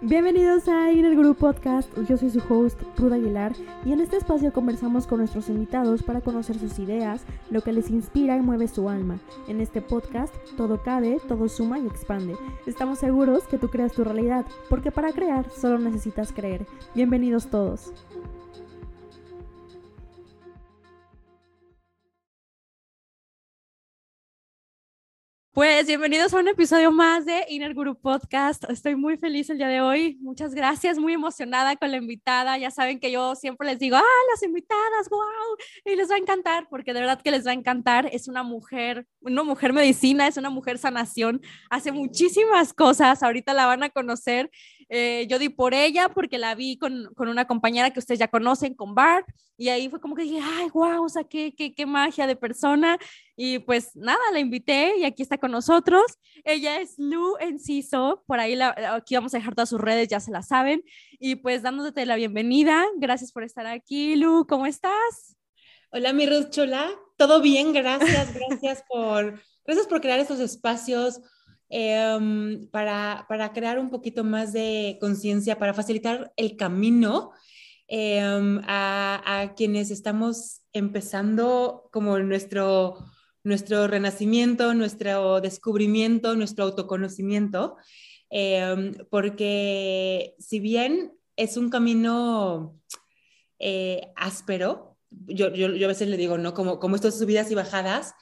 Bienvenidos 0.00 0.68
a 0.68 0.90
Inner 0.90 1.14
Group 1.14 1.36
Podcast, 1.36 1.88
yo 2.08 2.16
soy 2.16 2.30
su 2.30 2.42
host, 2.48 2.80
Ruda 2.96 3.16
Aguilar, 3.16 3.52
y 3.84 3.92
en 3.92 4.00
este 4.00 4.16
espacio 4.16 4.52
conversamos 4.52 5.06
con 5.06 5.18
nuestros 5.18 5.48
invitados 5.48 6.02
para 6.02 6.20
conocer 6.20 6.58
sus 6.58 6.78
ideas, 6.80 7.22
lo 7.50 7.60
que 7.60 7.72
les 7.72 7.88
inspira 7.88 8.36
y 8.36 8.40
mueve 8.40 8.66
su 8.66 8.88
alma. 8.88 9.20
En 9.46 9.60
este 9.60 9.80
podcast, 9.80 10.34
todo 10.56 10.82
cabe, 10.82 11.20
todo 11.28 11.48
suma 11.48 11.78
y 11.78 11.86
expande. 11.86 12.36
Estamos 12.66 12.98
seguros 12.98 13.44
que 13.44 13.58
tú 13.58 13.68
creas 13.68 13.92
tu 13.92 14.02
realidad, 14.02 14.44
porque 14.68 14.90
para 14.90 15.12
crear 15.12 15.48
solo 15.50 15.78
necesitas 15.78 16.32
creer. 16.32 16.66
Bienvenidos 16.94 17.46
todos. 17.46 17.92
Pues 25.54 25.86
bienvenidos 25.86 26.32
a 26.32 26.38
un 26.38 26.48
episodio 26.48 26.90
más 26.90 27.26
de 27.26 27.44
Inner 27.50 27.74
Guru 27.74 27.94
Podcast. 27.94 28.64
Estoy 28.70 28.96
muy 28.96 29.18
feliz 29.18 29.50
el 29.50 29.58
día 29.58 29.68
de 29.68 29.82
hoy. 29.82 30.16
Muchas 30.22 30.54
gracias, 30.54 30.98
muy 30.98 31.12
emocionada 31.12 31.76
con 31.76 31.90
la 31.90 31.98
invitada. 31.98 32.56
Ya 32.56 32.70
saben 32.70 32.98
que 32.98 33.12
yo 33.12 33.34
siempre 33.34 33.66
les 33.66 33.78
digo, 33.78 33.96
ah, 33.98 34.22
las 34.30 34.42
invitadas, 34.42 35.10
wow, 35.10 35.20
y 35.84 35.94
les 35.94 36.10
va 36.10 36.14
a 36.14 36.18
encantar, 36.18 36.68
porque 36.70 36.94
de 36.94 37.00
verdad 37.00 37.20
que 37.20 37.30
les 37.30 37.46
va 37.46 37.50
a 37.50 37.54
encantar. 37.54 38.08
Es 38.12 38.28
una 38.28 38.42
mujer, 38.42 39.06
una 39.20 39.42
mujer 39.42 39.74
medicina, 39.74 40.26
es 40.26 40.38
una 40.38 40.48
mujer 40.48 40.78
sanación, 40.78 41.42
hace 41.68 41.92
muchísimas 41.92 42.72
cosas. 42.72 43.22
Ahorita 43.22 43.52
la 43.52 43.66
van 43.66 43.82
a 43.82 43.90
conocer. 43.90 44.50
Eh, 44.88 45.26
yo 45.28 45.38
di 45.38 45.50
por 45.50 45.74
ella 45.74 46.08
porque 46.08 46.38
la 46.38 46.54
vi 46.54 46.78
con, 46.78 47.10
con, 47.14 47.28
una 47.28 47.46
compañera 47.46 47.90
que 47.90 47.98
ustedes 47.98 48.20
ya 48.20 48.28
conocen, 48.28 48.74
con 48.74 48.94
Bart, 48.94 49.26
y 49.56 49.68
ahí 49.68 49.88
fue 49.88 50.00
como 50.00 50.14
que 50.14 50.22
dije, 50.22 50.40
ay, 50.42 50.68
wow, 50.72 51.04
o 51.04 51.08
sea, 51.08 51.24
qué, 51.24 51.54
qué, 51.56 51.74
qué 51.74 51.86
magia 51.86 52.26
de 52.26 52.36
persona. 52.36 52.98
Y 53.36 53.60
pues 53.60 53.96
nada, 53.96 54.20
la 54.32 54.40
invité 54.40 54.98
y 54.98 55.04
aquí 55.04 55.22
está 55.22 55.38
con 55.38 55.52
nosotros. 55.52 56.02
Ella 56.44 56.80
es 56.80 56.98
Lu 56.98 57.36
Enciso, 57.40 58.22
por 58.26 58.40
ahí 58.40 58.60
aquí 58.60 59.14
vamos 59.14 59.32
a 59.34 59.38
dejar 59.38 59.54
todas 59.54 59.70
sus 59.70 59.80
redes, 59.80 60.08
ya 60.08 60.20
se 60.20 60.30
la 60.30 60.42
saben. 60.42 60.82
Y 61.18 61.36
pues 61.36 61.62
dándote 61.62 62.04
la 62.04 62.16
bienvenida, 62.16 62.84
gracias 62.96 63.32
por 63.32 63.42
estar 63.42 63.66
aquí, 63.66 64.16
Lu, 64.16 64.46
¿cómo 64.46 64.66
estás? 64.66 65.36
Hola, 65.90 66.12
mi 66.12 66.26
Ruth 66.26 66.50
Chola, 66.50 66.90
todo 67.16 67.40
bien, 67.40 67.72
gracias, 67.72 68.34
gracias 68.34 68.84
por, 68.88 69.40
gracias 69.64 69.86
por 69.86 70.00
crear 70.00 70.20
estos 70.20 70.40
espacios 70.40 71.20
em, 71.70 72.66
para, 72.70 73.26
para 73.28 73.52
crear 73.52 73.78
un 73.78 73.90
poquito 73.90 74.24
más 74.24 74.52
de 74.52 74.98
conciencia, 75.00 75.58
para 75.58 75.74
facilitar 75.74 76.32
el 76.36 76.56
camino 76.56 77.32
em, 77.88 78.60
a, 78.66 79.22
a, 79.24 79.54
quienes 79.54 79.90
estamos 79.90 80.62
empezando 80.72 81.88
como 81.92 82.18
nuestro 82.18 82.96
nuestro 83.44 83.86
renacimiento, 83.86 84.74
nuestro 84.74 85.40
descubrimiento, 85.40 86.36
nuestro 86.36 86.64
autoconocimiento, 86.64 87.76
em, 88.30 88.94
porque 89.10 90.34
si 90.38 90.60
bien 90.60 91.12
es 91.36 91.56
un 91.56 91.70
camino 91.70 92.78
eh, 93.58 94.12
áspero, 94.16 94.96
yo, 95.10 95.52
yo, 95.52 95.74
yo, 95.74 95.86
a 95.86 95.88
veces 95.88 96.08
le 96.08 96.16
digo, 96.16 96.38
¿no? 96.38 96.54
Como, 96.54 96.78
como 96.78 96.96
estas 96.96 97.18
subidas 97.18 97.50
y 97.50 97.54
bajadas, 97.54 98.14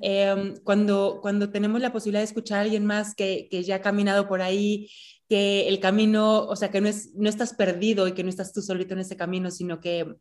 em, 0.00 0.56
cuando, 0.64 1.20
cuando 1.22 1.50
tenemos 1.50 1.80
la 1.80 1.92
posibilidad 1.92 2.20
de 2.20 2.24
escuchar 2.26 2.58
a 2.58 2.62
alguien 2.62 2.84
más 2.84 3.14
que, 3.14 3.48
que, 3.50 3.62
ya 3.62 3.76
ha 3.76 3.80
caminado 3.80 4.28
por 4.28 4.42
ahí, 4.42 4.90
que 5.28 5.68
el 5.68 5.80
camino, 5.80 6.44
o 6.46 6.56
sea, 6.56 6.70
que 6.70 6.80
no, 6.80 6.88
es, 6.88 7.14
no 7.14 7.28
estás 7.28 7.54
perdido 7.54 8.06
y 8.08 8.12
que 8.12 8.22
no 8.22 8.28
estás 8.28 8.52
tú 8.52 8.60
solito 8.60 8.94
en 8.94 9.00
ese 9.00 9.16
camino, 9.16 9.50
sino 9.50 9.80
que 9.80 10.16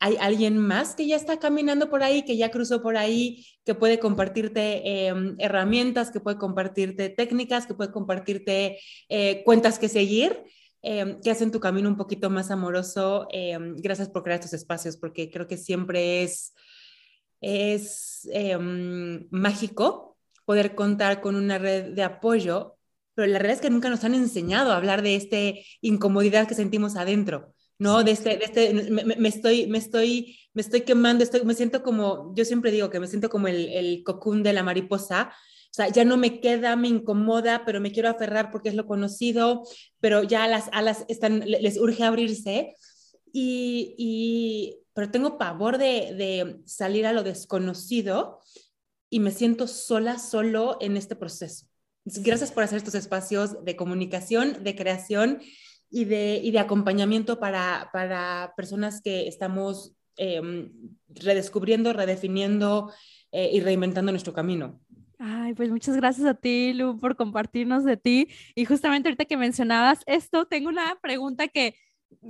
hay 0.00 0.16
alguien 0.18 0.58
más 0.58 0.94
que 0.94 1.06
ya 1.06 1.16
está 1.16 1.38
caminando 1.38 1.90
por 1.90 2.02
ahí, 2.02 2.24
que 2.24 2.38
ya 2.38 2.50
cruzó 2.50 2.82
por 2.82 2.96
ahí, 2.96 3.46
que 3.64 3.74
puede 3.74 3.98
compartirte 3.98 5.06
em, 5.06 5.36
herramientas, 5.38 6.10
que 6.10 6.20
puede 6.20 6.38
compartirte 6.38 7.10
técnicas, 7.10 7.66
que 7.66 7.74
puede 7.74 7.92
compartirte 7.92 8.80
eh, 9.10 9.42
cuentas 9.44 9.78
que 9.78 9.90
seguir, 9.90 10.42
em, 10.82 11.20
que 11.20 11.30
hacen 11.30 11.50
tu 11.50 11.60
camino 11.60 11.88
un 11.88 11.98
poquito 11.98 12.30
más 12.30 12.50
amoroso. 12.50 13.28
Em, 13.30 13.76
gracias 13.76 14.08
por 14.08 14.22
crear 14.22 14.40
estos 14.40 14.54
espacios, 14.54 14.96
porque 14.96 15.30
creo 15.30 15.46
que 15.46 15.58
siempre 15.58 16.22
es, 16.22 16.54
es 17.42 18.26
mágico 19.30 20.16
poder 20.46 20.74
contar 20.74 21.20
con 21.20 21.36
una 21.36 21.58
red 21.58 21.92
de 21.92 22.02
apoyo, 22.02 22.78
pero 23.14 23.28
la 23.28 23.38
realidad 23.38 23.56
es 23.56 23.62
que 23.62 23.70
nunca 23.70 23.90
nos 23.90 24.04
han 24.04 24.14
enseñado 24.14 24.72
a 24.72 24.76
hablar 24.76 25.02
de 25.02 25.16
esta 25.16 25.36
incomodidad 25.82 26.48
que 26.48 26.54
sentimos 26.54 26.96
adentro. 26.96 27.54
¿No? 27.80 28.04
De 28.04 28.10
este, 28.12 28.36
de 28.36 28.44
este 28.44 28.74
me, 28.90 29.28
estoy, 29.28 29.66
me, 29.66 29.78
estoy, 29.78 30.38
me 30.52 30.60
estoy 30.60 30.82
quemando, 30.82 31.24
estoy, 31.24 31.44
me 31.44 31.54
siento 31.54 31.82
como, 31.82 32.32
yo 32.36 32.44
siempre 32.44 32.70
digo 32.70 32.90
que 32.90 33.00
me 33.00 33.06
siento 33.06 33.30
como 33.30 33.48
el, 33.48 33.70
el 33.70 34.04
cocún 34.04 34.42
de 34.42 34.52
la 34.52 34.62
mariposa, 34.62 35.32
o 35.32 35.72
sea, 35.72 35.88
ya 35.88 36.04
no 36.04 36.18
me 36.18 36.40
queda, 36.40 36.76
me 36.76 36.88
incomoda, 36.88 37.64
pero 37.64 37.80
me 37.80 37.90
quiero 37.90 38.10
aferrar 38.10 38.50
porque 38.50 38.68
es 38.68 38.74
lo 38.74 38.86
conocido, 38.86 39.62
pero 39.98 40.22
ya 40.22 40.46
las 40.46 40.68
alas 40.72 41.06
están, 41.08 41.40
les 41.40 41.78
urge 41.78 42.04
abrirse. 42.04 42.74
Y, 43.32 43.94
y 43.96 44.78
pero 44.92 45.10
tengo 45.10 45.38
pavor 45.38 45.78
de, 45.78 46.14
de, 46.16 46.60
salir 46.66 47.06
a 47.06 47.12
lo 47.12 47.22
desconocido 47.22 48.40
y 49.08 49.20
me 49.20 49.30
siento 49.30 49.68
sola, 49.68 50.18
solo 50.18 50.76
en 50.80 50.96
este 50.96 51.14
proceso. 51.16 51.66
Gracias 52.04 52.50
por 52.50 52.64
hacer 52.64 52.78
estos 52.78 52.96
espacios 52.96 53.64
de 53.64 53.76
comunicación, 53.76 54.64
de 54.64 54.74
creación 54.74 55.40
y 55.90 56.04
de, 56.04 56.40
y 56.42 56.50
de 56.52 56.58
acompañamiento 56.58 57.40
para, 57.40 57.90
para, 57.92 58.54
personas 58.56 59.00
que 59.00 59.26
estamos 59.26 59.92
eh, 60.16 60.70
redescubriendo, 61.08 61.92
redefiniendo 61.92 62.92
eh, 63.32 63.50
y 63.52 63.60
reinventando 63.60 64.12
nuestro 64.12 64.32
camino. 64.32 64.80
Ay, 65.18 65.52
pues 65.52 65.70
muchas 65.70 65.96
gracias 65.96 66.26
a 66.26 66.34
ti, 66.34 66.72
Lu, 66.72 66.98
por 66.98 67.14
compartirnos 67.14 67.84
de 67.84 67.98
ti. 67.98 68.28
Y 68.54 68.64
justamente 68.64 69.08
ahorita 69.08 69.26
que 69.26 69.36
mencionabas 69.36 70.00
esto, 70.06 70.46
tengo 70.46 70.70
una 70.70 70.98
pregunta 71.02 71.48
que 71.48 71.74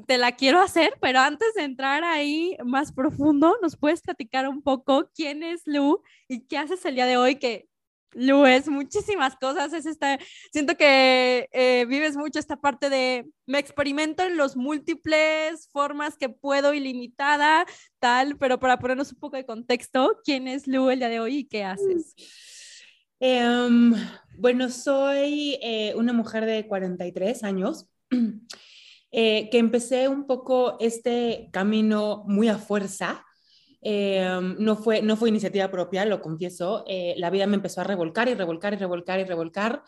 te 0.07 0.19
la 0.19 0.33
quiero 0.33 0.61
hacer, 0.61 0.95
pero 1.01 1.21
antes 1.21 1.55
de 1.55 1.63
entrar 1.63 2.03
ahí 2.05 2.57
más 2.65 2.93
profundo, 2.93 3.57
¿nos 3.63 3.77
puedes 3.77 4.03
platicar 4.03 4.49
un 4.49 4.63
poco 4.63 5.09
quién 5.15 5.43
es 5.43 5.63
Lu 5.67 6.03
y 6.29 6.47
qué 6.47 6.59
haces 6.59 6.85
el 6.85 6.97
día 6.97 7.07
de 7.07 7.17
hoy 7.17 7.37
que 7.37 7.70
Lu, 8.13 8.45
es 8.47 8.69
muchísimas 8.69 9.37
cosas, 9.37 9.73
es 9.73 9.87
esta, 9.87 10.19
siento 10.53 10.77
que 10.77 11.49
eh, 11.53 11.87
vives 11.89 12.17
mucho 12.17 12.39
esta 12.39 12.57
parte 12.57 12.91
de, 12.91 13.27
me 13.47 13.59
experimento 13.59 14.25
en 14.25 14.37
los 14.37 14.57
múltiples 14.57 15.69
formas 15.73 16.17
que 16.17 16.29
puedo 16.29 16.75
ilimitada, 16.75 17.67
tal, 17.99 18.37
pero 18.37 18.59
para 18.59 18.79
ponernos 18.79 19.13
un 19.13 19.19
poco 19.19 19.37
de 19.37 19.47
contexto, 19.47 20.19
¿quién 20.25 20.49
es 20.49 20.67
Lu 20.67 20.91
el 20.91 20.99
día 20.99 21.09
de 21.09 21.21
hoy 21.21 21.39
y 21.39 21.45
qué 21.45 21.65
haces? 21.65 22.15
Um, 23.21 23.95
bueno, 24.39 24.71
soy 24.71 25.59
eh, 25.61 25.93
una 25.95 26.13
mujer 26.13 26.47
de 26.47 26.67
43 26.67 27.45
años. 27.45 27.87
Eh, 29.13 29.49
que 29.51 29.59
empecé 29.59 30.07
un 30.07 30.25
poco 30.25 30.77
este 30.79 31.49
camino 31.53 32.23
muy 32.29 32.47
a 32.47 32.59
fuerza, 32.59 33.27
Em, 33.83 34.57
no, 34.59 34.77
fue, 34.77 35.01
no 35.03 35.17
fue 35.17 35.31
iniciativa 35.31 35.71
propia, 35.71 36.05
lo 36.05 36.21
confieso. 36.21 36.85
Eh, 36.87 37.15
la 37.17 37.31
vida 37.31 37.47
me 37.47 37.57
empezó 37.57 37.81
a 37.81 37.85
revolcar 37.85 38.29
y 38.29 38.35
revolcar 38.35 38.75
y 38.75 38.77
revolcar 38.77 39.21
y 39.21 39.25
revolcar. 39.25 39.83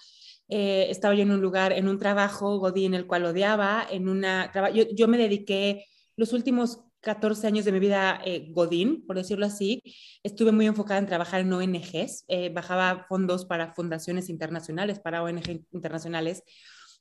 Eh, 0.49 0.87
estaba 0.91 1.15
yo 1.15 1.23
en 1.23 1.31
un 1.31 1.41
lugar, 1.41 1.73
en 1.73 1.89
un 1.89 1.99
trabajo, 1.99 2.59
Godín, 2.59 2.95
el 2.95 3.07
cual 3.07 3.25
odiaba. 3.25 3.87
En 3.91 4.09
una, 4.09 4.51
yo, 4.75 4.85
yo 4.95 5.09
me 5.09 5.19
dediqué 5.19 5.87
los 6.17 6.33
últimos 6.33 6.81
14 7.01 7.47
años 7.49 7.65
de 7.65 7.73
mi 7.73 7.81
vida 7.81 8.21
eh, 8.25 8.49
Godín, 8.51 9.05
por 9.07 9.17
decirlo 9.17 9.47
así, 9.47 9.83
estuve 10.23 10.53
muy 10.53 10.67
enfocada 10.67 11.01
en 11.01 11.07
trabajar 11.07 11.41
en 11.41 11.53
ONGs, 11.53 12.27
bajaba 12.55 13.07
fondos 13.09 13.45
para 13.45 13.75
fundaciones 13.75 14.29
internacionales, 14.29 15.01
para 15.01 15.23
ONG 15.23 15.65
internacionales, 15.73 16.45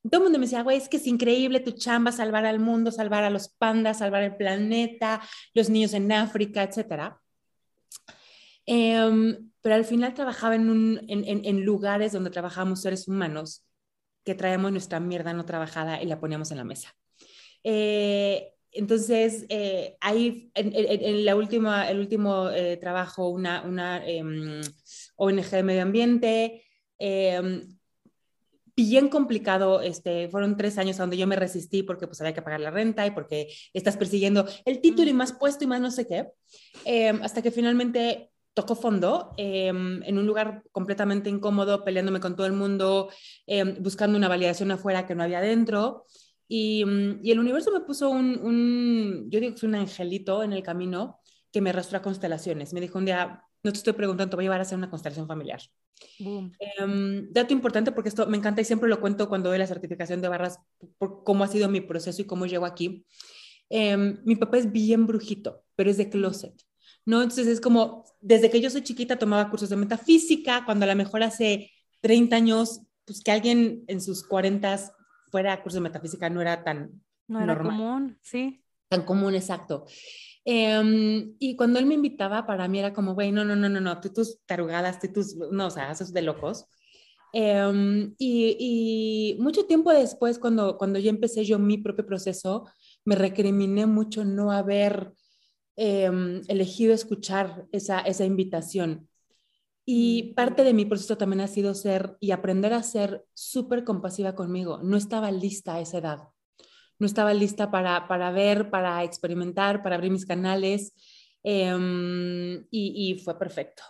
todo 0.10 0.22
el 0.22 0.24
mundo 0.24 0.40
me 0.40 0.46
decía, 0.46 0.64
güey, 0.64 0.78
es 0.78 0.90
que 0.90 0.98
es 0.98 1.08
increíble 1.08 1.60
tu 1.60 1.72
chamba, 1.72 2.12
salvar 2.12 2.46
al 2.46 2.60
mundo, 2.60 2.92
salvar 2.92 3.24
a 3.24 3.30
los 3.30 3.50
pandas, 3.50 4.00
salvar 4.00 4.24
el 4.24 4.36
planeta, 4.36 5.22
los 5.54 5.70
niños 5.70 5.94
en 5.94 6.12
África, 6.12 6.64
etc. 6.64 7.16
Em, 8.66 9.52
pero 9.62 9.76
al 9.76 9.86
final 9.86 10.14
trabajaba 10.14 10.56
en, 10.56 11.66
lugares 11.66 12.14
donde 12.14 12.32
trabajábamos 12.32 12.82
seres 12.82 13.08
humanos 13.08 13.64
que 14.24 14.36
traíamos 14.36 14.72
nuestra 14.72 15.00
mierda 15.00 15.34
no 15.34 15.46
trabajada 15.46 16.02
y 16.02 16.06
la 16.06 16.20
poníamos 16.20 16.52
en 16.52 16.58
la 16.58 16.64
mesa. 16.64 16.96
Eh, 17.64 18.54
entonces, 18.72 19.46
eh, 19.50 19.98
ahí 20.00 20.50
en, 20.56 21.26
la 21.26 21.36
última, 21.36 21.90
el 21.90 22.00
último 22.00 22.50
eh, 22.50 22.78
trabajo, 22.78 23.30
una, 23.30 23.62
una 23.64 24.06
em, 24.08 24.62
ONG 25.18 25.50
de 25.50 25.64
medio 25.64 25.82
ambiente, 25.82 26.64
eh, 26.98 27.62
bien 28.90 29.10
complicado, 29.10 29.82
este, 29.82 30.30
fueron 30.30 30.58
tres 30.58 30.78
años 30.78 30.98
donde 30.98 31.18
yo 31.18 31.28
me 31.28 31.36
resistí 31.36 31.84
porque 31.84 32.08
pues 32.08 32.22
había 32.22 32.34
que 32.34 32.42
pagar 32.42 32.60
la 32.60 32.72
renta 32.72 33.06
y 33.06 33.12
porque 33.12 33.54
estás 33.74 33.98
persiguiendo 33.98 34.46
el 34.66 34.82
título 34.82 35.10
y 35.10 35.14
más 35.14 35.34
puesto 35.34 35.64
y 35.64 35.68
más 35.68 35.82
no 35.82 35.92
sé 35.92 36.08
qué, 36.08 36.28
em, 36.86 37.22
hasta 37.24 37.42
que 37.42 37.52
finalmente 37.52 38.32
tocó 38.54 38.76
fondo 38.76 39.34
em, 39.38 40.04
en 40.04 40.18
un 40.18 40.26
lugar 40.26 40.64
completamente 40.72 41.30
incómodo, 41.30 41.84
peleándome 41.84 42.20
con 42.20 42.36
todo 42.36 42.48
el 42.48 42.54
mundo, 42.54 43.10
em, 43.48 43.82
buscando 43.82 44.18
una 44.18 44.28
validación 44.28 44.72
afuera 44.72 45.06
que 45.06 45.16
no 45.16 45.24
había 45.24 45.42
dentro. 45.42 46.06
Y, 46.48 46.84
mm, 46.86 47.20
y 47.24 47.32
el 47.32 47.40
universo 47.40 47.72
me 47.72 47.80
puso 47.82 48.10
un, 48.10 48.38
un, 48.44 49.30
yo 49.30 49.40
digo 49.40 49.54
que 49.54 49.58
es 49.58 49.64
un 49.64 49.76
angelito 49.76 50.44
en 50.44 50.54
el 50.54 50.64
camino 50.64 51.20
que 51.52 51.62
me 51.62 51.70
arrastró 51.70 51.98
a 52.00 52.02
constelaciones. 52.02 52.74
Me 52.74 52.82
dijo 52.82 52.98
un 52.98 53.06
día, 53.06 53.44
no 53.64 53.72
te 53.72 53.78
estoy 53.78 53.94
preguntando, 53.94 54.32
te 54.32 54.36
voy 54.36 54.44
a 54.44 54.48
llevar 54.48 54.60
a 54.60 54.64
hacer 54.64 54.78
una 54.78 54.90
constelación 54.90 55.28
familiar. 55.28 55.62
Em, 56.20 57.32
dato 57.32 57.54
importante 57.54 57.92
porque 57.92 58.10
esto 58.10 58.26
me 58.28 58.38
encanta 58.38 58.62
y 58.62 58.66
siempre 58.66 58.90
lo 58.90 59.00
cuento 59.00 59.30
cuando 59.30 59.50
doy 59.50 59.60
la 59.60 59.68
certificación 59.68 60.22
de 60.22 60.28
barras, 60.28 60.60
por 60.98 61.24
cómo 61.24 61.44
ha 61.44 61.48
sido 61.48 61.70
mi 61.70 61.82
proceso 61.82 62.22
y 62.22 62.26
cómo 62.26 62.46
llego 62.46 62.66
aquí. 62.66 63.06
Em, 63.70 64.20
mi 64.26 64.36
papá 64.36 64.58
es 64.58 64.72
bien 64.72 65.06
brujito, 65.06 65.64
pero 65.76 65.90
es 65.90 65.98
de 65.98 66.10
closet. 66.10 66.54
¿no? 67.06 67.22
Entonces 67.22 67.48
es 67.48 67.62
como, 67.62 68.06
desde 68.20 68.50
que 68.50 68.62
yo 68.62 68.70
soy 68.70 68.82
chiquita 68.82 69.18
tomaba 69.18 69.50
cursos 69.50 69.70
de 69.70 69.76
metafísica, 69.76 70.66
cuando 70.66 70.86
a 70.86 70.90
lo 70.90 70.96
mejor 70.96 71.24
hace 71.24 71.72
30 72.02 72.36
años, 72.36 72.82
pues 73.06 73.24
que 73.24 73.32
alguien 73.32 73.84
en 73.88 74.02
sus 74.02 74.24
40 74.28 74.80
fuera 75.32 75.54
a 75.54 75.64
curso 75.64 75.78
de 75.78 75.82
metafísica 75.82 76.30
no 76.30 76.42
era 76.42 76.64
tan 76.64 77.02
no 77.28 77.42
era 77.42 77.58
común, 77.58 78.18
sí. 78.22 78.61
Tan 78.92 79.04
común, 79.04 79.36
exacto. 79.36 79.86
Em, 80.44 81.34
y 81.40 81.56
cuando 81.56 81.80
él 81.80 81.86
me 81.86 81.94
invitaba, 81.94 82.46
para 82.46 82.68
mí 82.68 82.80
era 82.80 82.94
como, 82.94 83.14
güey, 83.14 83.32
no, 83.32 83.46
no, 83.46 83.56
no, 83.56 83.70
no, 83.70 83.80
no, 83.80 84.02
tú 84.02 84.10
tus 84.10 84.40
tarugadas, 84.46 85.00
tú 85.00 85.08
tus, 85.14 85.34
no, 85.38 85.68
o 85.68 85.70
sea, 85.72 85.92
eso 85.92 86.04
es 86.04 86.12
de 86.12 86.22
locos. 86.22 86.66
Em, 87.32 88.14
y, 88.18 88.58
y, 89.38 89.42
mucho 89.42 89.66
tiempo 89.66 89.94
después, 89.94 90.40
cuando, 90.40 90.78
cuando 90.78 91.00
yo 91.00 91.10
empecé 91.10 91.46
yo 91.46 91.58
mi 91.58 91.78
propio 91.78 92.06
proceso, 92.06 92.68
me 93.06 93.16
recriminé 93.16 93.86
mucho 93.86 94.26
no 94.26 94.52
haber 94.52 95.14
em, 95.78 96.42
elegido 96.50 96.94
escuchar 96.94 97.68
esa, 97.72 98.02
esa 98.02 98.26
invitación. 98.26 99.08
Y 99.86 100.34
parte 100.34 100.64
de 100.66 100.74
mi 100.74 100.86
proceso 100.86 101.18
también 101.18 101.42
ha 101.42 101.48
sido 101.48 101.74
ser 101.76 102.18
y 102.20 102.32
aprender 102.32 102.74
a 102.74 102.84
ser 102.84 103.26
súper 103.34 103.86
compasiva 103.86 104.36
conmigo. 104.36 104.80
No 104.84 104.98
estaba 104.98 105.32
lista 105.32 105.76
a 105.76 105.82
esa 105.82 106.00
edad 106.00 106.20
no 107.02 107.08
estaba 107.08 107.34
lista 107.34 107.72
para, 107.72 108.08
para 108.08 108.32
ver, 108.32 108.70
para 108.70 109.04
experimentar, 109.04 109.82
para 109.82 109.96
abrir 109.96 110.12
mis 110.12 110.26
canales 110.26 110.94
em, 111.44 112.64
y, 112.70 113.20
fue 113.26 113.38
perfecto. 113.40 113.82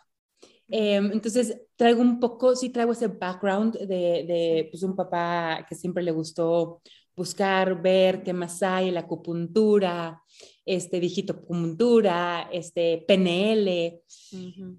Em, 0.69 1.11
entonces, 1.11 1.61
traigo 1.75 2.01
un 2.01 2.21
poco, 2.21 2.55
sí 2.55 2.69
traigo 2.69 2.93
ese 2.93 3.07
background 3.07 3.77
de, 3.77 4.23
de 4.25 4.67
pues, 4.71 4.81
un 4.83 4.95
papá 4.95 5.65
que 5.67 5.75
siempre 5.75 6.03
le 6.03 6.11
gustó 6.11 6.81
buscar, 7.13 7.81
ver 7.81 8.23
qué 8.23 8.31
más 8.31 8.63
hay, 8.63 8.91
la 8.91 9.01
acupuntura, 9.01 10.23
este, 10.65 11.01
digitopuntura, 11.01 12.47
este, 12.49 13.03
PNL. 13.05 14.01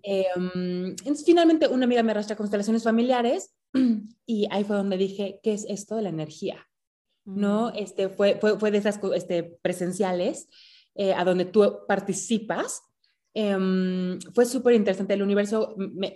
Em, 0.02 0.86
entonces, 0.86 1.22
finalmente, 1.26 1.68
una 1.68 1.84
amiga 1.84 2.02
me 2.02 2.12
arrastra 2.12 2.32
a 2.32 2.38
constelaciones 2.38 2.82
familiares 2.82 3.54
y 4.26 4.46
ahí 4.50 4.64
fue 4.64 4.76
donde 4.76 4.96
dije, 4.96 5.38
¿qué 5.42 5.52
es 5.52 5.66
esto 5.68 5.96
de 5.96 6.02
la 6.02 6.08
energía? 6.08 6.66
¿No? 7.24 7.70
Mm. 7.70 7.76
Este, 7.76 8.08
fue, 8.08 8.38
fue, 8.40 8.58
fue 8.58 8.70
de 8.70 8.78
esas 8.78 9.00
este, 9.14 9.58
presenciales 9.62 10.48
eh, 10.94 11.14
a 11.14 11.24
donde 11.24 11.44
tú 11.44 11.80
participas. 11.86 12.82
Em, 13.34 14.20
fue 14.34 14.44
súper 14.44 14.74
interesante. 14.74 15.14
El 15.14 15.22
universo 15.22 15.74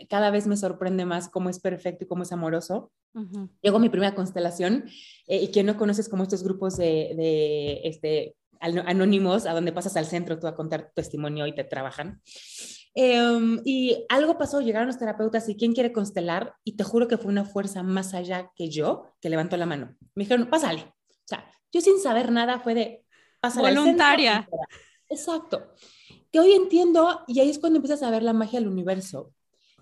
cada 0.09 0.31
vez 0.31 0.47
me 0.47 0.57
sorprende 0.57 1.07
más 1.07 1.29
cómo 1.29 1.49
es 1.49 1.61
perfecto 1.61 2.05
y 2.05 2.09
cómo 2.09 2.25
es 2.25 2.33
amoroso. 2.33 2.93
Llegó 3.63 3.79
mi 3.79 3.89
primera 3.89 4.15
constelación 4.15 4.85
eh, 5.27 5.43
y 5.43 5.49
quien 5.49 5.65
no 5.65 5.79
conoces 5.79 6.11
como 6.11 6.23
estos 6.23 6.43
grupos 6.43 6.77
de, 6.77 7.15
de 7.17 7.81
este, 7.85 8.37
anónimos 8.61 9.47
a 9.47 9.55
donde 9.55 9.73
pasas 9.73 9.97
al 9.97 10.05
centro 10.05 10.39
tú 10.39 10.47
a 10.47 10.55
contar 10.55 10.89
tu 10.89 10.93
testimonio 10.95 11.47
y 11.47 11.55
te 11.55 11.65
trabajan. 11.65 12.21
Em, 12.99 13.61
y 13.65 14.07
algo 14.09 14.39
pasó, 14.39 14.63
llegaron 14.63 14.87
los 14.87 14.99
terapeutas 14.99 15.49
y 15.51 15.57
quién 15.57 15.75
quiere 15.75 15.93
constelar 15.93 16.55
y 16.65 16.77
te 16.77 16.85
juro 16.85 17.09
que 17.09 17.19
fue 17.19 17.31
una 17.31 17.45
fuerza 17.45 17.83
más 17.83 18.15
allá 18.15 18.51
que 18.57 18.71
yo 18.71 19.15
que 19.21 19.29
levantó 19.29 19.59
la 19.59 19.67
mano. 19.67 19.95
Me 20.15 20.25
dijeron, 20.25 20.49
pásale. 20.49 20.96
O 21.27 21.29
sea, 21.29 21.53
yo 21.73 21.81
sin 21.81 22.01
saber 22.01 22.31
nada 22.31 22.61
fue 22.61 22.75
de 22.75 23.05
Voluntaria. 23.55 24.49
Exacto. 25.09 25.73
Que 26.33 26.41
hoy 26.41 26.53
entiendo, 26.53 27.25
y 27.27 27.41
ahí 27.41 27.51
es 27.51 27.59
cuando 27.59 27.77
empiezas 27.79 28.03
a 28.03 28.11
ver 28.11 28.23
la 28.23 28.33
magia 28.33 28.59
del 28.59 28.69
universo. 28.69 29.33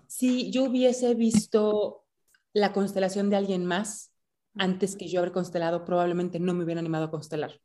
Si 0.07 0.51
yo 0.51 0.65
hubiese 0.65 1.15
visto 1.15 2.05
la 2.53 2.73
constelación 2.73 3.29
de 3.29 3.35
alguien 3.35 3.65
más 3.65 4.11
antes 4.55 4.95
que 4.95 5.07
yo 5.07 5.19
haber 5.19 5.31
constelado, 5.31 5.83
probablemente 5.83 6.39
no 6.39 6.53
me 6.53 6.63
hubiera 6.63 6.79
animado 6.79 7.05
a 7.05 7.11
constelar. 7.11 7.59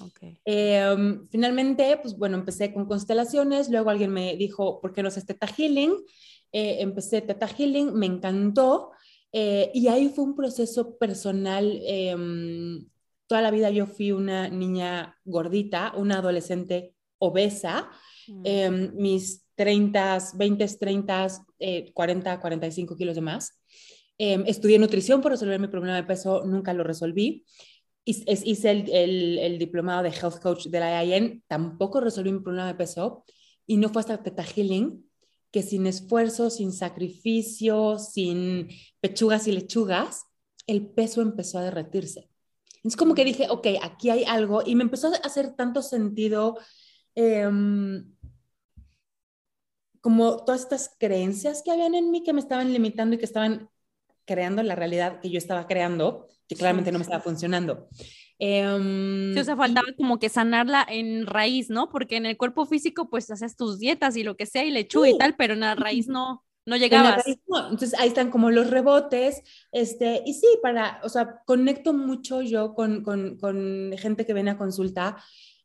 Okay. 0.00 0.40
Em, 0.44 1.26
finalmente, 1.28 1.98
pues 2.00 2.16
bueno, 2.16 2.36
empecé 2.36 2.72
con 2.72 2.86
constelaciones, 2.86 3.68
luego 3.68 3.90
alguien 3.90 4.12
me 4.12 4.36
dijo, 4.36 4.80
¿por 4.80 4.92
qué 4.92 5.02
no 5.02 5.08
haces 5.08 5.26
Teta 5.26 5.46
Healing? 5.46 5.92
Eh, 6.52 6.76
empecé 6.80 7.22
Teta 7.22 7.48
Healing, 7.48 7.94
me 7.94 8.06
encantó, 8.06 8.92
eh, 9.32 9.70
y 9.74 9.88
ahí 9.88 10.08
fue 10.08 10.24
un 10.24 10.34
proceso 10.34 10.96
personal 10.98 11.80
eh, 11.82 12.14
Toda 13.28 13.40
la 13.40 13.52
vida 13.52 13.70
yo 13.70 13.86
fui 13.86 14.10
una 14.10 14.48
niña 14.48 15.16
gordita, 15.24 15.92
una 15.96 16.18
adolescente 16.18 16.94
obesa. 17.18 17.88
Mm. 18.26 18.42
Em, 18.44 18.92
mis 18.96 19.46
30, 19.54 20.18
20, 20.34 20.66
30, 20.66 21.28
40, 21.94 22.40
45 22.40 22.96
kilos 22.96 23.14
de 23.14 23.20
más. 23.20 23.60
Em, 24.18 24.44
estudié 24.46 24.78
nutrición 24.78 25.20
por 25.20 25.32
resolver 25.32 25.60
mi 25.60 25.68
problema 25.68 25.96
de 25.96 26.02
peso, 26.02 26.44
nunca 26.44 26.72
lo 26.72 26.82
resolví. 26.82 27.44
Hice 28.04 28.70
el, 28.70 28.90
el, 28.90 29.38
el, 29.38 29.58
diplomado 29.58 30.02
de 30.02 30.08
Health 30.08 30.40
Coach 30.40 30.66
de 30.66 30.80
la 30.80 31.04
IAN, 31.04 31.44
tampoco 31.46 32.00
resolví 32.00 32.32
mi 32.32 32.40
problema 32.40 32.66
de 32.66 32.74
peso. 32.74 33.24
Y 33.66 33.76
no 33.76 33.90
fue 33.90 34.00
hasta 34.00 34.22
Teta 34.22 34.42
Healing 34.42 35.04
que 35.50 35.62
sin 35.62 35.86
esfuerzo, 35.86 36.50
sin 36.50 36.72
sacrificio, 36.72 37.98
sin 37.98 38.68
pechugas 39.00 39.46
y 39.46 39.52
lechugas, 39.52 40.24
el 40.66 40.86
peso 40.86 41.22
empezó 41.22 41.58
a 41.58 41.62
derretirse. 41.62 42.28
Es 42.88 42.96
como 42.96 43.14
que 43.14 43.24
dije, 43.24 43.46
ok, 43.50 43.66
aquí 43.82 44.08
hay 44.08 44.24
algo 44.24 44.62
y 44.64 44.74
me 44.74 44.82
empezó 44.82 45.08
a 45.08 45.16
hacer 45.16 45.54
tanto 45.54 45.82
sentido 45.82 46.58
em, 47.14 48.14
como 50.00 50.42
todas 50.42 50.62
estas 50.62 50.96
creencias 50.98 51.62
que 51.62 51.70
habían 51.70 51.94
en 51.94 52.10
mí 52.10 52.22
que 52.22 52.32
me 52.32 52.40
estaban 52.40 52.72
limitando 52.72 53.14
y 53.14 53.18
que 53.18 53.26
estaban 53.26 53.68
creando 54.24 54.62
la 54.62 54.74
realidad 54.74 55.20
que 55.20 55.28
yo 55.28 55.36
estaba 55.36 55.66
creando, 55.66 56.28
que 56.48 56.56
claramente 56.56 56.90
no 56.90 56.98
me 56.98 57.02
estaba 57.02 57.22
funcionando. 57.22 57.88
Eh, 58.38 59.32
sí, 59.34 59.38
o 59.38 59.44
sea, 59.44 59.56
faltaba 59.56 59.88
como 59.98 60.18
que 60.18 60.30
sanarla 60.30 60.86
en 60.88 61.26
raíz, 61.26 61.68
¿no? 61.68 61.90
Porque 61.90 62.16
en 62.16 62.24
el 62.24 62.38
cuerpo 62.38 62.64
físico, 62.64 63.10
pues 63.10 63.30
haces 63.30 63.54
tus 63.54 63.78
dietas 63.78 64.16
y 64.16 64.22
lo 64.22 64.34
que 64.34 64.46
sea, 64.46 64.64
y 64.64 64.70
lechuga 64.70 65.10
y 65.10 65.18
tal, 65.18 65.36
pero 65.36 65.52
en 65.52 65.60
la 65.60 65.74
raíz 65.74 66.08
no. 66.08 66.42
No 66.68 66.76
llegabas. 66.76 67.24
Entonces 67.26 67.94
ahí 67.98 68.08
están 68.08 68.30
como 68.30 68.50
los 68.50 68.68
rebotes, 68.68 69.42
este, 69.72 70.22
y 70.26 70.34
sí, 70.34 70.46
para, 70.62 71.00
o 71.02 71.08
sea, 71.08 71.40
conecto 71.46 71.94
mucho 71.94 72.42
yo 72.42 72.74
con, 72.74 73.02
con, 73.02 73.38
con 73.38 73.92
gente 73.96 74.26
que 74.26 74.34
viene 74.34 74.50
a 74.50 74.58
consulta, 74.58 75.16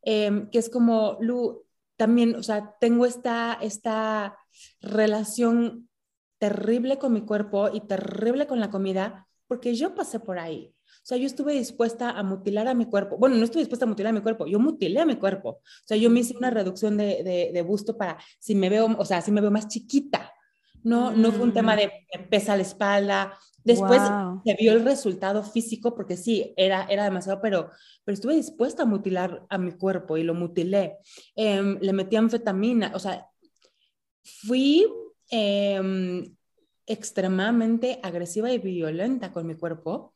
em, 0.01 0.49
que 0.49 0.59
es 0.59 0.69
como, 0.69 1.17
Lu, 1.19 1.65
también, 1.97 2.35
o 2.35 2.43
sea, 2.43 2.75
tengo 2.79 3.05
esta, 3.05 3.59
esta 3.61 4.37
relación 4.79 5.89
terrible 6.37 6.97
con 6.97 7.11
mi 7.11 7.21
cuerpo 7.21 7.69
y 7.73 7.81
terrible 7.81 8.47
con 8.47 8.61
la 8.61 8.69
comida, 8.69 9.27
porque 9.47 9.75
yo 9.75 9.95
pasé 9.95 10.21
por 10.21 10.39
ahí. 10.39 10.73
O 10.87 11.05
sea, 11.05 11.17
yo 11.17 11.25
estuve 11.25 11.51
dispuesta 11.51 12.11
a 12.11 12.23
mutilar 12.23 12.69
a 12.69 12.73
mi 12.73 12.85
cuerpo. 12.85 13.17
Bueno, 13.17 13.35
no 13.35 13.43
estuve 13.43 13.59
dispuesta 13.63 13.83
a 13.83 13.89
mutilar 13.89 14.11
a 14.11 14.15
mi 14.15 14.21
cuerpo, 14.21 14.45
yo 14.45 14.57
mutilé 14.57 15.01
a 15.01 15.05
mi 15.05 15.17
cuerpo. 15.17 15.49
O 15.49 15.85
sea, 15.85 15.97
yo 15.97 16.09
me 16.09 16.21
hice 16.21 16.37
una 16.37 16.49
reducción 16.49 16.95
de, 16.95 17.23
de, 17.23 17.51
de 17.53 17.61
busto 17.61 17.97
para 17.97 18.17
si 18.39 18.55
me 18.55 18.69
veo, 18.69 18.87
o 18.97 19.03
sea, 19.03 19.21
si 19.21 19.29
me 19.31 19.41
veo 19.41 19.51
más 19.51 19.67
chiquita. 19.67 20.32
No, 20.83 21.11
no 21.11 21.31
fue 21.31 21.43
un 21.43 21.53
tema 21.53 21.75
mm. 21.75 21.77
de 21.77 21.91
pesa 22.29 22.55
la 22.55 22.61
espalda. 22.61 23.39
Después 23.63 24.01
se 24.43 24.55
vio 24.55 24.73
el 24.73 24.83
resultado 24.83 25.41
físico 25.41 25.95
porque 25.95 26.17
sí, 26.17 26.53
era, 26.57 26.85
era 26.89 27.05
demasiado, 27.05 27.39
pero, 27.41 27.69
pero 28.03 28.13
estuve 28.13 28.35
dispuesta 28.35 28.83
a 28.83 28.85
mutilar 28.85 29.45
a 29.49 29.57
mi 29.57 29.71
cuerpo 29.71 30.17
y 30.17 30.23
lo 30.23 30.33
mutilé. 30.33 30.97
Em, 31.35 31.77
le 31.79 31.93
metí 31.93 32.17
anfetamina, 32.17 32.91
o 32.93 32.99
sea, 32.99 33.25
fui 34.23 34.85
em, 35.29 36.35
extremadamente 36.85 37.99
agresiva 38.03 38.51
y 38.51 38.57
violenta 38.57 39.31
con 39.31 39.47
mi 39.47 39.55
cuerpo. 39.55 40.13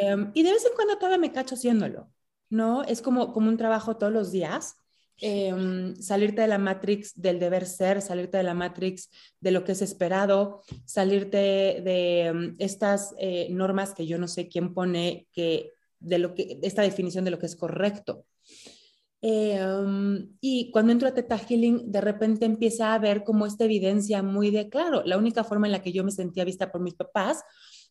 Em, 0.00 0.30
y 0.32 0.42
de 0.42 0.52
vez 0.52 0.64
en 0.64 0.74
cuando 0.74 0.96
todavía 0.96 1.18
me 1.18 1.32
cacho 1.32 1.56
haciéndolo, 1.56 2.10
¿no? 2.48 2.84
Es 2.84 3.02
como, 3.02 3.34
como 3.34 3.48
un 3.48 3.58
trabajo 3.58 3.98
todos 3.98 4.12
los 4.12 4.32
días 4.32 4.76
Em, 5.24 5.94
salirte 5.94 6.42
de 6.42 6.48
la 6.48 6.58
matrix 6.58 7.12
del 7.14 7.38
deber 7.38 7.64
ser, 7.64 8.02
salirte 8.02 8.38
de 8.38 8.42
la 8.42 8.54
matrix 8.54 9.08
de 9.38 9.52
lo 9.52 9.62
que 9.62 9.70
es 9.70 9.80
esperado, 9.80 10.62
salirte 10.84 11.36
de, 11.84 12.24
em, 12.26 12.56
estas 12.58 13.14
eh, 13.18 13.46
normas 13.48 13.94
que 13.94 14.04
yo 14.04 14.18
no 14.18 14.26
sé 14.26 14.48
quién 14.48 14.74
pone, 14.74 15.28
que 15.32 15.70
de 16.00 16.18
lo 16.18 16.34
que, 16.34 16.58
esta 16.62 16.82
definición 16.82 17.24
de 17.24 17.30
lo 17.30 17.38
que 17.38 17.46
es 17.46 17.54
correcto. 17.54 18.26
Em, 19.20 20.28
y 20.40 20.72
cuando 20.72 20.90
entro 20.90 21.06
a 21.06 21.14
Teta 21.14 21.38
Healing, 21.38 21.92
de 21.92 22.00
repente 22.00 22.44
empieza 22.44 22.92
a 22.92 22.98
ver 22.98 23.22
como 23.22 23.46
esta 23.46 23.64
evidencia 23.64 24.24
muy 24.24 24.50
de 24.50 24.68
claro, 24.68 25.04
la 25.04 25.18
única 25.18 25.44
forma 25.44 25.68
en 25.68 25.72
la 25.72 25.82
que 25.82 25.92
yo 25.92 26.02
me 26.02 26.10
sentía 26.10 26.44
vista 26.44 26.72
por 26.72 26.80
mis 26.80 26.94
papás 26.94 27.44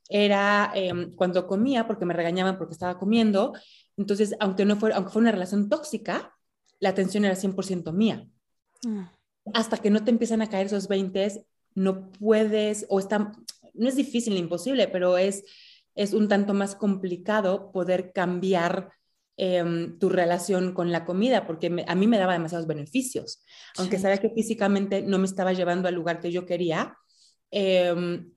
era 0.10 0.74
cuando 1.16 1.48
comía, 1.48 1.88
porque 1.88 2.06
me 2.06 2.14
regañaban 2.14 2.58
porque 2.58 2.74
estaba 2.74 3.00
comiendo. 3.00 3.54
Entonces, 3.96 4.36
aunque 4.42 4.66
no 4.66 4.76
fuera, 4.76 4.98
aunque 4.98 5.12
fue 5.14 5.22
una 5.22 5.32
relación 5.32 5.70
tóxica, 5.70 6.36
la 6.82 6.90
atención 6.90 7.24
era 7.24 7.36
100% 7.36 7.94
mía. 7.94 8.28
Mm. 8.84 9.04
Hasta 9.54 9.78
que 9.78 9.90
no 9.90 10.04
te 10.04 10.12
empiezan 10.12 10.42
a 10.42 10.50
caer 10.50 10.66
esos 10.66 10.90
20, 10.90 11.46
no 11.76 12.12
puedes, 12.12 12.86
o 12.90 13.00
está, 13.00 13.32
no 13.74 13.88
es 13.88 13.96
difícil, 13.96 14.36
imposible, 14.36 14.90
pero 14.90 15.18
es, 15.18 15.46
es 15.96 16.14
un 16.14 16.28
tanto 16.28 16.54
más 16.54 16.76
complicado 16.76 17.72
poder 17.72 18.12
cambiar 18.12 18.92
em, 19.38 19.98
tu 20.00 20.10
relación 20.10 20.74
con 20.74 20.92
la 20.92 21.06
comida, 21.06 21.48
porque 21.48 21.84
a 21.88 21.96
mí 21.96 22.08
me 22.08 22.18
daba 22.18 22.34
demasiados 22.34 22.68
beneficios. 22.68 23.44
Aunque 23.78 24.00
sabía 24.00 24.18
que 24.18 24.30
físicamente 24.30 25.02
no 25.02 25.18
me 25.20 25.26
estaba 25.26 25.54
llevando 25.54 25.88
al 25.88 25.96
lugar 25.96 26.20
que 26.20 26.32
yo 26.32 26.46
quería, 26.46 26.98
em, 27.52 28.32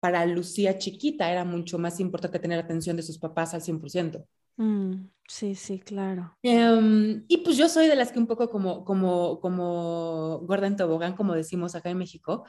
para 0.00 0.26
Lucía 0.26 0.78
chiquita 0.78 1.30
era 1.30 1.44
mucho 1.44 1.78
más 1.78 2.00
importante 2.00 2.38
tener 2.38 2.58
atención 2.58 2.96
de 2.96 3.02
sus 3.02 3.18
papás 3.18 3.54
al 3.54 3.62
100%. 3.62 4.26
Mm, 4.56 5.08
sí, 5.28 5.54
sí, 5.54 5.80
claro. 5.80 6.36
Em, 6.42 7.24
y 7.28 7.38
pues 7.38 7.56
yo 7.56 7.68
soy 7.68 7.86
de 7.86 7.96
las 7.96 8.12
que 8.12 8.18
un 8.18 8.26
poco 8.26 8.50
como, 8.50 8.84
como, 8.84 9.40
como 9.40 10.40
gorda 10.40 10.66
en 10.66 10.76
tobogán, 10.76 11.14
como 11.14 11.34
decimos 11.34 11.74
acá 11.74 11.90
en 11.90 11.98
México, 11.98 12.44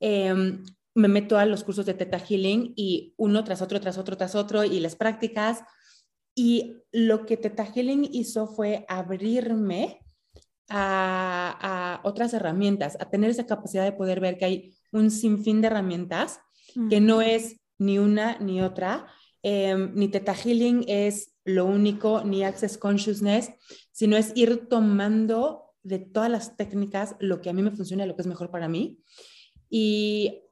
em, 0.00 0.62
me 0.94 1.08
meto 1.08 1.38
a 1.38 1.46
los 1.46 1.64
cursos 1.64 1.86
de 1.86 1.94
Teta 1.94 2.18
Healing 2.18 2.72
y 2.76 3.14
uno 3.16 3.42
tras 3.44 3.62
otro, 3.62 3.80
tras 3.80 3.98
otro, 3.98 4.16
tras 4.16 4.34
otro, 4.34 4.64
y 4.64 4.78
las 4.80 4.94
prácticas. 4.96 5.62
Y 6.36 6.82
lo 6.92 7.26
que 7.26 7.36
Teta 7.36 7.64
Healing 7.66 8.08
hizo 8.12 8.46
fue 8.46 8.84
abrirme 8.88 10.00
a, 10.68 12.00
a 12.02 12.08
otras 12.08 12.32
herramientas, 12.32 12.96
a 13.00 13.10
tener 13.10 13.30
esa 13.30 13.46
capacidad 13.46 13.84
de 13.84 13.92
poder 13.92 14.20
ver 14.20 14.38
que 14.38 14.44
hay 14.44 14.74
un 14.92 15.10
sinfín 15.10 15.60
de 15.60 15.66
herramientas 15.66 16.40
que 16.90 17.00
no 17.00 17.20
es 17.22 17.60
ni 17.78 17.98
una 17.98 18.38
ni 18.38 18.62
otra, 18.62 19.06
em, 19.42 19.92
ni 19.94 20.08
Teta 20.08 20.34
Healing 20.34 20.84
es 20.88 21.33
lo 21.44 21.66
único, 21.66 22.22
ni 22.24 22.44
Access 22.44 22.78
Consciousness, 22.78 23.50
sino 23.92 24.16
es 24.16 24.32
ir 24.34 24.68
tomando 24.68 25.74
de 25.82 25.98
todas 25.98 26.30
las 26.30 26.56
técnicas 26.56 27.16
lo 27.20 27.40
que 27.40 27.50
a 27.50 27.52
mí 27.52 27.62
me 27.62 27.70
funciona, 27.70 28.06
lo 28.06 28.16
que 28.16 28.22
es 28.22 28.28
mejor 28.28 28.50
para 28.50 28.68
mí. 28.68 28.98
Y 29.68 30.42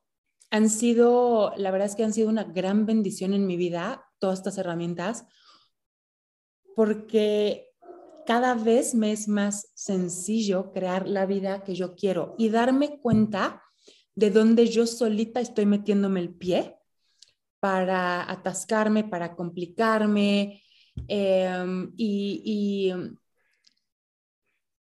han 0.50 0.68
sido, 0.68 1.54
la 1.56 1.70
verdad 1.70 1.88
es 1.88 1.96
que 1.96 2.04
han 2.04 2.12
sido 2.12 2.28
una 2.28 2.44
gran 2.44 2.84
bendición 2.84 3.32
en 3.32 3.46
mi 3.46 3.56
vida, 3.56 4.04
todas 4.18 4.40
estas 4.40 4.58
herramientas, 4.58 5.24
porque 6.76 7.70
cada 8.26 8.54
vez 8.54 8.94
me 8.94 9.12
es 9.12 9.28
más 9.28 9.72
sencillo 9.74 10.72
crear 10.72 11.08
la 11.08 11.26
vida 11.26 11.64
que 11.64 11.74
yo 11.74 11.94
quiero 11.94 12.34
y 12.38 12.50
darme 12.50 13.00
cuenta 13.00 13.62
de 14.14 14.30
donde 14.30 14.68
yo 14.68 14.86
solita 14.86 15.40
estoy 15.40 15.66
metiéndome 15.66 16.20
el 16.20 16.34
pie 16.34 16.76
para 17.60 18.30
atascarme, 18.30 19.04
para 19.04 19.34
complicarme. 19.34 20.62
Em, 21.08 21.92
y, 21.96 22.92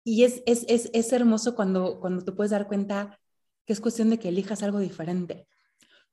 y, 0.03 0.23
es, 0.23 0.43
es, 0.45 0.65
es, 0.67 0.89
es, 0.93 1.13
hermoso 1.13 1.55
cuando, 1.55 1.99
cuando 1.99 2.23
te 2.23 2.31
puedes 2.31 2.51
dar 2.51 2.67
cuenta 2.67 3.19
que 3.65 3.73
es 3.73 3.81
cuestión 3.81 4.09
de 4.09 4.19
que 4.19 4.29
elijas 4.29 4.63
algo 4.63 4.79
diferente. 4.79 5.47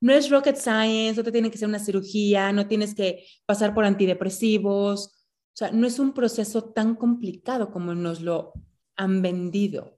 No 0.01 0.13
es 0.13 0.31
rocket 0.31 0.57
science, 0.57 1.17
no 1.17 1.25
te 1.25 1.33
tiene 1.33 1.51
que 1.51 1.59
ser 1.59 1.69
una 1.69 1.79
cirugía, 1.79 2.53
no 2.53 2.69
tienes 2.69 2.95
que 2.95 3.27
pasar 3.47 3.75
por 3.75 3.85
antidepresivos. 3.85 5.07
O 5.09 5.57
sea, 5.57 5.71
no 5.73 5.87
es 5.87 5.99
un 5.99 6.13
proceso 6.13 6.65
tan 6.73 6.95
complicado 6.95 7.71
como 7.71 7.95
nos 7.95 8.21
lo 8.21 8.53
han 8.97 9.23
vendido. 9.23 9.96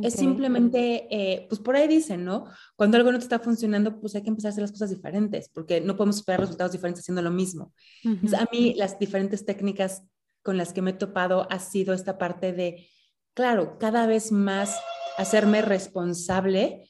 Es 0.00 0.14
simplemente, 0.14 1.06
eh, 1.10 1.46
pues 1.48 1.60
por 1.60 1.76
ahí 1.76 1.86
dicen, 1.86 2.24
¿no? 2.24 2.46
Cuando 2.76 2.96
algo 2.96 3.12
no 3.12 3.18
te 3.18 3.24
está 3.24 3.38
funcionando, 3.38 4.00
pues 4.00 4.14
hay 4.14 4.22
que 4.22 4.30
empezar 4.30 4.48
a 4.48 4.52
hacer 4.52 4.62
las 4.62 4.72
cosas 4.72 4.88
diferentes, 4.88 5.50
porque 5.50 5.82
no 5.82 5.96
podemos 5.96 6.16
esperar 6.16 6.40
resultados 6.40 6.72
diferentes 6.72 7.02
haciendo 7.02 7.20
lo 7.20 7.30
mismo. 7.30 7.74
a 8.04 8.46
mí 8.50 8.74
las 8.74 8.98
diferentes 8.98 9.44
técnicas 9.44 10.02
con 10.42 10.56
las 10.56 10.72
que 10.72 10.80
me 10.80 10.92
he 10.92 10.94
topado 10.94 11.46
ha 11.50 11.58
sido 11.58 11.92
esta 11.92 12.16
parte 12.16 12.52
de, 12.52 12.88
claro, 13.34 13.78
cada 13.78 14.06
vez 14.06 14.32
más 14.32 14.80
hacerme 15.18 15.60
responsable 15.60 16.88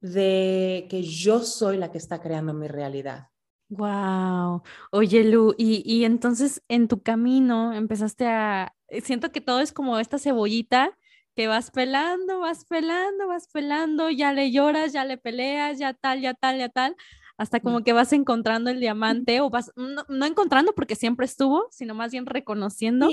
de 0.00 0.86
que 0.90 1.02
yo 1.02 1.40
soy 1.40 1.78
la 1.78 1.90
que 1.90 1.98
está 1.98 2.20
creando 2.20 2.52
mi 2.52 2.68
realidad. 2.68 3.28
Wow. 3.70 4.62
Oye, 4.90 5.24
Lu, 5.24 5.54
y, 5.56 5.82
y 5.86 6.04
entonces 6.04 6.62
en 6.68 6.88
tu 6.88 7.00
camino 7.00 7.72
empezaste 7.72 8.26
a, 8.26 8.74
siento 9.02 9.32
que 9.32 9.40
todo 9.40 9.60
es 9.60 9.72
como 9.72 9.98
esta 9.98 10.18
cebollita 10.18 10.98
que 11.34 11.46
vas 11.46 11.70
pelando, 11.70 12.40
vas 12.40 12.64
pelando, 12.64 13.28
vas 13.28 13.48
pelando, 13.48 14.10
ya 14.10 14.32
le 14.32 14.50
lloras, 14.50 14.92
ya 14.92 15.04
le 15.04 15.18
peleas, 15.18 15.78
ya 15.78 15.94
tal, 15.94 16.20
ya 16.20 16.34
tal, 16.34 16.58
ya 16.58 16.68
tal, 16.68 16.96
hasta 17.36 17.60
como 17.60 17.82
que 17.82 17.92
vas 17.92 18.12
encontrando 18.12 18.70
el 18.70 18.80
diamante 18.80 19.40
o 19.40 19.50
vas, 19.50 19.72
no, 19.76 20.26
encontrando 20.26 20.74
porque 20.74 20.94
siempre 20.94 21.26
estuvo, 21.26 21.66
sino 21.70 21.94
más 21.94 22.12
bien 22.12 22.26
reconociendo. 22.26 23.08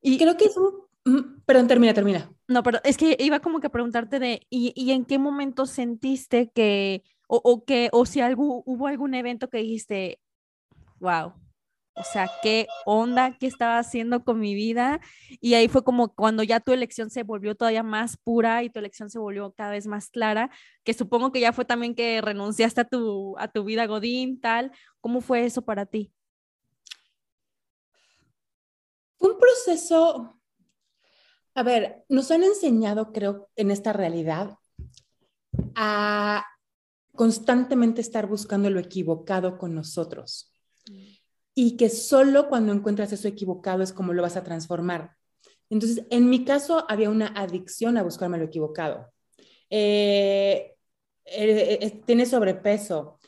Y 0.00 0.18
creo 0.18 0.36
que 0.36 0.46
es 0.46 0.56
un... 0.56 0.90
Mm, 1.04 1.40
perdón, 1.46 1.66
termina, 1.66 1.94
termina. 1.94 2.30
No, 2.46 2.62
pero 2.62 2.78
es 2.84 2.96
que 2.96 3.16
iba 3.18 3.40
como 3.40 3.60
que 3.60 3.68
a 3.68 3.72
preguntarte 3.72 4.18
de, 4.18 4.46
¿y, 4.50 4.72
y 4.76 4.92
en 4.92 5.06
qué 5.06 5.18
momento 5.18 5.66
sentiste 5.66 6.50
que, 6.50 7.02
o, 7.26 7.40
o 7.42 7.64
que, 7.64 7.88
o 7.92 8.04
si 8.04 8.20
algo, 8.20 8.62
hubo 8.66 8.86
algún 8.86 9.14
evento 9.14 9.48
que 9.48 9.58
dijiste, 9.58 10.20
wow, 10.98 11.32
o 12.00 12.04
sea, 12.04 12.30
qué 12.42 12.66
onda, 12.86 13.36
qué 13.38 13.46
estaba 13.46 13.78
haciendo 13.78 14.24
con 14.24 14.40
mi 14.40 14.54
vida. 14.54 15.00
Y 15.40 15.52
ahí 15.52 15.68
fue 15.68 15.84
como 15.84 16.14
cuando 16.14 16.42
ya 16.42 16.58
tu 16.58 16.72
elección 16.72 17.10
se 17.10 17.24
volvió 17.24 17.54
todavía 17.54 17.82
más 17.82 18.16
pura 18.16 18.62
y 18.62 18.70
tu 18.70 18.78
elección 18.78 19.10
se 19.10 19.18
volvió 19.18 19.52
cada 19.52 19.72
vez 19.72 19.86
más 19.86 20.08
clara, 20.08 20.50
que 20.82 20.94
supongo 20.94 21.30
que 21.30 21.40
ya 21.40 21.52
fue 21.52 21.66
también 21.66 21.94
que 21.94 22.22
renunciaste 22.22 22.80
a 22.80 22.88
tu, 22.88 23.36
a 23.38 23.48
tu 23.48 23.64
vida 23.64 23.86
Godín, 23.86 24.40
tal. 24.40 24.72
¿Cómo 25.00 25.20
fue 25.20 25.44
eso 25.44 25.62
para 25.62 25.84
ti? 25.84 26.10
Fue 29.18 29.34
un 29.34 29.38
proceso, 29.38 30.40
a 31.54 31.62
ver, 31.62 32.04
nos 32.08 32.30
han 32.30 32.44
enseñado, 32.44 33.12
creo, 33.12 33.50
en 33.56 33.70
esta 33.70 33.92
realidad 33.92 34.56
a 35.74 36.46
constantemente 37.14 38.00
estar 38.00 38.26
buscando 38.26 38.70
lo 38.70 38.80
equivocado 38.80 39.58
con 39.58 39.74
nosotros 39.74 40.50
y 41.62 41.76
que 41.76 41.90
solo 41.90 42.48
cuando 42.48 42.72
encuentras 42.72 43.12
eso 43.12 43.28
equivocado 43.28 43.82
es 43.82 43.92
como 43.92 44.14
lo 44.14 44.22
vas 44.22 44.38
a 44.38 44.42
transformar. 44.42 45.14
Entonces, 45.68 46.06
en 46.08 46.30
mi 46.30 46.42
caso 46.42 46.86
había 46.88 47.10
una 47.10 47.26
adicción 47.26 47.98
a 47.98 48.02
buscarme 48.02 48.38
lo 48.38 48.46
equivocado. 48.46 49.12
Eh, 49.68 50.74
eh, 51.26 51.78
eh, 51.82 52.00
tienes 52.06 52.30
sobrepeso, 52.30 53.18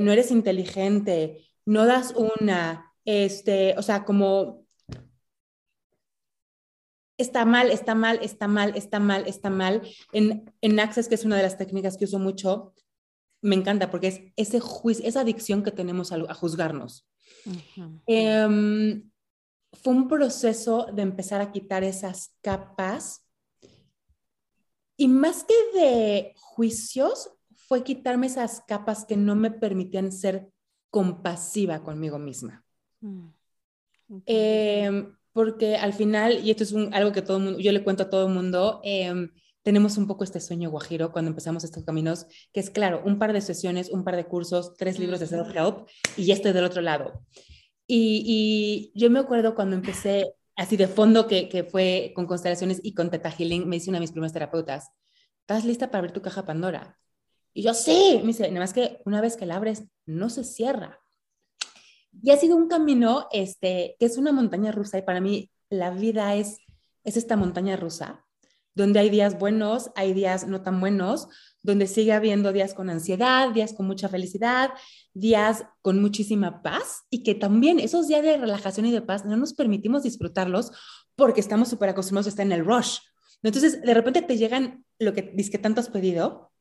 no 0.00 0.12
eres 0.12 0.30
inteligente, 0.30 1.48
no 1.64 1.86
das 1.86 2.12
una, 2.14 2.92
este, 3.06 3.74
o 3.78 3.82
sea, 3.82 4.04
como 4.04 4.66
está 7.16 7.46
mal, 7.46 7.70
está 7.70 7.94
mal, 7.94 8.18
está 8.20 8.48
mal, 8.48 8.76
está 8.76 9.00
mal, 9.00 9.26
está 9.26 9.48
mal. 9.48 9.80
En, 10.12 10.52
en 10.60 10.78
Access, 10.78 11.08
que 11.08 11.14
es 11.14 11.24
una 11.24 11.38
de 11.38 11.42
las 11.42 11.56
técnicas 11.56 11.96
que 11.96 12.04
uso 12.04 12.18
mucho, 12.18 12.74
me 13.40 13.56
encanta 13.56 13.90
porque 13.90 14.08
es 14.08 14.20
ese 14.36 14.60
juicio, 14.60 15.08
esa 15.08 15.20
adicción 15.20 15.62
que 15.62 15.70
tenemos 15.70 16.12
a 16.12 16.34
juzgarnos. 16.34 17.08
Em, 18.06 19.10
fue 19.72 19.92
un 19.92 20.08
proceso 20.08 20.86
de 20.92 21.02
empezar 21.02 21.40
a 21.40 21.52
quitar 21.52 21.84
esas 21.84 22.34
capas. 22.40 23.26
Y 24.96 25.08
más 25.08 25.44
que 25.44 25.78
de 25.78 26.34
juicios, 26.36 27.30
fue 27.68 27.84
quitarme 27.84 28.26
esas 28.26 28.62
capas 28.66 29.04
que 29.04 29.16
no 29.16 29.36
me 29.36 29.50
permitían 29.50 30.10
ser 30.10 30.48
compasiva 30.90 31.82
conmigo 31.84 32.18
misma. 32.18 32.64
Mm, 33.00 33.28
em, 34.24 35.16
porque 35.32 35.76
al 35.76 35.92
final, 35.92 36.44
y 36.44 36.50
esto 36.50 36.64
es 36.64 36.74
algo 36.92 37.12
que 37.12 37.22
todo 37.22 37.38
mundo, 37.38 37.58
yo 37.60 37.72
le 37.72 37.84
cuento 37.84 38.04
a 38.04 38.10
todo 38.10 38.26
el 38.26 38.32
mundo, 38.32 38.80
em, 38.82 39.30
tenemos 39.68 39.98
un 39.98 40.06
poco 40.06 40.24
este 40.24 40.40
sueño 40.40 40.70
guajiro 40.70 41.12
cuando 41.12 41.28
empezamos 41.28 41.62
estos 41.62 41.84
caminos, 41.84 42.24
que 42.54 42.60
es 42.60 42.70
claro, 42.70 43.02
un 43.04 43.18
par 43.18 43.34
de 43.34 43.42
sesiones, 43.42 43.90
un 43.90 44.02
par 44.02 44.16
de 44.16 44.24
cursos, 44.24 44.74
tres 44.78 44.98
libros 44.98 45.20
de 45.20 45.26
self-help 45.26 45.86
y 46.16 46.24
ya 46.24 46.32
estoy 46.32 46.54
del 46.54 46.64
otro 46.64 46.80
lado. 46.80 47.22
Y, 47.86 48.90
yo 48.94 49.10
me 49.10 49.18
acuerdo 49.18 49.54
cuando 49.54 49.76
empecé 49.76 50.32
así 50.56 50.78
de 50.78 50.88
fondo, 50.88 51.26
que, 51.26 51.50
que 51.50 51.64
fue 51.64 52.12
con 52.16 52.26
constelaciones 52.26 52.80
y 52.82 52.94
con 52.94 53.10
Teta 53.10 53.30
Healing, 53.30 53.68
me 53.68 53.76
dice 53.76 53.90
una 53.90 53.98
de 53.98 54.04
mis 54.04 54.12
primeras 54.12 54.32
terapeutas, 54.32 54.88
¿estás 55.40 55.66
lista 55.66 55.88
para 55.88 55.98
abrir 55.98 56.12
tu 56.14 56.22
caja 56.22 56.46
Pandora? 56.46 56.98
Y 57.52 57.62
yo, 57.62 57.74
sí, 57.74 58.20
me 58.22 58.28
dice, 58.28 58.48
nada 58.48 58.60
más 58.60 58.72
que 58.72 59.02
una 59.04 59.20
vez 59.20 59.36
que 59.36 59.44
la 59.44 59.56
abres, 59.56 59.84
no 60.06 60.30
se 60.30 60.44
cierra. 60.44 60.98
Y 62.22 62.30
ha 62.30 62.38
sido 62.38 62.56
un 62.56 62.68
camino, 62.68 63.28
este, 63.32 63.96
que 63.98 64.06
es 64.06 64.16
una 64.16 64.32
montaña 64.32 64.72
rusa 64.72 64.96
y 64.96 65.02
para 65.02 65.20
mí 65.20 65.50
la 65.68 65.90
vida 65.90 66.36
es, 66.36 66.56
es 67.04 67.18
esta 67.18 67.36
montaña 67.36 67.76
rusa 67.76 68.24
donde 68.74 69.00
hay 69.00 69.10
días 69.10 69.38
buenos, 69.38 69.90
hay 69.96 70.12
días 70.12 70.46
no 70.46 70.62
tan 70.62 70.80
buenos, 70.80 71.28
donde 71.62 71.86
sigue 71.86 72.12
habiendo 72.12 72.52
días 72.52 72.74
con 72.74 72.90
ansiedad, 72.90 73.50
días 73.50 73.72
con 73.72 73.86
mucha 73.86 74.08
felicidad, 74.08 74.70
días 75.14 75.64
con 75.82 76.00
muchísima 76.00 76.62
paz 76.62 77.04
y 77.10 77.22
que 77.22 77.34
también 77.34 77.80
esos 77.80 78.08
días 78.08 78.22
de 78.22 78.36
relajación 78.36 78.86
y 78.86 78.92
de 78.92 79.02
paz 79.02 79.24
no 79.24 79.36
nos 79.36 79.54
permitimos 79.54 80.04
disfrutarlos 80.04 80.70
porque 81.16 81.40
estamos 81.40 81.68
súper 81.68 81.90
acostumbrados 81.90 82.26
a 82.26 82.30
estar 82.30 82.46
en 82.46 82.52
el 82.52 82.64
rush. 82.64 82.98
Entonces, 83.42 83.82
de 83.82 83.94
repente 83.94 84.22
te 84.22 84.36
llegan 84.36 84.84
lo 84.98 85.12
que 85.12 85.22
dices 85.22 85.50
que 85.50 85.58
tanto 85.58 85.80
has 85.80 85.88
pedido 85.88 86.52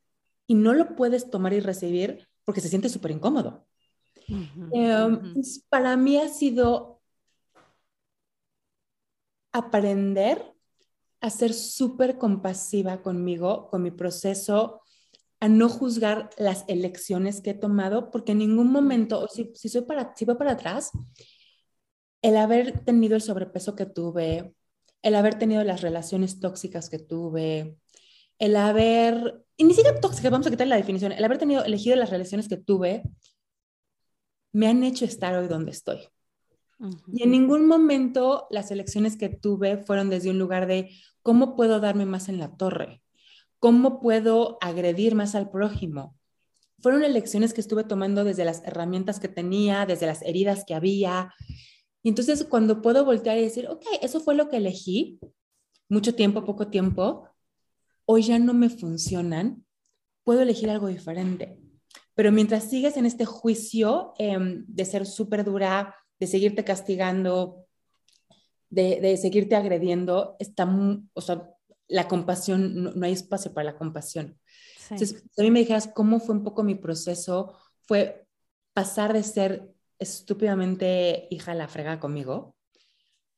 y 0.48 0.56
no 0.56 0.74
lo 0.74 0.96
puedes 0.96 1.30
tomar 1.30 1.54
y 1.54 1.60
recibir 1.60 2.28
porque 2.44 2.62
se 2.62 2.70
siente 2.70 2.90
súper 2.90 3.12
incómodo. 3.12 3.68
Em, 4.28 5.34
para 5.70 5.96
mí 5.96 6.18
ha 6.18 6.28
sido 6.28 7.02
aprender 9.52 10.57
a 11.22 11.30
ser 11.30 11.54
súper 11.54 12.18
compasiva 12.18 13.02
conmigo, 13.02 13.70
con 13.70 13.84
mi 13.84 13.92
proceso, 13.92 14.82
a 15.40 15.48
no 15.48 15.70
juzgar 15.70 16.30
las 16.38 16.66
elecciones 16.68 17.42
que 17.42 17.52
he 17.52 17.54
tomado, 17.54 18.12
porque 18.12 18.32
en 18.32 18.40
ningún 18.40 18.72
momento, 18.72 19.20
o 19.22 19.28
si, 19.28 19.52
si, 19.56 19.70
soy 19.70 19.84
para, 19.84 20.14
si 20.16 20.26
voy 20.26 20.36
para 20.36 20.54
atrás, 20.54 20.92
el 22.22 22.38
haber 22.38 22.84
tenido 22.84 23.16
el 23.16 23.22
sobrepeso 23.22 23.76
que 23.76 23.86
tuve, 23.86 24.56
el 25.02 25.16
haber 25.16 25.38
tenido 25.38 25.64
las 25.64 25.82
relaciones 25.82 26.40
tóxicas 26.40 26.90
que 26.90 27.00
tuve, 27.00 27.78
el 28.40 28.56
haber, 28.56 29.44
y 29.56 29.64
ni 29.64 29.74
siquiera 29.74 30.00
tóxicas, 30.00 30.32
vamos 30.32 30.48
a 30.48 30.52
quitar 30.52 30.68
la 30.68 30.76
definición, 30.76 31.12
el 31.12 31.24
haber 31.24 31.38
tenido, 31.38 31.64
elegido 31.64 31.96
las 31.96 32.10
relaciones 32.10 32.48
que 32.48 32.58
tuve, 32.58 33.04
me 34.52 34.68
han 34.68 34.84
hecho 34.84 35.06
estar 35.06 35.36
hoy 35.36 35.48
donde 35.48 35.72
estoy. 35.72 36.00
Y 37.12 37.24
en 37.24 37.32
ningún 37.32 37.66
momento 37.66 38.48
las 38.52 38.70
elecciones 38.72 39.18
que 39.18 39.30
tuve 39.30 39.78
fueron 39.78 40.10
desde 40.10 40.30
un 40.30 40.38
lugar 40.38 40.68
de 40.68 40.92
cómo 41.24 41.56
puedo 41.56 41.80
darme 41.80 42.06
más 42.06 42.30
en 42.30 42.38
la 42.38 42.56
torre, 42.56 43.02
cómo 43.60 44.00
puedo 44.00 44.58
agredir 44.62 45.16
más 45.16 45.36
al 45.36 45.50
prójimo. 45.50 46.16
Fueron 46.80 47.04
elecciones 47.04 47.54
que 47.54 47.62
estuve 47.62 47.84
tomando 47.84 48.24
desde 48.24 48.46
las 48.46 48.64
herramientas 48.64 49.20
que 49.20 49.28
tenía, 49.28 49.86
desde 49.88 50.06
las 50.06 50.22
heridas 50.22 50.64
que 50.66 50.76
había. 50.76 51.34
Y 52.04 52.10
entonces 52.10 52.44
cuando 52.44 52.82
puedo 52.84 53.04
voltear 53.04 53.38
y 53.38 53.42
decir, 53.42 53.68
ok, 53.68 53.84
eso 54.02 54.20
fue 54.20 54.36
lo 54.36 54.50
que 54.50 54.58
elegí, 54.58 55.20
mucho 55.90 56.14
tiempo, 56.14 56.46
poco 56.46 56.68
tiempo, 56.68 57.28
hoy 58.06 58.22
ya 58.22 58.38
no 58.38 58.54
me 58.54 58.70
funcionan, 58.70 59.66
puedo 60.24 60.42
elegir 60.42 60.70
algo 60.70 60.88
diferente. 60.88 61.58
Pero 62.14 62.32
mientras 62.32 62.66
sigues 62.70 62.98
en 62.98 63.06
este 63.06 63.26
juicio 63.26 64.14
em, 64.18 64.66
de 64.68 64.86
ser 64.86 65.06
súper 65.06 65.44
dura, 65.44 65.96
de 66.20 66.28
seguirte 66.28 66.64
castigando, 66.64 67.68
de, 68.70 69.18
seguirte 69.18 69.56
agrediendo, 69.56 70.36
está, 70.40 70.68
o 71.14 71.22
sea, 71.22 71.50
la 71.88 72.08
compasión, 72.08 72.84
no, 72.84 73.06
hay 73.06 73.14
espacio 73.14 73.54
para 73.54 73.72
la 73.72 73.78
compasión. 73.78 74.40
Entonces, 74.90 75.24
a 75.38 75.42
mí 75.42 75.52
me 75.52 75.60
dijeras 75.60 75.90
cómo 75.94 76.20
fue 76.20 76.36
un 76.36 76.44
poco 76.44 76.64
mi 76.64 76.76
proceso, 76.76 77.58
fue 77.84 78.28
pasar 78.74 79.14
de 79.14 79.24
ser 79.24 79.74
estúpidamente 80.00 81.28
hija 81.32 81.56
la 81.56 81.68
frega 81.68 82.00
conmigo 82.00 82.56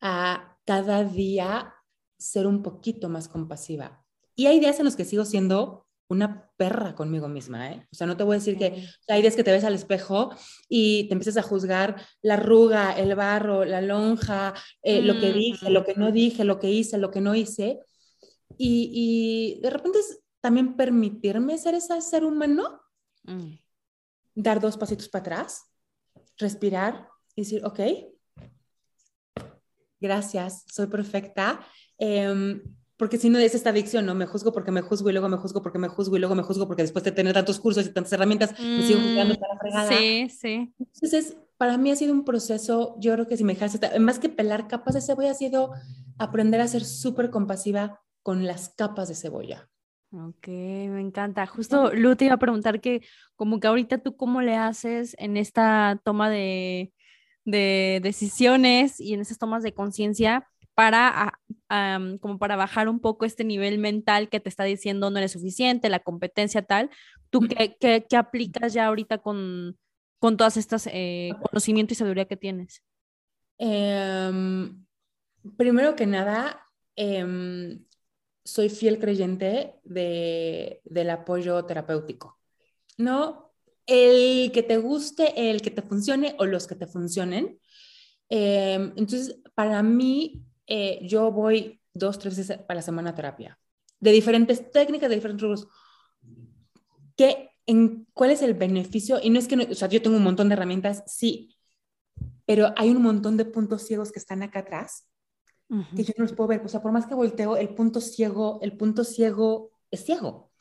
a 0.01 0.57
cada 0.65 1.03
día 1.03 1.74
ser 2.17 2.48
un 2.48 2.62
poquito 2.62 3.09
más 3.09 3.27
compasiva. 3.27 4.05
Y 4.36 4.48
hay 4.48 4.59
días 4.59 4.79
en 4.79 4.86
los 4.86 4.95
que 4.95 5.05
sigo 5.05 5.25
siendo 5.25 5.88
una 6.09 6.51
perra 6.57 6.95
conmigo 6.95 7.27
misma, 7.27 7.71
¿eh? 7.71 7.87
O 7.91 7.95
sea, 7.95 8.07
no 8.07 8.17
te 8.17 8.23
voy 8.23 8.35
a 8.35 8.39
decir 8.39 8.57
que 8.57 8.87
hay 9.07 9.21
días 9.21 9.35
que 9.35 9.43
te 9.43 9.51
ves 9.51 9.63
al 9.63 9.75
espejo 9.75 10.35
y 10.67 11.07
te 11.07 11.13
empiezas 11.13 11.37
a 11.37 11.47
juzgar 11.47 12.03
la 12.23 12.33
arruga, 12.33 12.93
el 12.93 13.13
barro, 13.15 13.63
la 13.63 13.79
lonja, 13.79 14.55
eh, 14.81 15.03
lo 15.03 15.19
que 15.19 15.31
dije, 15.31 15.69
lo 15.69 15.85
que 15.85 15.93
no 15.93 16.11
dije, 16.11 16.43
lo 16.43 16.59
que 16.59 16.71
hice, 16.71 16.97
lo 16.97 17.11
que 17.11 17.21
no 17.21 17.35
hice. 17.35 17.79
Y, 18.57 19.59
de 19.61 19.69
repente 19.69 19.99
es 19.99 20.19
también 20.41 20.75
permitirme 20.75 21.57
ser 21.59 21.75
ese 21.75 22.01
ser 22.01 22.23
humano, 22.23 22.81
mm. 23.23 23.53
dar 24.33 24.59
dos 24.59 24.77
pasitos 24.77 25.09
para 25.09 25.21
atrás, 25.21 25.71
respirar 26.37 27.07
y 27.35 27.43
decir, 27.43 27.63
ok, 27.63 27.79
gracias, 29.99 30.65
soy 30.67 30.87
perfecta. 30.87 31.63
Eh, 31.99 32.59
porque 32.99 33.17
si 33.17 33.29
no 33.29 33.39
es 33.39 33.55
esta 33.55 33.69
adicción, 33.69 34.05
¿no? 34.05 34.13
Me 34.13 34.25
juzgo 34.25 34.51
porque 34.51 34.71
me 34.71 34.81
juzgo 34.81 35.09
y 35.09 35.13
luego 35.13 35.29
me 35.29 35.37
juzgo 35.37 35.61
porque 35.61 35.79
me 35.79 35.87
juzgo 35.87 36.17
y 36.17 36.19
luego 36.19 36.35
me 36.35 36.43
juzgo 36.43 36.67
porque 36.67 36.81
después 36.81 37.05
de 37.05 37.13
tener 37.13 37.33
tantos 37.33 37.57
cursos 37.57 37.85
y 37.85 37.93
tantas 37.93 38.11
herramientas, 38.11 38.59
me 38.59 38.83
sigo 38.83 38.99
juzgando 38.99 39.35
para 39.39 39.53
la 39.53 39.59
fregada. 39.59 39.87
Sí, 39.87 40.27
sí. 40.29 40.73
Entonces, 40.77 41.37
para 41.55 41.77
mí 41.77 41.91
ha 41.91 41.95
sido 41.95 42.11
un 42.11 42.25
proceso, 42.25 42.97
yo 42.99 43.13
creo 43.13 43.25
que 43.25 43.37
si 43.37 43.45
me 43.45 43.53
dejas, 43.53 43.79
más 44.01 44.19
que 44.19 44.27
pelar 44.27 44.67
capas 44.67 44.95
de 44.95 45.01
cebolla, 45.01 45.31
ha 45.31 45.33
sido 45.33 45.71
aprender 46.17 46.59
a 46.59 46.67
ser 46.67 46.83
súper 46.83 47.29
compasiva 47.29 48.01
con 48.21 48.45
las 48.45 48.67
capas 48.75 49.07
de 49.07 49.15
cebolla. 49.15 49.69
Ok, 50.11 50.49
me 50.49 50.99
encanta. 50.99 51.45
Justo 51.45 51.93
Lu 51.93 52.17
te 52.17 52.25
iba 52.25 52.33
a 52.33 52.39
preguntar 52.39 52.81
que 52.81 53.01
como 53.37 53.61
que 53.61 53.67
ahorita 53.67 53.99
tú 53.99 54.17
cómo 54.17 54.41
le 54.41 54.57
haces 54.57 55.15
en 55.19 55.37
esta 55.37 56.01
toma 56.03 56.29
de, 56.29 56.91
de 57.45 58.01
decisiones 58.03 58.99
y 58.99 59.13
en 59.13 59.21
esas 59.21 59.37
tomas 59.37 59.63
de 59.63 59.73
conciencia 59.73 60.49
para, 60.73 61.38
como 62.19 62.39
para 62.39 62.55
bajar 62.55 62.89
un 62.89 62.99
poco 62.99 63.25
este 63.25 63.43
nivel 63.43 63.77
mental 63.77 64.29
que 64.29 64.39
te 64.39 64.49
está 64.49 64.63
diciendo 64.63 65.09
no 65.09 65.17
eres 65.19 65.33
suficiente, 65.33 65.89
la 65.89 65.99
competencia 65.99 66.63
tal. 66.63 66.89
¿Tú 67.29 67.41
qué, 67.41 67.77
qué, 67.79 68.17
aplicas 68.17 68.73
ya 68.73 68.88
ahorita 68.88 69.19
con, 69.19 69.77
con 70.19 70.35
todas 70.35 70.57
estas 70.57 70.88
eh, 70.91 71.31
conocimientos 71.43 71.95
y 71.95 71.99
sabiduría 71.99 72.25
que 72.25 72.38
tienes? 72.38 72.83
Em, 73.59 74.83
primero 75.57 75.95
que 75.95 76.07
nada, 76.07 76.65
em, 76.95 77.86
soy 78.43 78.69
fiel 78.69 78.99
creyente 78.99 79.75
de, 79.84 80.82
del 80.86 81.10
apoyo 81.12 81.63
terapéutico. 81.65 82.39
No 82.97 83.49
el 83.89 84.51
que 84.51 84.62
te 84.62 84.77
guste, 84.77 85.49
el 85.49 85.62
que 85.62 85.71
te 85.71 85.82
funcione 85.82 86.36
o 86.38 86.45
los 86.45 86.67
que 86.67 86.75
te 86.75 86.86
funcionen. 86.86 87.60
Em, 88.29 88.93
entonces, 88.95 89.39
para 89.55 89.82
mí, 89.82 90.43
eh, 90.69 90.99
yo 91.01 91.32
voy 91.32 91.82
dos, 91.93 92.19
tres 92.19 92.38
veces 92.38 92.60
a 92.67 92.73
la 92.73 92.82
semana 92.82 93.10
a 93.10 93.15
terapia, 93.15 93.60
de 93.99 94.12
diferentes 94.12 94.71
técnicas, 94.71 95.10
de 95.10 95.15
diferentes 95.15 95.41
rubros. 95.41 95.67
¿Qué, 97.17 97.49
en, 97.65 98.08
¿Cuál 98.13 98.32
es 98.32 98.41
el 98.41 98.53
beneficio? 98.53 99.19
Y 99.21 99.29
no 99.29 99.39
es 99.39 99.47
que, 99.47 99.55
o 99.55 99.75
sea, 99.75 99.89
yo 99.89 100.01
tengo 100.01 100.15
un 100.15 100.23
montón 100.23 100.47
de 100.47 100.53
herramientas, 100.53 101.03
sí, 101.08 101.58
pero 102.45 102.73
hay 102.77 102.91
un 102.91 103.01
montón 103.01 103.36
de 103.36 103.45
puntos 103.45 103.84
ciegos 103.84 104.12
que 104.12 104.19
están 104.19 104.41
acá 104.43 104.60
atrás 104.60 105.10
que 105.95 106.03
yo 106.03 106.13
no 106.17 106.23
los 106.23 106.34
puedo 106.34 106.47
ver. 106.47 106.62
O 106.65 106.67
sea, 106.67 106.82
por 106.82 106.91
más 106.91 107.05
que 107.05 107.13
volteo, 107.13 107.58
el 107.58 107.69
punto 107.69 108.01
ciego, 108.01 108.60
el 108.62 108.75
punto 108.75 109.03
ciego 109.03 109.71
es 109.91 110.03
ciego. 110.03 110.51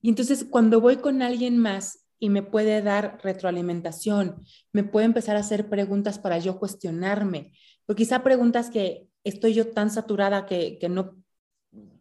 Y 0.00 0.08
entonces 0.08 0.46
cuando 0.48 0.80
voy 0.80 0.96
con 0.96 1.22
alguien 1.22 1.58
más 1.58 2.06
y 2.18 2.30
me 2.30 2.42
puede 2.42 2.80
dar 2.80 3.18
retroalimentación, 3.22 4.44
me 4.72 4.84
puede 4.84 5.06
empezar 5.06 5.36
a 5.36 5.40
hacer 5.40 5.68
preguntas 5.68 6.18
para 6.18 6.38
yo 6.38 6.58
cuestionarme, 6.58 7.52
porque 7.84 8.04
quizá 8.04 8.22
preguntas 8.22 8.70
que 8.70 9.05
estoy 9.26 9.54
yo 9.54 9.68
tan 9.68 9.90
saturada 9.90 10.46
que, 10.46 10.78
que 10.78 10.88
no, 10.88 11.22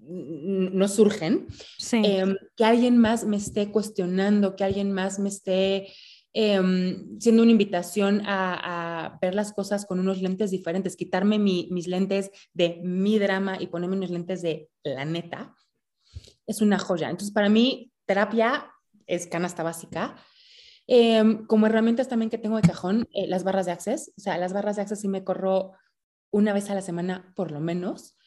no 0.07 0.87
surgen, 0.87 1.47
em, 1.91 2.35
que 2.55 2.65
alguien 2.65 2.97
más 2.97 3.25
me 3.25 3.37
esté 3.37 3.71
cuestionando, 3.71 4.55
que 4.55 4.63
alguien 4.63 4.91
más 4.91 5.19
me 5.19 5.29
esté 5.29 5.87
em, 6.33 7.17
siendo 7.19 7.43
una 7.43 7.51
invitación 7.51 8.21
a, 8.25 9.17
ver 9.21 9.33
las 9.35 9.53
cosas 9.53 9.85
con 9.85 9.99
unos 9.99 10.21
lentes 10.21 10.51
diferentes, 10.51 10.97
quitarme 10.97 11.39
mis 11.39 11.87
lentes 11.87 12.29
de 12.53 12.81
mi 12.83 13.17
drama 13.19 13.57
y 13.59 13.67
ponerme 13.67 13.95
unos 13.95 14.09
lentes 14.09 14.41
de 14.41 14.69
la 14.83 15.05
neta, 15.05 15.55
es 16.45 16.61
una 16.61 16.77
joya. 16.77 17.09
Entonces, 17.09 17.33
para 17.33 17.49
mí, 17.49 17.91
terapia 18.05 18.71
es 19.07 19.27
canasta 19.27 19.63
básica. 19.63 20.15
Em, 20.87 21.47
como 21.47 21.65
herramientas 21.65 22.07
también 22.07 22.29
que 22.29 22.37
tengo 22.37 22.57
de 22.57 22.67
cajón, 22.67 23.07
eh, 23.13 23.27
las 23.27 23.43
barras 23.43 23.65
de 23.65 23.71
Access. 23.71 24.13
O 24.17 24.21
sea, 24.21 24.37
las 24.37 24.53
barras 24.53 24.75
de 24.75 24.83
Access 24.83 24.99
sí 24.99 25.07
me 25.07 25.23
corro 25.23 25.73
una 26.35 26.51
vez 26.51 26.69
a 26.69 26.75
la 26.75 26.81
semana 26.81 27.31
por 27.33 27.51
lo 27.51 27.61
menos. 27.61 28.17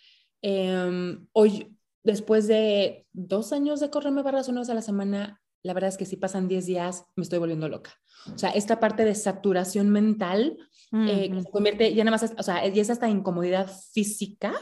Em, 0.40 1.26
hoy, 1.32 1.76
después 2.04 2.48
de 2.48 3.06
dos 3.12 3.52
años 3.52 3.80
de 3.80 3.90
correrme 3.90 4.22
barras 4.22 4.48
una 4.48 4.60
vez 4.60 4.70
a 4.70 4.74
la 4.74 4.80
semana, 4.80 5.42
la 5.62 5.74
verdad 5.74 5.88
es 5.88 5.98
que 5.98 6.06
si 6.06 6.16
pasan 6.16 6.48
10 6.48 6.64
días 6.64 7.04
me 7.16 7.22
estoy 7.22 7.38
volviendo 7.38 7.68
loca. 7.68 7.92
O 8.34 8.38
sea, 8.38 8.48
esta 8.50 8.80
parte 8.80 9.04
de 9.04 9.14
saturación 9.14 9.90
mental 9.90 10.56
eh, 10.92 11.30
se 11.42 11.50
convierte 11.50 11.94
ya 11.94 12.02
nada 12.02 12.16
más, 12.16 12.32
o 12.38 12.42
sea, 12.42 12.66
y 12.66 12.80
es 12.80 12.88
hasta 12.88 13.10
incomodidad 13.10 13.70
física, 13.92 14.54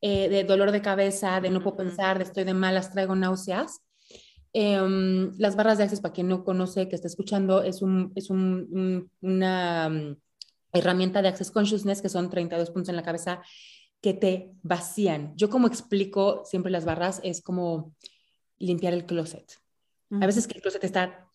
eh, 0.00 0.28
de 0.28 0.42
dolor 0.42 0.72
de 0.72 0.82
cabeza, 0.82 1.40
de 1.40 1.50
no 1.50 1.62
puedo 1.62 1.76
pensar, 1.76 2.18
de 2.18 2.24
estoy 2.24 2.42
de 2.42 2.54
malas, 2.54 2.90
traigo 2.90 3.14
náuseas. 3.14 3.80
Em, 4.52 5.30
las 5.38 5.54
barras 5.54 5.78
de 5.78 5.84
Access, 5.84 6.00
para 6.00 6.12
quien 6.12 6.26
no 6.26 6.42
conoce, 6.42 6.88
que 6.88 6.96
está 6.96 7.06
escuchando, 7.06 7.62
es, 7.62 7.80
un, 7.80 8.10
es 8.16 8.28
un, 8.28 9.08
una 9.20 9.88
mm, 9.88 10.16
herramienta 10.72 11.22
de 11.22 11.28
Access 11.28 11.50
Consciousness, 11.50 12.02
que 12.02 12.08
son 12.08 12.30
32 12.30 12.70
puntos 12.70 12.88
en 12.88 12.96
la 12.96 13.02
cabeza 13.02 13.42
que 14.00 14.14
te 14.14 14.52
vacían. 14.62 15.32
Yo 15.36 15.48
como 15.48 15.68
explico 15.68 16.42
siempre 16.44 16.72
las 16.72 16.84
barras, 16.84 17.20
es 17.22 17.40
como 17.40 17.94
limpiar 18.58 18.92
el 18.92 19.06
closet. 19.06 19.60
A 20.20 20.26
veces 20.26 20.46
que 20.46 20.54
el 20.54 20.62
closet 20.62 20.84
está 20.84 21.26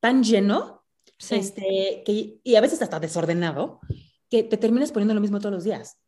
tan 0.00 0.22
lleno 0.22 0.84
este, 1.30 2.02
que, 2.04 2.38
y 2.42 2.54
a 2.54 2.60
veces 2.60 2.80
está 2.80 2.98
desordenado 2.98 3.80
que 4.30 4.42
te 4.42 4.56
terminas 4.56 4.92
poniendo 4.92 5.14
lo 5.14 5.20
mismo 5.20 5.38
todos 5.38 5.54
los 5.54 5.64
días. 5.64 5.98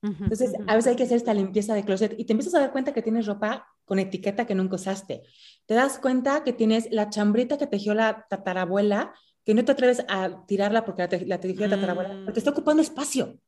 Entonces, 0.00 0.52
a 0.68 0.76
veces 0.76 0.90
hay 0.90 0.96
que 0.96 1.02
hacer 1.02 1.16
esta 1.16 1.34
limpieza 1.34 1.74
de 1.74 1.84
closet 1.84 2.14
y 2.16 2.24
te 2.24 2.32
empiezas 2.32 2.54
a 2.54 2.60
dar 2.60 2.72
cuenta 2.72 2.92
que 2.92 3.02
tienes 3.02 3.26
ropa 3.26 3.66
con 3.84 3.98
etiqueta 3.98 4.46
que 4.46 4.54
nunca 4.54 4.76
usaste. 4.76 5.24
Te 5.66 5.74
das 5.74 5.98
cuenta 5.98 6.44
que 6.44 6.52
tienes 6.52 6.88
la 6.92 7.10
chambrita 7.10 7.58
que 7.58 7.66
tejió 7.66 7.94
la 7.94 8.26
tatarabuela 8.30 9.12
que 9.48 9.54
no 9.54 9.64
te 9.64 9.72
atreves 9.72 10.04
a 10.08 10.44
tirarla 10.44 10.84
porque 10.84 11.00
la, 11.00 11.08
te, 11.08 11.24
la 11.24 11.40
tejió 11.40 11.66
la 11.66 11.74
tatarabuela, 11.74 12.12
mm. 12.12 12.24
porque 12.26 12.38
está 12.38 12.50
ocupando 12.50 12.82
espacio. 12.82 13.40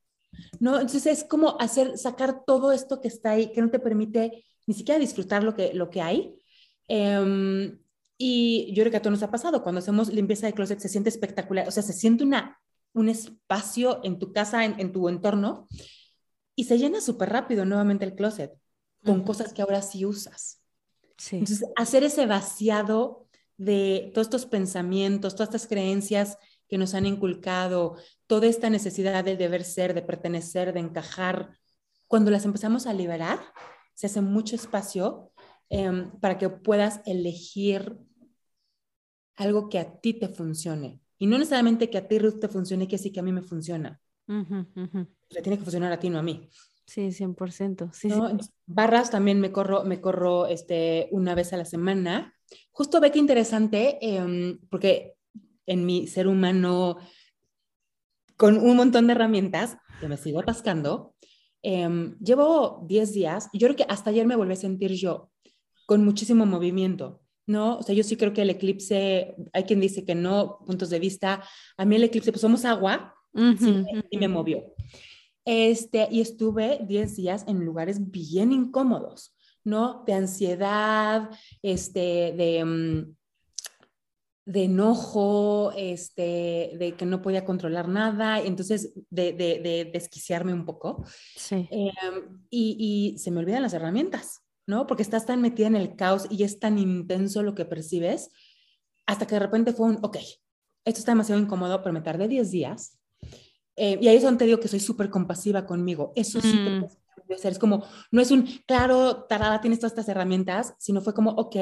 ¿no? 0.58 0.80
Entonces 0.80 1.04
es 1.04 1.24
como 1.24 1.60
hacer, 1.60 1.98
sacar 1.98 2.46
todo 2.46 2.72
esto 2.72 3.02
que 3.02 3.08
está 3.08 3.32
ahí, 3.32 3.52
que 3.52 3.60
no 3.60 3.68
te 3.68 3.78
permite 3.78 4.46
ni 4.66 4.72
siquiera 4.72 4.98
disfrutar 4.98 5.44
lo 5.44 5.54
que, 5.54 5.74
lo 5.74 5.90
que 5.90 6.00
hay. 6.00 6.38
Em, 6.88 7.78
y 8.16 8.72
yo 8.72 8.82
creo 8.82 8.90
que 8.90 8.96
a 8.96 9.02
todos 9.02 9.12
nos 9.12 9.22
ha 9.22 9.30
pasado, 9.30 9.62
cuando 9.62 9.80
hacemos 9.80 10.10
limpieza 10.10 10.46
de 10.46 10.54
closet 10.54 10.78
se 10.78 10.88
siente 10.88 11.10
espectacular, 11.10 11.68
o 11.68 11.70
sea, 11.70 11.82
se 11.82 11.92
siente 11.92 12.24
una, 12.24 12.58
un 12.94 13.10
espacio 13.10 14.00
en 14.02 14.18
tu 14.18 14.32
casa, 14.32 14.64
en, 14.64 14.80
en 14.80 14.92
tu 14.92 15.06
entorno, 15.06 15.68
y 16.56 16.64
se 16.64 16.78
llena 16.78 17.02
súper 17.02 17.28
rápido 17.28 17.66
nuevamente 17.66 18.06
el 18.06 18.14
closet 18.14 18.54
con 19.04 19.22
cosas 19.22 19.52
que 19.52 19.60
ahora 19.60 19.82
sí 19.82 20.06
usas. 20.06 20.62
Sí. 21.18 21.36
Entonces, 21.36 21.68
hacer 21.76 22.04
ese 22.04 22.24
vaciado 22.24 23.28
de 23.60 24.10
todos 24.14 24.28
estos 24.28 24.46
pensamientos, 24.46 25.34
todas 25.34 25.50
estas 25.50 25.66
creencias 25.66 26.38
que 26.66 26.78
nos 26.78 26.94
han 26.94 27.04
inculcado, 27.04 27.96
toda 28.26 28.46
esta 28.46 28.70
necesidad 28.70 29.22
de 29.22 29.36
deber 29.36 29.64
ser, 29.64 29.92
de 29.92 30.00
pertenecer, 30.00 30.72
de 30.72 30.80
encajar, 30.80 31.58
cuando 32.06 32.30
las 32.30 32.46
empezamos 32.46 32.86
a 32.86 32.94
liberar, 32.94 33.38
se 33.92 34.06
hace 34.06 34.22
mucho 34.22 34.56
espacio 34.56 35.30
em, 35.68 36.10
para 36.20 36.38
que 36.38 36.48
puedas 36.48 37.02
elegir 37.04 37.98
algo 39.36 39.68
que 39.68 39.78
a 39.78 40.00
ti 40.00 40.14
te 40.14 40.28
funcione. 40.28 41.02
Y 41.18 41.26
no 41.26 41.36
necesariamente 41.36 41.90
que 41.90 41.98
a 41.98 42.08
ti, 42.08 42.18
Ruth, 42.18 42.40
te 42.40 42.48
funcione, 42.48 42.88
que 42.88 42.96
sí 42.96 43.12
que 43.12 43.20
a 43.20 43.22
mí 43.22 43.30
me 43.30 43.42
funciona. 43.42 44.00
Le 45.28 45.42
tiene 45.42 45.58
que 45.58 45.64
funcionar 45.64 45.92
a 45.92 46.00
ti, 46.00 46.08
no 46.08 46.18
a 46.18 46.22
mí. 46.22 46.48
Sí, 46.86 47.12
100%. 47.12 47.92
Sí, 47.92 48.08
Barras 48.64 49.10
también 49.10 49.38
me 49.38 49.52
corro, 49.52 49.84
me 49.84 50.00
corro 50.00 50.46
este, 50.46 51.08
una 51.12 51.34
vez 51.34 51.52
a 51.52 51.58
la 51.58 51.66
semana. 51.66 52.34
Justo 52.70 53.00
ve 53.00 53.10
que 53.10 53.18
interesante, 53.18 53.98
em, 54.00 54.58
porque 54.70 55.14
en 55.66 55.86
mi 55.86 56.06
ser 56.06 56.26
humano, 56.26 56.98
con 58.36 58.56
un 58.56 58.76
montón 58.76 59.06
de 59.06 59.12
herramientas 59.12 59.76
que 60.00 60.08
me 60.08 60.16
sigo 60.16 60.40
atascando, 60.40 61.14
em, 61.62 62.18
llevo 62.18 62.84
10 62.86 63.12
días, 63.12 63.48
yo 63.52 63.68
creo 63.68 63.76
que 63.76 63.86
hasta 63.88 64.10
ayer 64.10 64.26
me 64.26 64.36
volví 64.36 64.52
a 64.54 64.56
sentir 64.56 64.92
yo 64.92 65.30
con 65.86 66.04
muchísimo 66.04 66.46
movimiento. 66.46 67.20
¿no? 67.46 67.78
O 67.78 67.82
sea, 67.82 67.94
yo 67.94 68.04
sí 68.04 68.16
creo 68.16 68.32
que 68.32 68.42
el 68.42 68.50
eclipse, 68.50 69.34
hay 69.52 69.64
quien 69.64 69.80
dice 69.80 70.04
que 70.04 70.14
no, 70.14 70.60
puntos 70.64 70.88
de 70.88 71.00
vista, 71.00 71.42
a 71.76 71.84
mí 71.84 71.96
el 71.96 72.04
eclipse, 72.04 72.30
pues 72.30 72.40
somos 72.40 72.64
agua, 72.64 73.14
y 74.10 74.18
me 74.18 74.28
movió. 74.28 74.72
Este, 75.44 76.08
y 76.10 76.20
estuve 76.20 76.80
10 76.86 77.16
días 77.16 77.44
en 77.48 77.64
lugares 77.64 78.10
bien 78.10 78.52
incómodos, 78.52 79.34
¿no? 79.70 80.04
De 80.06 80.12
ansiedad, 80.12 81.30
este, 81.62 82.34
de, 82.36 82.64
mm, 82.64 83.16
de 84.44 84.64
enojo, 84.64 85.72
este, 85.76 86.72
de 86.78 86.94
que 86.98 87.06
no 87.06 87.22
podía 87.22 87.44
controlar 87.44 87.88
nada, 87.88 88.40
entonces 88.40 88.92
de, 89.08 89.32
de, 89.32 89.60
de 89.60 89.90
desquiciarme 89.92 90.52
un 90.52 90.66
poco. 90.66 91.04
Sí. 91.36 91.68
Em, 91.70 92.44
y, 92.50 93.14
y 93.14 93.18
se 93.18 93.30
me 93.30 93.40
olvidan 93.40 93.62
las 93.62 93.72
herramientas, 93.72 94.40
¿no? 94.66 94.86
Porque 94.86 95.02
estás 95.02 95.24
tan 95.24 95.40
metida 95.40 95.68
en 95.68 95.76
el 95.76 95.96
caos 95.96 96.26
y 96.28 96.42
es 96.42 96.58
tan 96.58 96.78
intenso 96.78 97.42
lo 97.42 97.54
que 97.54 97.64
percibes, 97.64 98.30
hasta 99.06 99.26
que 99.26 99.36
de 99.36 99.40
repente 99.40 99.72
fue 99.72 99.86
un, 99.86 99.98
ok, 100.02 100.18
esto 100.84 100.98
está 100.98 101.12
demasiado 101.12 101.40
incómodo, 101.40 101.82
pero 101.82 101.92
me 101.92 102.00
tardé 102.00 102.28
10 102.28 102.50
días 102.50 103.00
eh, 103.82 103.98
y 103.98 104.08
ahí 104.08 104.16
es 104.16 104.22
donde 104.22 104.40
te 104.40 104.44
digo 104.44 104.60
que 104.60 104.68
soy 104.68 104.78
súper 104.78 105.08
compasiva 105.08 105.64
conmigo. 105.64 106.12
Eso 106.14 106.38
sí 106.42 106.58
mm. 107.30 107.46
Es 107.48 107.58
como, 107.58 107.84
no 108.10 108.20
es 108.20 108.30
un, 108.30 108.46
claro, 108.66 109.24
tarada, 109.24 109.60
tienes 109.60 109.78
todas 109.78 109.92
estas 109.92 110.08
herramientas, 110.08 110.74
sino 110.78 111.00
fue 111.00 111.14
como, 111.14 111.30
ok, 111.30 111.56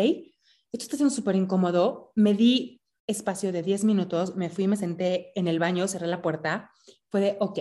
esto 0.73 0.85
está 0.85 0.97
siendo 0.97 1.15
súper 1.15 1.37
incómodo. 1.37 2.13
Me 2.15 2.35
di 2.35 2.83
espacio 3.07 3.53
de 3.53 3.63
10 3.63 3.85
minutos, 3.85 4.37
me 4.37 4.51
fui, 4.51 4.69
me 4.69 4.77
senté 4.77 5.33
en 5.35 5.49
el 5.49 5.59
baño, 5.59 5.89
cerré 5.89 6.07
la 6.07 6.23
puerta. 6.23 6.71
Fue 7.09 7.21
de, 7.21 7.37
ok, 7.41 7.61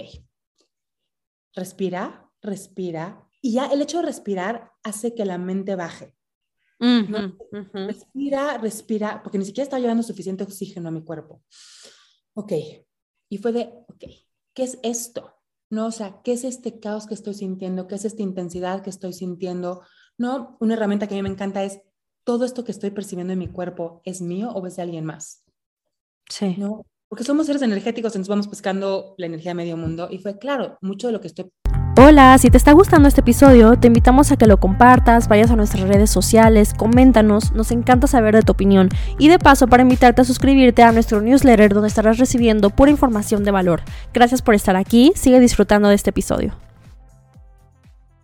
respira, 1.54 2.30
respira. 2.41 3.28
Y 3.41 3.54
ya 3.54 3.67
el 3.67 3.82
hecho 3.82 4.00
de 4.00 4.06
respirar 4.08 4.72
hace 4.84 5.15
que 5.15 5.26
la 5.26 5.38
mente 5.38 5.76
baje. 5.76 6.15
Respira, 7.74 8.58
respira, 8.58 9.24
porque 9.24 9.38
ni 9.38 9.46
siquiera 9.46 9.63
estaba 9.63 9.80
llevando 9.80 10.04
suficiente 10.04 10.43
oxígeno 10.43 10.89
a 10.89 10.91
mi 10.91 11.04
cuerpo. 11.04 11.41
Ok. 12.34 12.54
Y 13.30 13.38
fue 13.38 13.52
de, 13.52 13.74
ok, 13.88 14.04
¿qué 14.54 14.63
es 14.63 14.78
esto? 14.84 15.37
¿No? 15.70 15.88
O 15.88 15.92
sea, 15.92 16.22
¿qué 16.24 16.34
es 16.34 16.44
este 16.44 16.80
caos 16.80 17.08
que 17.08 17.14
estoy 17.14 17.34
sintiendo? 17.34 17.88
¿Qué 17.88 17.96
es 17.96 18.06
esta 18.06 18.22
intensidad 18.22 18.82
que 18.82 18.90
estoy 18.90 19.14
sintiendo? 19.14 19.82
¿No? 20.18 20.58
Una 20.60 20.76
herramienta 20.76 21.08
que 21.08 21.16
a 21.16 21.18
mí 21.18 21.24
me 21.24 21.30
encanta 21.30 21.64
es, 21.64 21.82
¿todo 22.24 22.46
esto 22.46 22.64
que 22.64 22.72
estoy 22.72 22.92
percibiendo 22.92 23.34
en 23.34 23.40
mi 23.40 23.48
cuerpo 23.48 24.02
es 24.06 24.22
mío 24.22 24.52
o 24.52 24.66
es 24.66 24.78
de 24.78 24.84
alguien 24.84 25.06
más? 25.06 25.44
Sí. 26.30 26.56
¿No? 26.58 26.86
Porque 27.10 27.24
somos 27.24 27.46
seres 27.46 27.62
energéticos, 27.62 28.14
entonces 28.14 28.30
vamos 28.30 28.48
buscando 28.48 29.16
la 29.18 29.28
energía 29.28 29.52
de 29.52 29.56
medio 29.56 29.78
mundo. 29.78 30.08
Y 30.12 30.18
fue 30.20 30.38
claro, 30.38 30.78
mucho 30.82 31.08
de 31.08 31.14
lo 31.14 31.22
que 31.22 31.28
estoy 31.28 31.50
Hola, 32.00 32.38
si 32.38 32.52
te 32.52 32.58
está 32.58 32.74
gustando 32.74 33.08
este 33.08 33.22
episodio, 33.22 33.76
te 33.76 33.88
invitamos 33.88 34.32
a 34.32 34.38
que 34.38 34.46
lo 34.46 34.60
compartas, 34.60 35.28
vayas 35.28 35.50
a 35.50 35.56
nuestras 35.56 35.88
redes 35.88 36.12
sociales, 36.12 36.76
coméntanos, 36.78 37.54
nos 37.54 37.72
encanta 37.72 38.06
saber 38.06 38.36
de 38.36 38.44
tu 38.44 38.52
opinión 38.52 38.90
y 39.18 39.30
de 39.30 39.40
paso 39.40 39.66
para 39.68 39.82
invitarte 39.82 40.22
a 40.22 40.24
suscribirte 40.24 40.84
a 40.84 40.92
nuestro 40.92 41.22
newsletter 41.22 41.74
donde 41.74 41.88
estarás 41.88 42.20
recibiendo 42.20 42.70
pura 42.70 42.92
información 42.92 43.44
de 43.44 43.50
valor. 43.50 43.82
Gracias 44.14 44.44
por 44.44 44.54
estar 44.54 44.76
aquí, 44.76 45.12
sigue 45.16 45.40
disfrutando 45.40 45.90
de 45.90 45.96
este 45.96 46.12
episodio. 46.12 46.54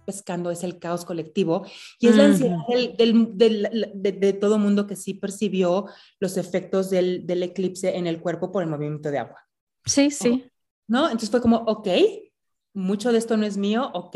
Pescando 0.05 0.51
es 0.51 0.63
el 0.63 0.77
caos 0.77 1.03
colectivo 1.03 1.65
y 1.99 2.09
es 2.09 2.15
la 2.15 2.25
ansiedad 2.25 2.57
de, 2.67 4.37
todo 4.39 4.59
mundo 4.59 4.85
que 4.85 4.95
sí 4.95 5.15
percibió 5.15 5.87
los 6.19 6.37
efectos 6.37 6.91
del, 6.91 7.25
del 7.25 7.41
eclipse 7.41 7.97
en 7.97 8.05
el 8.05 8.21
cuerpo 8.21 8.51
por 8.51 8.61
el 8.61 8.69
movimiento 8.69 9.09
de 9.09 9.17
agua. 9.17 9.47
Sí, 9.83 10.11
sí. 10.11 10.45
¿No? 10.87 11.05
Entonces 11.05 11.31
fue 11.31 11.41
como, 11.41 11.57
ok, 11.57 11.87
mucho 12.73 13.11
de 13.11 13.17
esto 13.17 13.37
no 13.37 13.45
es 13.45 13.57
mío, 13.57 13.89
ok, 13.93 14.15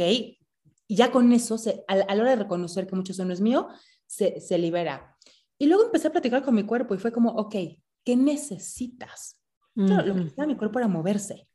y 0.87 0.95
ya 0.95 1.11
con 1.11 1.31
eso, 1.33 1.57
se, 1.57 1.83
a, 1.87 1.95
la 1.95 2.21
hora 2.21 2.31
de 2.31 2.43
reconocer 2.43 2.87
que 2.87 2.95
mucho 2.95 3.09
de 3.09 3.13
esto 3.13 3.25
no 3.25 3.33
es 3.33 3.41
mío, 3.41 3.67
se, 4.05 4.39
se 4.39 4.57
libera. 4.57 5.17
Y 5.57 5.67
luego 5.67 5.83
empecé 5.83 6.07
a 6.07 6.11
platicar 6.11 6.43
con 6.43 6.55
mi 6.55 6.63
cuerpo 6.63 6.95
y 6.95 6.97
fue 6.97 7.11
como, 7.11 7.31
ok, 7.31 7.55
¿qué 8.03 8.15
necesitas? 8.15 9.39
Claro, 9.75 10.07
lo 10.07 10.13
que 10.13 10.19
necesitaba 10.21 10.47
mi 10.47 10.55
cuerpo 10.55 10.79
era 10.79 10.87
moverse, 10.87 11.47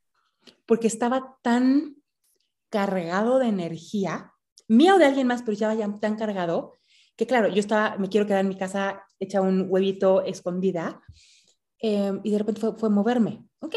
porque 0.65 0.87
estaba 0.87 1.37
tan 1.43 1.97
cargado 2.69 3.39
de 3.41 3.49
energía, 3.49 4.33
mía 4.69 4.95
o 4.95 4.99
de 4.99 5.07
alguien 5.07 5.27
más, 5.27 5.43
pero 5.43 5.57
ya 5.57 5.75
ya 5.75 5.93
tan 5.99 6.17
cargado, 6.17 6.79
que 7.17 7.27
claro, 7.27 7.49
yo 7.49 7.59
estaba, 7.59 7.97
me 7.99 8.09
quiero 8.09 8.27
quedar 8.27 8.41
en 8.41 8.49
mi 8.49 8.57
casa 8.57 9.03
hecha 9.19 9.41
un 9.41 9.67
huevito 9.69 10.23
escondida, 10.23 11.03
em, 11.79 12.21
y 12.23 12.31
de 12.31 12.39
repente 12.39 12.61
fue, 12.61 12.77
fue 12.77 12.91
moverme, 12.91 13.45
ok, 13.59 13.75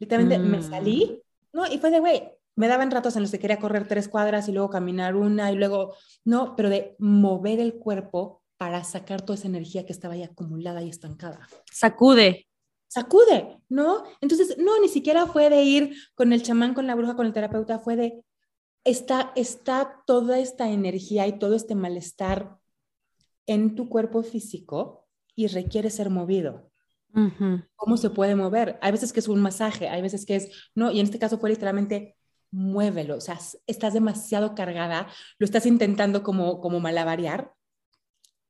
literalmente 0.00 0.38
me 0.38 0.58
mm. 0.58 0.62
salí, 0.62 1.22
¿no? 1.52 1.64
Y 1.70 1.78
fue 1.78 1.90
de, 1.90 2.00
güey, 2.00 2.22
me 2.56 2.68
daban 2.68 2.90
ratos 2.90 3.16
en 3.16 3.22
los 3.22 3.30
que 3.30 3.38
quería 3.38 3.58
correr 3.58 3.88
tres 3.88 4.08
cuadras 4.08 4.48
y 4.48 4.52
luego 4.52 4.70
caminar 4.70 5.16
una 5.16 5.50
y 5.52 5.56
luego, 5.56 5.94
no, 6.24 6.54
pero 6.56 6.68
de 6.68 6.96
mover 6.98 7.60
el 7.60 7.74
cuerpo 7.74 8.42
para 8.56 8.84
sacar 8.84 9.22
toda 9.22 9.38
esa 9.38 9.48
energía 9.48 9.86
que 9.86 9.92
estaba 9.92 10.14
ahí 10.14 10.22
acumulada 10.22 10.82
y 10.82 10.90
estancada. 10.90 11.48
Sacude. 11.72 12.46
Sacude, 12.88 13.58
¿no? 13.68 14.04
Entonces, 14.20 14.58
no, 14.58 14.78
ni 14.80 14.88
siquiera 14.88 15.26
fue 15.26 15.48
de 15.48 15.62
ir 15.62 15.96
con 16.14 16.32
el 16.32 16.42
chamán, 16.42 16.74
con 16.74 16.86
la 16.86 16.94
bruja, 16.94 17.16
con 17.16 17.26
el 17.26 17.32
terapeuta, 17.32 17.78
fue 17.78 17.96
de, 17.96 18.24
está, 18.84 19.32
está 19.36 20.02
toda 20.06 20.38
esta 20.38 20.68
energía 20.70 21.26
y 21.26 21.38
todo 21.38 21.54
este 21.54 21.74
malestar 21.74 22.58
en 23.46 23.74
tu 23.74 23.88
cuerpo 23.88 24.22
físico 24.22 25.06
y 25.34 25.46
requiere 25.46 25.88
ser 25.88 26.10
movido. 26.10 26.70
¿Cómo 27.76 27.96
se 27.96 28.10
puede 28.10 28.36
mover? 28.36 28.78
Hay 28.82 28.92
veces 28.92 29.12
que 29.12 29.20
es 29.20 29.28
un 29.28 29.40
masaje, 29.40 29.88
hay 29.88 30.02
veces 30.02 30.26
que 30.26 30.36
es, 30.36 30.70
no, 30.74 30.90
y 30.90 31.00
en 31.00 31.06
este 31.06 31.18
caso 31.18 31.38
fue 31.38 31.50
literalmente 31.50 32.16
muévelo, 32.50 33.16
o 33.16 33.20
sea, 33.20 33.38
estás 33.66 33.94
demasiado 33.94 34.54
cargada, 34.54 35.08
lo 35.38 35.44
estás 35.44 35.66
intentando 35.66 36.22
como, 36.22 36.60
como 36.60 36.80
malabarear, 36.80 37.54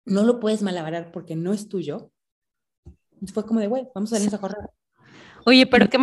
no 0.05 0.25
lo 0.25 0.41
puedes 0.41 0.63
malabarear 0.63 1.13
porque 1.13 1.37
no 1.37 1.53
es 1.53 1.69
tuyo. 1.69 2.11
fue 3.33 3.47
como 3.47 3.61
de, 3.61 3.67
güey, 3.67 3.87
vamos 3.95 4.13
a 4.13 4.17
salir 4.17 4.35
a 4.35 4.39
correr. 4.39 4.71
Oye, 5.47 5.67
pero 5.67 5.89
qué, 5.89 5.99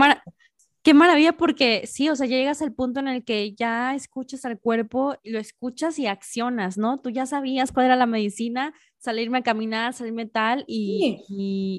qué 0.83 0.93
maravilla 0.93 1.33
porque 1.33 1.85
sí, 1.87 2.09
o 2.09 2.15
sea, 2.15 2.27
llegas 2.27 2.61
al 2.61 2.73
punto 2.73 2.99
en 2.99 3.07
el 3.07 3.23
que 3.23 3.53
ya 3.53 3.95
escuchas 3.95 4.45
al 4.45 4.59
cuerpo, 4.59 5.15
lo 5.23 5.39
escuchas 5.39 5.99
y 5.99 6.07
accionas, 6.07 6.77
¿no? 6.77 6.99
Tú 6.99 7.09
ya 7.09 7.25
sabías 7.25 7.71
cuál 7.71 7.87
era 7.87 7.95
la 7.95 8.05
medicina, 8.05 8.73
salirme 8.97 9.39
a 9.39 9.43
caminar, 9.43 9.93
salirme 9.93 10.25
tal, 10.27 10.63
y, 10.67 11.23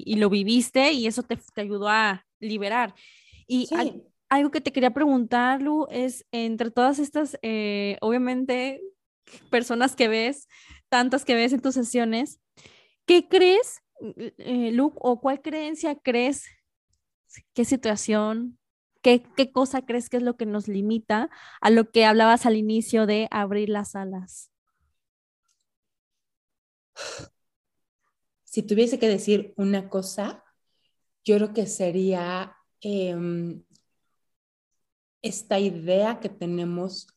y, 0.05 0.15
lo 0.15 0.29
viviste 0.29 0.91
y 0.91 1.07
eso 1.07 1.23
te, 1.23 1.37
te 1.37 1.61
ayudó 1.61 1.87
a 1.89 2.25
liberar. 2.39 2.93
Y 3.47 3.67
algo 4.29 4.51
que 4.51 4.61
te 4.61 4.71
quería 4.71 4.91
preguntar, 4.91 5.61
Lu, 5.61 5.87
es 5.89 6.25
entre 6.31 6.71
todas 6.71 6.99
estas, 6.99 7.37
eh, 7.41 7.97
obviamente, 8.01 8.81
personas 9.49 9.95
que 9.95 10.07
ves, 10.07 10.47
tantas 10.87 11.25
que 11.25 11.35
ves 11.35 11.53
en 11.53 11.61
tus 11.61 11.73
sesiones, 11.73 12.39
¿qué 13.05 13.27
crees, 13.27 13.81
eh, 14.37 14.71
Lu, 14.71 14.93
o 14.95 15.19
cuál 15.19 15.41
creencia 15.41 15.95
crees, 15.95 16.45
qué 17.53 17.65
situación, 17.65 18.59
qué, 19.01 19.23
qué 19.35 19.51
cosa 19.51 19.85
crees 19.85 20.09
que 20.09 20.17
es 20.17 20.23
lo 20.23 20.37
que 20.37 20.45
nos 20.45 20.67
limita 20.67 21.29
a 21.61 21.69
lo 21.69 21.91
que 21.91 22.05
hablabas 22.05 22.45
al 22.45 22.55
inicio 22.55 23.05
de 23.05 23.27
abrir 23.31 23.69
las 23.69 23.95
alas? 23.95 24.51
Si 28.43 28.63
tuviese 28.63 28.99
que 28.99 29.07
decir 29.07 29.53
una 29.57 29.89
cosa, 29.89 30.43
yo 31.23 31.35
creo 31.37 31.53
que 31.53 31.67
sería 31.67 32.55
em, 32.81 33.63
esta 35.21 35.59
idea 35.59 36.19
que 36.19 36.29
tenemos 36.29 37.07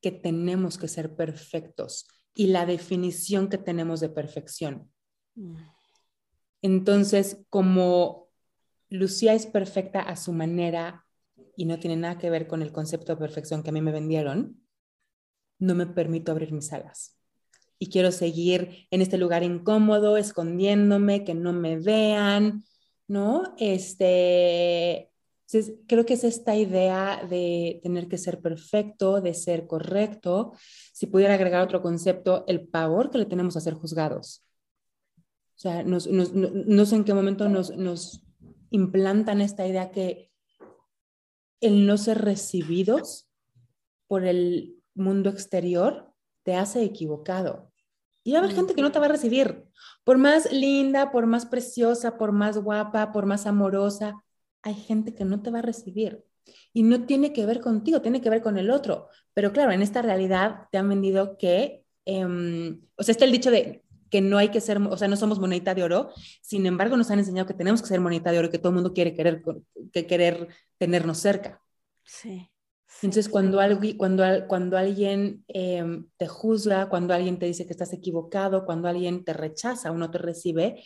que 0.00 0.12
tenemos 0.12 0.78
que 0.78 0.88
ser 0.88 1.16
perfectos 1.16 2.06
y 2.34 2.48
la 2.48 2.66
definición 2.66 3.48
que 3.48 3.58
tenemos 3.58 4.00
de 4.00 4.08
perfección. 4.08 4.90
Mm. 5.34 5.56
Entonces, 6.62 7.44
como 7.50 8.28
Lucía 8.88 9.34
es 9.34 9.46
perfecta 9.46 10.00
a 10.00 10.16
su 10.16 10.32
manera 10.32 11.06
y 11.56 11.64
no 11.64 11.78
tiene 11.78 11.96
nada 11.96 12.18
que 12.18 12.30
ver 12.30 12.46
con 12.46 12.62
el 12.62 12.72
concepto 12.72 13.12
de 13.12 13.18
perfección 13.18 13.62
que 13.62 13.70
a 13.70 13.72
mí 13.72 13.80
me 13.80 13.92
vendieron, 13.92 14.62
no 15.58 15.74
me 15.74 15.86
permito 15.86 16.32
abrir 16.32 16.52
mis 16.52 16.72
alas. 16.72 17.18
Y 17.78 17.88
quiero 17.90 18.12
seguir 18.12 18.86
en 18.90 19.02
este 19.02 19.18
lugar 19.18 19.42
incómodo, 19.42 20.16
escondiéndome, 20.16 21.24
que 21.24 21.34
no 21.34 21.52
me 21.52 21.78
vean, 21.78 22.64
¿no? 23.08 23.54
Este, 23.58 25.10
creo 25.86 26.04
que 26.04 26.14
es 26.14 26.24
esta 26.24 26.56
idea 26.56 27.24
de 27.28 27.80
tener 27.82 28.08
que 28.08 28.18
ser 28.18 28.40
perfecto, 28.40 29.20
de 29.20 29.34
ser 29.34 29.66
correcto. 29.66 30.52
Si 30.92 31.06
pudiera 31.06 31.34
agregar 31.34 31.62
otro 31.62 31.82
concepto, 31.82 32.44
el 32.48 32.66
pavor 32.66 33.10
que 33.10 33.18
le 33.18 33.26
tenemos 33.26 33.56
a 33.56 33.60
ser 33.60 33.74
juzgados. 33.74 34.44
O 35.56 35.58
sea, 35.58 35.82
no, 35.82 36.00
sé 36.00 36.96
en 36.96 37.04
qué 37.04 37.14
momento 37.14 37.48
nos, 37.48 37.70
nos 37.76 38.22
implantan 38.70 39.40
esta 39.40 39.66
idea 39.66 39.90
que 39.90 40.30
el 41.60 41.86
no 41.86 41.96
ser 41.96 42.18
recibidos 42.22 43.30
por 44.06 44.24
el 44.24 44.82
mundo 44.94 45.30
exterior 45.30 46.12
te 46.42 46.56
hace 46.56 46.82
equivocado. 46.82 47.72
Y 48.22 48.32
va 48.32 48.38
a 48.38 48.42
haber 48.42 48.54
gente 48.54 48.74
que 48.74 48.82
no 48.82 48.90
te 48.90 48.98
va 48.98 49.06
a 49.06 49.10
recibir. 49.10 49.64
Por 50.04 50.18
más 50.18 50.52
linda, 50.52 51.12
por 51.12 51.26
más 51.26 51.46
preciosa, 51.46 52.18
por 52.18 52.32
más 52.32 52.58
guapa, 52.58 53.12
por 53.12 53.24
más 53.24 53.46
amorosa, 53.46 54.14
hay 54.66 54.74
gente 54.74 55.14
que 55.14 55.24
no 55.24 55.42
te 55.42 55.50
va 55.52 55.60
a 55.60 55.62
recibir. 55.62 56.24
Y 56.72 56.82
no 56.82 57.06
tiene 57.06 57.32
que 57.32 57.46
ver 57.46 57.60
contigo, 57.60 58.02
tiene 58.02 58.20
que 58.20 58.30
ver 58.30 58.42
con 58.42 58.58
el 58.58 58.70
otro. 58.70 59.08
Pero 59.32 59.52
claro, 59.52 59.70
en 59.70 59.80
esta 59.80 60.02
realidad 60.02 60.62
te 60.72 60.78
han 60.78 60.88
vendido 60.88 61.38
que, 61.38 61.84
em, 62.04 62.80
o 62.96 63.02
sea, 63.04 63.12
está 63.12 63.24
el 63.24 63.32
dicho 63.32 63.52
de 63.52 63.84
que 64.10 64.20
no 64.20 64.38
hay 64.38 64.48
que 64.48 64.60
ser, 64.60 64.78
o 64.78 64.96
sea, 64.96 65.06
no 65.06 65.16
somos 65.16 65.38
monedita 65.38 65.72
de 65.72 65.84
oro. 65.84 66.10
Sin 66.42 66.66
embargo, 66.66 66.96
nos 66.96 67.12
han 67.12 67.20
enseñado 67.20 67.46
que 67.46 67.54
tenemos 67.54 67.80
que 67.80 67.86
ser 67.86 68.00
monedita 68.00 68.32
de 68.32 68.40
oro, 68.40 68.50
que 68.50 68.58
todo 68.58 68.70
el 68.70 68.74
mundo 68.74 68.92
quiere 68.92 69.14
querer, 69.14 69.40
que 69.92 70.06
querer 70.06 70.48
tenernos 70.78 71.18
cerca. 71.18 71.62
Sí. 72.02 72.50
Entonces, 73.02 73.28
cuando, 73.28 73.60
cuando, 73.96 74.24
cuando 74.48 74.76
alguien 74.76 75.44
te 75.46 76.26
juzga, 76.26 76.88
cuando 76.88 77.14
alguien 77.14 77.38
te 77.38 77.46
dice 77.46 77.66
que 77.66 77.72
estás 77.72 77.92
equivocado, 77.92 78.64
cuando 78.64 78.88
alguien 78.88 79.24
te 79.24 79.32
rechaza 79.32 79.92
o 79.92 79.96
no 79.96 80.10
te 80.10 80.18
recibe, 80.18 80.82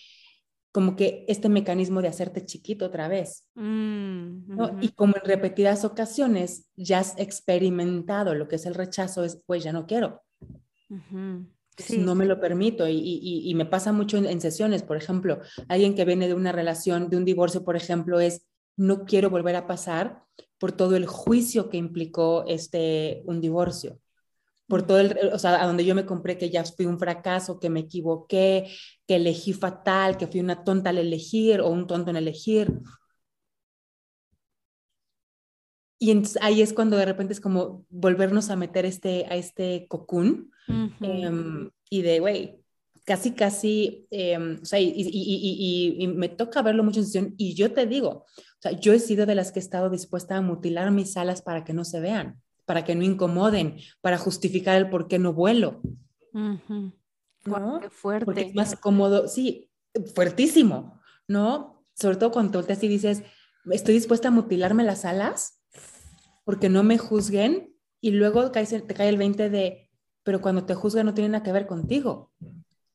como 0.72 0.94
que 0.94 1.24
este 1.28 1.48
mecanismo 1.48 2.00
de 2.00 2.08
hacerte 2.08 2.44
chiquito 2.44 2.86
otra 2.86 3.08
vez. 3.08 3.48
Mm, 3.54 4.80
y 4.80 4.90
como 4.90 5.16
en 5.16 5.24
repetidas 5.24 5.84
ocasiones 5.84 6.68
ya 6.76 7.00
has 7.00 7.18
experimentado 7.18 8.34
lo 8.34 8.46
que 8.46 8.56
es 8.56 8.66
el 8.66 8.74
rechazo, 8.74 9.24
es, 9.24 9.42
pues 9.46 9.64
ya 9.64 9.72
no 9.72 9.86
quiero. 9.86 10.22
No 11.98 12.14
me 12.14 12.26
lo 12.26 12.40
permito. 12.40 12.86
Y, 12.88 13.52
me 13.56 13.66
pasa 13.66 13.92
mucho 13.92 14.18
en, 14.18 14.40
sesiones, 14.40 14.82
por 14.82 14.96
ejemplo, 14.96 15.40
alguien 15.68 15.94
que 15.94 16.04
viene 16.04 16.28
de 16.28 16.34
una 16.34 16.52
relación, 16.52 17.08
de 17.08 17.16
un 17.16 17.24
divorcio, 17.24 17.64
por 17.64 17.76
ejemplo, 17.76 18.20
es, 18.20 18.46
no 18.76 19.04
quiero 19.04 19.30
volver 19.30 19.56
a 19.56 19.66
pasar 19.66 20.22
por 20.58 20.72
todo 20.72 20.96
el 20.96 21.06
juicio 21.06 21.68
que 21.68 21.78
implicó 21.78 22.44
este, 22.46 23.22
un 23.24 23.40
divorcio, 23.40 23.98
por 24.70 24.86
todo 24.86 25.00
el, 25.00 25.30
o 25.32 25.38
sea, 25.38 25.62
a 25.62 25.66
donde 25.66 25.84
yo 25.84 25.94
me 25.94 26.06
compré 26.06 26.38
que 26.38 26.48
ya 26.48 26.64
fui 26.64 26.86
un 26.86 26.98
fracaso, 26.98 27.58
que 27.60 27.68
me 27.68 27.80
equivoqué, 27.80 28.70
que 29.06 29.16
elegí 29.16 29.52
fatal, 29.52 30.16
que 30.16 30.28
fui 30.28 30.40
una 30.40 30.64
tonta 30.64 30.90
al 30.90 30.98
elegir 30.98 31.60
o 31.60 31.68
un 31.68 31.86
tonto 31.86 32.10
en 32.10 32.16
elegir. 32.16 32.72
Y 35.98 36.12
entonces 36.12 36.40
ahí 36.40 36.62
es 36.62 36.72
cuando 36.72 36.96
de 36.96 37.04
repente 37.04 37.34
es 37.34 37.40
como 37.40 37.84
volvernos 37.90 38.48
a 38.48 38.56
meter 38.56 38.86
este, 38.86 39.26
a 39.26 39.36
este 39.36 39.86
cocún 39.88 40.50
em, 41.00 41.70
y 41.90 42.02
de, 42.02 42.20
güey, 42.20 42.64
casi, 43.04 43.32
casi, 43.32 44.06
em, 44.10 44.60
o 44.62 44.64
sea, 44.64 44.80
y, 44.80 44.88
y, 44.88 45.08
y, 45.12 45.96
y, 46.04 46.06
me 46.08 46.28
toca 46.30 46.62
verlo 46.62 46.84
mucho 46.84 47.00
en 47.00 47.06
sesión 47.06 47.34
y 47.36 47.54
yo 47.54 47.72
te 47.74 47.86
digo, 47.86 48.10
o 48.10 48.60
sea, 48.60 48.72
yo 48.72 48.94
he 48.94 49.00
sido 49.00 49.26
de 49.26 49.34
las 49.34 49.52
que 49.52 49.58
he 49.58 49.62
estado 49.62 49.90
dispuesta 49.90 50.36
a 50.36 50.40
mutilar 50.40 50.90
mis 50.90 51.16
alas 51.16 51.42
para 51.42 51.64
que 51.64 51.74
no 51.74 51.84
se 51.84 52.00
vean, 52.00 52.40
para 52.70 52.84
que 52.84 52.94
no 52.94 53.02
incomoden, 53.02 53.78
para 54.00 54.16
justificar 54.16 54.76
el 54.76 54.88
por 54.88 55.08
qué 55.08 55.18
no 55.18 55.32
vuelo. 55.32 55.80
¿no? 56.32 57.80
Qué 57.80 57.90
fuerte. 57.90 58.24
Porque 58.24 58.42
es 58.42 58.54
más 58.54 58.76
cómodo, 58.76 59.26
sí, 59.26 59.68
fuertísimo, 60.14 61.00
¿no? 61.26 61.84
Sobre 61.94 62.14
todo 62.14 62.30
cuando 62.30 62.60
volteas 62.60 62.80
y 62.84 62.86
dices, 62.86 63.24
estoy 63.72 63.94
dispuesta 63.94 64.28
a 64.28 64.30
mutilarme 64.30 64.84
las 64.84 65.04
alas 65.04 65.60
porque 66.44 66.68
no 66.68 66.84
me 66.84 66.96
juzguen 66.96 67.74
y 68.00 68.12
luego 68.12 68.52
te 68.52 68.94
cae 68.94 69.08
el 69.08 69.16
20 69.16 69.50
de, 69.50 69.90
pero 70.22 70.40
cuando 70.40 70.64
te 70.64 70.76
juzgan 70.76 71.06
no 71.06 71.14
tiene 71.14 71.30
nada 71.30 71.42
que 71.42 71.50
ver 71.50 71.66
contigo, 71.66 72.30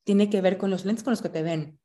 tiene 0.05 0.29
que 0.29 0.39
ver 0.39 0.57
con 0.57 0.71
los 0.71 0.85
lentes 0.85 1.03
con 1.03 1.11
los 1.11 1.21
que 1.21 1.27
te 1.27 1.43
ven. 1.43 1.81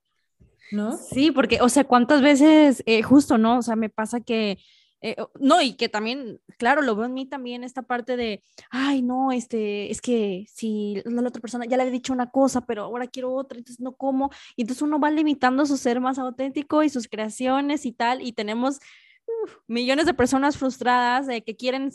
¿no? 0.70 0.96
Sí, 0.96 1.32
porque, 1.32 1.60
o 1.60 1.68
sea, 1.68 1.82
cuántas 1.82 2.22
veces, 2.22 2.84
eh, 2.86 3.02
justo, 3.02 3.36
¿no? 3.36 3.58
O 3.58 3.62
sea, 3.62 3.74
me 3.74 3.88
pasa 3.88 4.20
que, 4.20 4.58
eh, 5.02 5.16
no, 5.38 5.62
y 5.62 5.74
que 5.74 5.88
también, 5.88 6.40
claro, 6.58 6.82
lo 6.82 6.94
veo 6.94 7.06
en 7.06 7.14
mí 7.14 7.26
también 7.26 7.64
esta 7.64 7.82
parte 7.82 8.16
de, 8.16 8.42
ay, 8.70 9.02
no, 9.02 9.32
este, 9.32 9.90
es 9.90 10.00
que 10.00 10.46
si 10.52 11.02
la 11.04 11.26
otra 11.26 11.40
persona 11.40 11.64
ya 11.64 11.76
le 11.76 11.84
había 11.84 11.92
dicho 11.92 12.12
una 12.12 12.30
cosa, 12.30 12.66
pero 12.66 12.84
ahora 12.84 13.06
quiero 13.06 13.32
otra, 13.34 13.58
entonces 13.58 13.80
no 13.80 13.96
como, 13.96 14.30
y 14.56 14.62
entonces 14.62 14.82
uno 14.82 15.00
va 15.00 15.10
limitando 15.10 15.64
su 15.64 15.76
ser 15.78 16.00
más 16.00 16.18
auténtico 16.18 16.82
y 16.82 16.90
sus 16.90 17.08
creaciones 17.08 17.86
y 17.86 17.92
tal, 17.92 18.20
y 18.20 18.32
tenemos 18.32 18.80
millones 19.66 20.06
de 20.06 20.14
personas 20.14 20.58
frustradas 20.58 21.26
de 21.26 21.42
que 21.42 21.56
quieren 21.56 21.90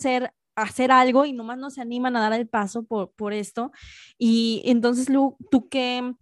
hacer 0.55 0.91
algo 0.91 1.25
y 1.25 1.33
nomás 1.33 1.57
no 1.57 1.69
se 1.69 1.81
animan 1.81 2.15
a 2.15 2.21
dar 2.21 2.33
el 2.33 2.47
paso 2.47 2.83
por, 2.83 3.11
por 3.11 3.33
esto. 3.33 3.71
Y 4.17 4.63
entonces, 4.65 5.09
Lu, 5.09 5.37
¿tú 5.51 5.69
qué, 5.69 6.13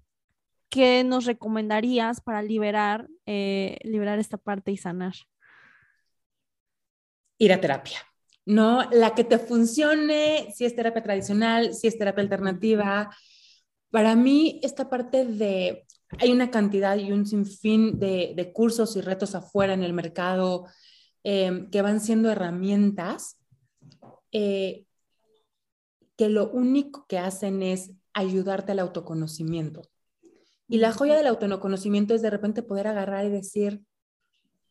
¿qué 0.70 1.04
nos 1.04 1.26
recomendarías 1.26 2.20
para 2.20 2.42
liberar, 2.42 3.08
eh, 3.26 3.78
liberar 3.84 4.20
esta 4.20 4.38
parte 4.38 4.72
y 4.72 4.78
sanar? 4.78 5.14
Ir 7.44 7.52
a 7.52 7.60
terapia. 7.60 7.98
No, 8.46 8.90
la 8.92 9.16
que 9.16 9.26
te 9.26 9.38
funcione, 9.38 10.54
si 10.56 10.64
es 10.64 10.76
terapia 10.76 11.04
tradicional, 11.04 11.74
si 11.74 11.88
es 11.88 11.98
terapia 11.98 12.24
alternativa. 12.24 13.10
Para 13.90 14.16
mí, 14.16 14.62
esta 14.64 14.90
parte 14.90 15.26
de, 15.26 15.86
hay 16.20 16.32
una 16.32 16.50
cantidad 16.52 16.96
y 16.98 17.12
un 17.12 17.26
sinfín 17.26 18.00
de, 18.00 18.32
de 18.34 18.54
cursos 18.54 18.96
y 18.96 19.02
retos 19.02 19.36
afuera 19.36 19.74
en 19.74 19.84
el 19.84 19.92
mercado 19.92 20.68
eh, 21.26 21.68
que 21.70 21.82
van 21.82 22.00
siendo 22.00 22.30
herramientas 22.30 23.38
eh, 24.32 24.86
que 26.18 26.30
lo 26.30 26.50
único 26.50 27.06
que 27.08 27.20
hacen 27.20 27.62
es 27.62 27.92
ayudarte 28.14 28.72
al 28.72 28.80
autoconocimiento. 28.80 29.82
Y 30.68 30.78
la 30.78 30.94
joya 30.94 31.16
del 31.16 31.28
autoconocimiento 31.28 32.16
es 32.16 32.22
de 32.22 32.30
repente 32.30 32.64
poder 32.64 32.88
agarrar 32.88 33.26
y 33.26 33.30
decir, 33.30 33.82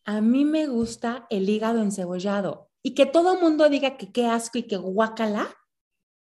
a 0.05 0.21
mí 0.21 0.45
me 0.45 0.67
gusta 0.67 1.27
el 1.31 1.49
hígado 1.49 1.83
encebollado 1.83 2.71
y 2.83 2.95
que 2.95 3.07
todo 3.07 3.41
mundo 3.41 3.69
diga 3.69 3.97
que 3.97 4.13
qué 4.13 4.27
asco 4.27 4.59
y 4.59 4.65
que 4.65 4.77
guácala, 4.77 5.55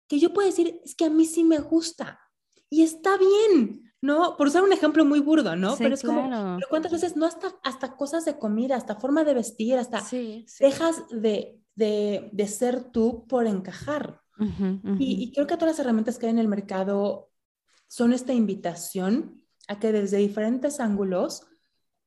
que 0.09 0.19
yo 0.19 0.33
puedo 0.33 0.47
decir, 0.47 0.81
es 0.85 0.95
que 0.95 1.07
a 1.07 1.11
mí 1.11 1.25
sí 1.25 1.45
me 1.45 1.59
gusta 1.59 2.21
y 2.69 2.83
está 2.83 3.17
bien, 3.17 3.93
¿no? 4.01 4.37
Por 4.37 4.49
usar 4.49 4.63
un 4.63 4.73
ejemplo 4.73 5.05
muy 5.05 5.21
burdo, 5.21 5.57
¿no? 5.57 5.77
pero 5.79 5.95
es 5.95 6.03
como, 6.03 6.29
pero 6.29 6.67
¿cuántas 6.69 6.93
veces 6.93 7.17
no 7.17 7.25
hasta, 7.25 7.55
hasta 7.63 7.97
cosas 7.97 8.25
de 8.25 8.39
comida, 8.39 8.77
hasta 8.77 8.97
forma 8.97 9.25
de 9.25 9.35
vestir, 9.35 9.79
hasta 9.79 10.03
dejas 10.61 11.09
de, 11.11 11.61
de, 11.75 12.29
de, 12.33 12.49
ser 12.49 12.85
tú 12.91 13.27
por 13.27 13.47
encajar? 13.47 14.21
Y, 14.99 15.23
y, 15.23 15.33
creo 15.33 15.47
que 15.47 15.55
todas 15.55 15.75
las 15.75 15.79
herramientas 15.79 16.19
que 16.19 16.27
hay 16.27 16.33
en 16.33 16.41
el 16.41 16.49
mercado 16.49 17.31
son 17.87 18.13
esta 18.13 18.33
invitación 18.33 19.45
a 19.69 19.79
que 19.79 19.93
desde 19.93 20.17
diferentes 20.19 20.81
ángulos 20.81 21.47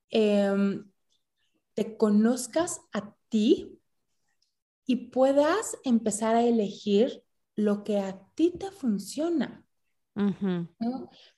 em, 0.09 0.91
te 1.77 1.95
conozcas 1.95 2.81
a 2.91 3.13
ti 3.29 3.79
y 4.87 4.95
puedas 5.11 5.77
empezar 5.83 6.35
a 6.35 6.41
elegir 6.41 7.23
lo 7.55 7.83
que 7.83 7.99
a 7.99 8.19
ti 8.33 8.51
te 8.57 8.71
funciona. 8.71 9.63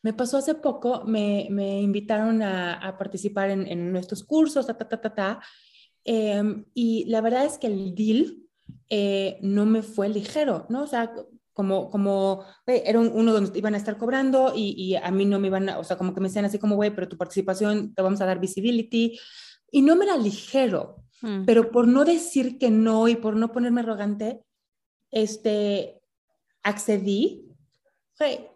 Me 0.02 0.14
pasó 0.14 0.38
hace 0.38 0.56
poco, 0.56 1.04
me, 1.04 1.48
me 1.52 1.82
invitaron 1.82 2.42
a, 2.42 2.76
a 2.76 2.98
participar 2.98 3.50
en, 3.50 3.68
en, 3.68 3.92
nuestros 3.92 4.24
cursos, 4.24 4.66
ta, 4.66 4.78
ta, 4.78 4.88
ta, 4.88 5.02
ta, 5.02 5.14
ta 5.14 5.42
em, 6.06 6.64
y 6.74 7.04
la 7.10 7.20
verdad 7.20 7.44
es 7.44 7.58
que 7.58 7.68
el 7.68 7.94
deal 7.94 8.38
eh, 8.90 9.40
no 9.42 9.66
me 9.66 9.82
fue 9.82 10.08
ligero, 10.08 10.68
¿no? 10.70 10.84
O 10.84 10.88
sea, 10.88 11.14
como, 11.52 11.90
como, 11.90 12.46
era 12.66 12.98
uno 12.98 13.34
donde 13.34 13.60
iban 13.60 13.74
a 13.74 13.78
estar 13.78 13.98
cobrando 13.98 14.54
y, 14.56 14.74
y, 14.78 14.96
a 14.96 15.12
mí 15.12 15.26
no 15.26 15.38
me 15.38 15.48
iban, 15.48 15.68
a, 15.68 15.80
o 15.80 15.84
sea, 15.84 15.98
como 15.98 16.14
que 16.14 16.22
me 16.22 16.30
decían 16.30 16.46
así 16.46 16.60
como, 16.60 16.78
güey, 16.78 16.96
pero 16.96 17.10
tu 17.10 17.18
participación 17.18 17.94
te 17.94 18.02
vamos 18.02 18.22
a 18.22 18.26
dar 18.26 18.40
visibility. 18.40 19.20
Y 19.72 19.82
no 19.82 19.96
me 19.96 20.06
era 20.06 20.18
ligero, 20.18 21.04
mm. 21.22 21.46
pero 21.46 21.72
por 21.72 21.88
no 21.88 22.06
decir 22.06 22.58
que 22.58 22.70
no 22.70 23.08
y 23.08 23.16
por 23.16 23.36
no 23.36 23.52
ponerme 23.52 23.82
arrogante, 23.82 24.42
este, 25.12 26.02
accedí. 26.64 27.46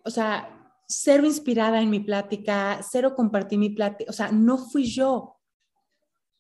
o 0.04 0.10
sea, 0.10 0.50
cero 0.88 1.26
inspirada 1.26 1.82
en 1.82 1.90
mi 1.90 2.00
plática, 2.00 2.82
cero 2.90 3.16
compartí 3.16 3.58
mi 3.58 3.70
plática, 3.70 4.10
o 4.10 4.14
sea, 4.14 4.32
no 4.32 4.58
fui 4.58 4.86
yo. 4.86 5.38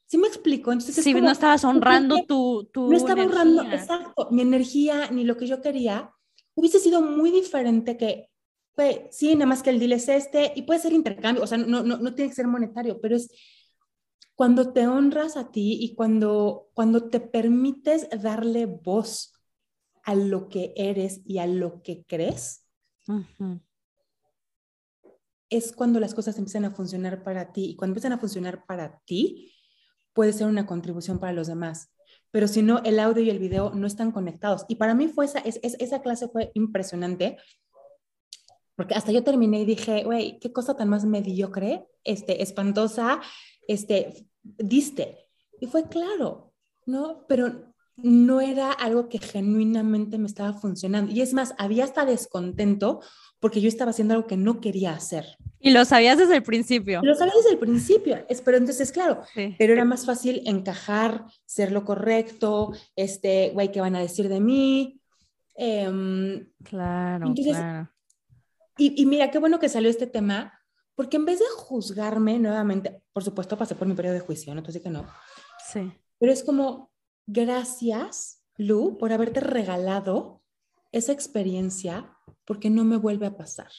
¿Sí 0.05 0.17
me 0.17 0.27
explico? 0.27 0.71
Entonces, 0.71 1.03
sí, 1.03 1.13
no 1.13 1.31
estabas 1.31 1.63
honrando 1.63 2.23
tu, 2.27 2.69
tu 2.71 2.89
No 2.89 2.97
estaba 2.97 3.23
honrando, 3.23 3.63
exacto, 3.63 4.27
mi 4.31 4.41
energía 4.41 5.09
ni 5.09 5.23
lo 5.23 5.38
que 5.38 5.47
yo 5.47 5.62
quería 5.62 6.12
hubiese 6.55 6.79
sido 6.79 7.01
muy 7.01 7.31
diferente 7.31 7.97
que, 7.97 8.29
pues, 8.75 8.99
sí, 9.12 9.33
nada 9.36 9.47
más 9.47 9.63
que 9.63 9.69
el 9.69 9.79
deal 9.79 9.93
es 9.93 10.07
este, 10.07 10.53
y 10.55 10.63
puede 10.63 10.79
ser 10.79 10.93
intercambio, 10.93 11.43
o 11.43 11.47
sea, 11.47 11.57
no, 11.57 11.83
no, 11.83 11.97
no 11.97 12.13
tiene 12.13 12.29
que 12.29 12.36
ser 12.36 12.47
monetario, 12.47 12.99
pero 13.01 13.15
es 13.15 13.29
cuando 14.36 14.74
te 14.74 14.88
honras 14.88 15.38
a 15.38 15.52
ti 15.52 15.78
y 15.80 15.96
cuando, 15.96 16.69
cuando 16.74 17.10
te 17.10 17.19
permites 17.19 18.08
darle 18.22 18.65
voz 18.65 19.34
a 20.04 20.15
lo 20.15 20.50
que 20.50 20.74
eres 20.76 21.22
y 21.26 21.38
a 21.38 21.48
lo 21.48 21.82
que 21.82 22.04
crees, 22.06 22.67
es 25.50 25.72
cuando 25.72 26.00
las 26.00 26.13
cosas 26.13 26.38
empiezan 26.38 26.65
a 26.65 26.72
funcionar 26.72 27.24
para 27.24 27.52
ti. 27.52 27.65
Y 27.65 27.76
cuando 27.76 27.91
empiezan 27.91 28.13
a 28.13 28.17
funcionar 28.17 28.65
para 28.65 29.00
ti, 29.06 29.54
puede 30.13 30.34
ser 30.34 30.48
una 30.48 30.65
contribución 30.65 31.19
para 31.19 31.34
los 31.34 31.48
demás. 31.48 31.91
Pero 32.32 32.48
si 32.48 32.63
no, 32.63 32.82
el 32.84 33.00
audio 33.00 33.24
y 33.24 33.30
el 33.30 33.39
video 33.39 33.72
no 33.76 33.86
están 33.86 34.12
conectados. 34.12 34.65
Y 34.67 34.76
para 34.76 34.96
mí 34.96 35.08
fue 35.08 35.26
esa, 35.26 35.39
es, 35.39 35.60
esa 35.62 36.02
clase 36.02 36.28
fue 36.28 36.52
impresionante, 36.56 37.38
porque 38.76 38.96
hasta 38.96 39.12
yo 39.12 39.24
terminé 39.24 39.62
y 39.62 39.65
dije, 39.65 40.04
güey, 40.04 40.39
qué 40.39 40.52
cosa 40.52 40.76
tan 40.76 40.89
más 40.89 41.06
mediocre, 41.06 41.86
este, 42.04 42.41
espantosa, 42.41 43.22
este, 43.67 44.28
diste. 44.43 45.17
Y 45.60 45.67
fue 45.67 45.88
claro, 45.88 46.54
¿no? 46.86 47.26
Pero 47.28 47.73
no 47.95 48.41
era 48.41 48.71
algo 48.71 49.08
que 49.08 49.19
genuinamente 49.19 50.17
me 50.17 50.28
estaba 50.28 50.54
funcionando. 50.54 51.12
Y 51.12 51.21
es 51.21 51.34
más, 51.34 51.54
había 51.58 51.84
hasta 51.84 52.06
descontento 52.06 53.02
porque 53.39 53.62
yo 53.62 53.67
estaba 53.67 53.91
haciendo 53.91 54.13
algo 54.13 54.28
que 54.28 54.38
no 54.38 54.62
quería 54.62 54.93
hacer. 54.93 55.26
Y 55.60 55.71
lo 55.71 55.84
sabías 55.86 56.17
desde 56.17 56.38
el 56.38 56.43
principio. 56.43 57.02
Lo 57.04 57.13
sabías 57.13 57.36
desde 57.38 57.52
el 57.52 57.60
principio, 57.60 58.17
pero 58.43 58.58
entonces, 58.58 58.91
claro, 58.91 59.21
pero 59.58 59.73
era 59.73 59.86
más 59.86 60.06
fácil 60.06 60.41
encajar, 60.45 61.26
ser 61.45 61.71
lo 61.71 61.84
correcto, 61.84 62.73
este, 62.95 63.52
güey, 63.54 63.71
¿qué 63.71 63.82
van 63.82 63.95
a 63.95 64.02
decir 64.02 64.30
de 64.30 64.39
mí? 64.39 65.02
Em, 65.56 66.49
claro, 66.63 67.34
claro. 67.34 67.89
Y, 68.78 69.02
y 69.02 69.06
mira, 69.06 69.30
qué 69.30 69.39
bueno 69.39 69.60
que 69.60 69.69
salió 69.69 69.89
este 69.89 70.08
tema, 70.08 70.60
porque 70.95 71.17
en 71.17 71.25
vez 71.25 71.39
de 71.39 71.45
juzgarme 71.56 72.39
nuevamente, 72.39 73.01
por 73.12 73.23
supuesto 73.23 73.58
pasé 73.58 73.75
por 73.75 73.88
mi 73.88 73.95
periodo 73.95 74.15
de 74.15 74.21
juicio, 74.21 74.53
no 74.53 74.60
entonces 74.60 74.82
que 74.82 74.89
no. 74.89 75.06
Sí. 75.71 75.91
Pero 76.19 76.32
es 76.32 76.43
como, 76.43 76.91
gracias, 77.25 78.43
Lu, 78.58 78.97
por 78.97 79.12
haberte 79.12 79.39
regalado 79.39 80.41
esa 80.91 81.12
experiencia, 81.12 82.15
porque 82.45 82.69
no 82.69 82.84
me 82.84 82.97
vuelve 82.97 83.25
a 83.25 83.36
pasar. 83.36 83.71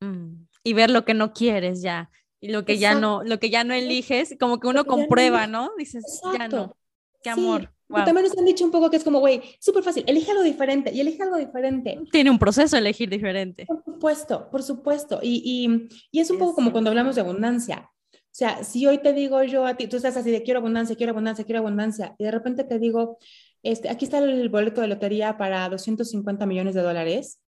Mm, 0.00 0.46
y 0.62 0.72
ver 0.74 0.90
lo 0.90 1.04
que 1.04 1.14
no 1.14 1.32
quieres 1.32 1.80
ya, 1.80 2.10
y 2.40 2.48
lo 2.48 2.64
que 2.64 2.78
ya 2.78 2.94
no, 2.94 3.22
lo 3.22 3.38
que 3.38 3.50
ya 3.50 3.64
no 3.64 3.72
eliges, 3.72 4.36
como 4.38 4.58
que 4.58 4.66
uno 4.66 4.84
comprueba, 4.84 5.46
no, 5.46 5.70
Dices, 5.78 6.20
ya 6.36 6.48
no, 6.48 6.76
qué 7.22 7.30
amor. 7.30 7.72
También 7.92 8.26
nos 8.26 8.36
han 8.36 8.44
dicho 8.44 8.64
un 8.64 8.70
poco 8.70 8.90
que 8.90 8.96
es 8.96 9.04
como, 9.04 9.20
güey, 9.20 9.42
súper 9.60 9.82
fácil, 9.82 10.04
elige 10.06 10.30
algo 10.30 10.42
diferente 10.42 10.92
y 10.92 11.00
elige 11.00 11.22
algo 11.22 11.36
diferente. 11.36 12.00
Tiene 12.10 12.30
un 12.30 12.38
proceso 12.38 12.76
elegir 12.76 13.08
diferente. 13.08 13.66
Por 13.66 13.82
supuesto, 13.84 14.50
por 14.50 14.62
supuesto. 14.62 15.20
Y, 15.22 15.42
y, 15.44 15.88
y 16.10 16.20
es 16.20 16.30
un 16.30 16.38
poco 16.38 16.54
como 16.54 16.72
cuando 16.72 16.90
hablamos 16.90 17.14
de 17.14 17.20
abundancia. 17.20 17.90
O 18.32 18.34
sea, 18.34 18.64
si 18.64 18.86
hoy 18.86 18.98
te 18.98 19.12
digo 19.12 19.42
yo 19.42 19.66
a 19.66 19.76
ti, 19.76 19.88
tú 19.88 19.96
estás 19.96 20.16
así 20.16 20.30
de 20.30 20.42
quiero 20.42 20.60
abundancia, 20.60 20.96
quiero 20.96 21.10
abundancia, 21.10 21.44
quiero 21.44 21.60
abundancia, 21.60 22.14
y 22.16 22.24
de 22.24 22.30
repente 22.30 22.64
te 22.64 22.78
digo, 22.78 23.18
este, 23.62 23.90
aquí 23.90 24.06
está 24.06 24.18
el 24.18 24.48
boleto 24.48 24.80
de 24.80 24.86
lotería 24.86 25.36
para 25.36 25.68
250 25.68 26.46
millones 26.46 26.74
de 26.74 26.80
dólares, 26.80 27.42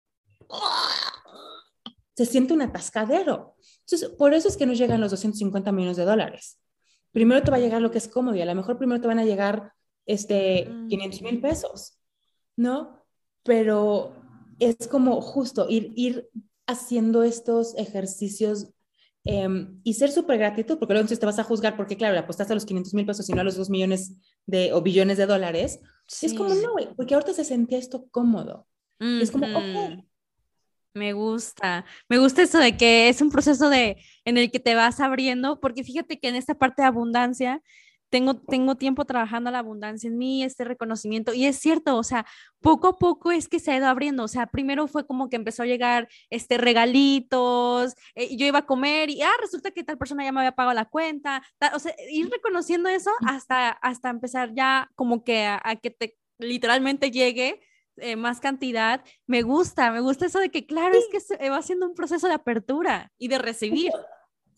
se 2.16 2.26
siente 2.26 2.54
un 2.54 2.64
atascadero. 2.64 3.56
Entonces, 3.82 4.10
por 4.10 4.34
eso 4.34 4.48
es 4.48 4.58
que 4.58 4.66
no 4.66 4.74
llegan 4.74 5.02
los 5.02 5.12
250 5.12 5.72
millones 5.72 5.98
de 5.98 6.06
dólares. 6.06 6.60
Primero 7.12 7.44
te 7.44 7.52
va 7.52 7.58
a 7.58 7.60
llegar 7.60 7.82
lo 7.82 7.92
que 7.92 7.98
es 8.00 8.08
cómodo 8.08 8.36
y 8.36 8.42
a 8.42 8.46
lo 8.46 8.56
mejor 8.56 8.78
primero 8.78 9.00
te 9.02 9.08
van 9.08 9.20
a 9.20 9.26
llegar 9.26 9.74
este, 10.06 10.70
500 10.90 11.22
mil 11.22 11.42
pesos, 11.42 11.98
¿no? 12.56 13.00
Pero 13.44 14.14
es 14.60 14.88
como 14.88 15.22
justo 15.22 15.68
ir, 15.70 15.94
ir 15.96 16.30
haciendo 16.68 17.24
estos 17.24 17.76
ejercicios 17.78 18.74
Em, 19.24 19.80
y 19.84 19.94
ser 19.94 20.12
súper 20.12 20.40
gratitud, 20.40 20.80
porque 20.80 20.94
luego 20.94 21.02
entonces 21.02 21.20
te 21.20 21.28
vas 21.28 21.38
a 21.38 21.44
juzgar 21.44 21.78
porque, 21.78 21.96
claro, 21.96 22.14
le 22.14 22.20
apostaste 22.20 22.54
a 22.54 22.56
los 22.56 22.66
500 22.66 22.94
mil 22.96 23.06
pesos 23.06 23.30
y 23.30 23.34
no 23.34 23.42
a 23.42 23.44
los 23.44 23.56
2 23.56 23.70
millones 23.70 24.16
de, 24.48 24.74
o 24.74 24.82
billones 24.82 25.18
de 25.18 25.28
dólares. 25.28 25.80
Es 26.22 26.34
como, 26.34 26.54
no, 26.56 26.72
güey, 26.72 26.88
porque 26.96 27.14
ahorita 27.14 27.34
se 27.34 27.46
sentía 27.46 27.78
esto 27.78 28.08
cómodo. 28.10 28.68
Es 29.00 29.32
como, 29.32 29.46
ok. 29.46 30.04
Me 30.94 31.14
gusta, 31.14 31.86
me 32.10 32.18
gusta 32.18 32.42
eso 32.42 32.58
de 32.58 32.76
que 32.76 33.08
es 33.08 33.22
un 33.22 33.32
proceso 33.32 33.70
de, 33.70 33.98
en 34.26 34.38
el 34.38 34.52
que 34.52 34.60
te 34.60 34.76
vas 34.76 35.00
abriendo, 35.00 35.60
porque 35.62 35.84
fíjate 35.84 36.20
que 36.20 36.28
en 36.28 36.36
esta 36.36 36.56
parte 36.56 36.82
de 36.82 36.88
abundancia, 36.90 37.62
tengo, 38.12 38.36
tengo 38.36 38.76
tiempo 38.76 39.06
trabajando 39.06 39.50
la 39.50 39.60
abundancia 39.60 40.08
en 40.10 40.18
mí, 40.18 40.44
este 40.44 40.66
reconocimiento, 40.66 41.34
y 41.34 41.46
es 41.46 41.58
cierto, 41.58 41.98
o 41.98 42.04
sea, 42.04 42.26
poco 42.60 42.90
a 42.90 43.00
poco 43.00 43.32
es 43.32 43.48
que 43.48 43.60
se 43.60 43.72
ha 43.72 43.78
ido 43.78 43.88
abriendo, 43.88 44.24
o 44.24 44.28
sea, 44.28 44.48
primero 44.48 44.88
fue 44.88 45.08
como 45.08 45.30
que 45.30 45.38
empezó 45.38 45.64
a 45.64 45.66
llegar 45.66 46.10
este 46.30 46.58
regalitos, 46.58 47.96
eh, 48.16 48.36
yo 48.36 48.46
iba 48.46 48.60
a 48.60 48.66
comer 48.66 49.10
y, 49.10 49.22
ah, 49.22 49.32
resulta 49.40 49.72
que 49.72 49.84
tal 49.84 49.98
persona 49.98 50.24
ya 50.26 50.32
me 50.32 50.42
había 50.42 50.52
pagado 50.52 50.76
la 50.76 50.86
cuenta, 50.86 51.42
o 51.74 51.80
sea, 51.80 51.96
ir 52.12 52.30
reconociendo 52.30 52.90
eso 52.90 53.12
hasta, 53.26 53.70
hasta 53.70 54.10
empezar 54.10 54.54
ya 54.54 54.92
como 54.96 55.24
que 55.24 55.46
a, 55.46 55.62
que 55.82 55.90
te 55.90 56.18
literalmente 56.38 57.12
llegue 57.12 57.62
eh, 57.98 58.18
más 58.18 58.42
cantidad, 58.42 59.04
me 59.26 59.42
gusta, 59.42 59.92
me 59.92 60.02
gusta 60.02 60.26
eso 60.26 60.40
de 60.40 60.50
que, 60.50 60.66
claro, 60.66 60.98
es 60.98 61.08
que 61.12 61.22
se 61.22 61.50
va 61.50 61.58
haciendo 61.58 61.88
un 61.88 61.96
proceso 61.96 62.28
de 62.28 62.34
apertura 62.34 63.12
y 63.18 63.30
de 63.30 63.38
recibir. 63.38 63.92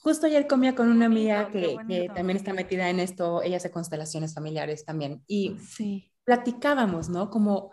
Justo 0.04 0.26
ayer 0.26 0.48
comía 0.48 0.76
con 0.76 0.90
una 0.90 1.06
amiga 1.06 1.50
que, 1.50 1.78
también 2.14 2.36
está 2.36 2.52
metida 2.52 2.90
en 2.90 3.00
esto, 3.00 3.42
ella 3.42 3.56
hace 3.56 3.72
constelaciones 3.72 4.34
familiares 4.34 4.84
también, 4.84 5.24
y 5.28 5.56
platicábamos, 6.26 7.08
¿no? 7.08 7.30
Como, 7.30 7.72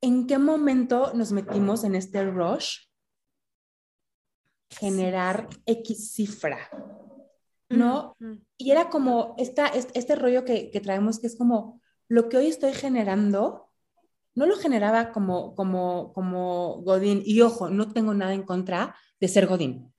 ¿en 0.00 0.26
qué 0.26 0.38
momento 0.38 1.12
nos 1.14 1.30
metimos 1.30 1.84
en 1.84 1.94
este 1.94 2.28
rush? 2.28 2.78
Generar 4.68 5.48
X 5.64 6.12
cifra, 6.12 6.58
¿no? 7.68 8.16
Y 8.58 8.72
era 8.72 8.90
como 8.90 9.36
esta, 9.38 9.68
este, 9.68 10.16
rollo 10.16 10.44
que, 10.44 10.72
que, 10.72 10.80
traemos, 10.80 11.20
que 11.20 11.28
es 11.28 11.38
como, 11.38 11.80
lo 12.08 12.28
que 12.28 12.38
hoy 12.38 12.48
estoy 12.48 12.72
generando, 12.72 13.68
no 14.34 14.46
lo 14.46 14.56
generaba 14.56 15.12
como, 15.12 15.54
como, 15.54 16.12
como 16.14 16.82
Godín, 16.82 17.22
y 17.24 17.42
ojo, 17.42 17.70
no 17.70 17.92
tengo 17.92 18.12
nada 18.12 18.34
en 18.34 18.42
contra 18.42 18.96
de 19.20 19.28
ser 19.28 19.46
Godín 19.46 19.91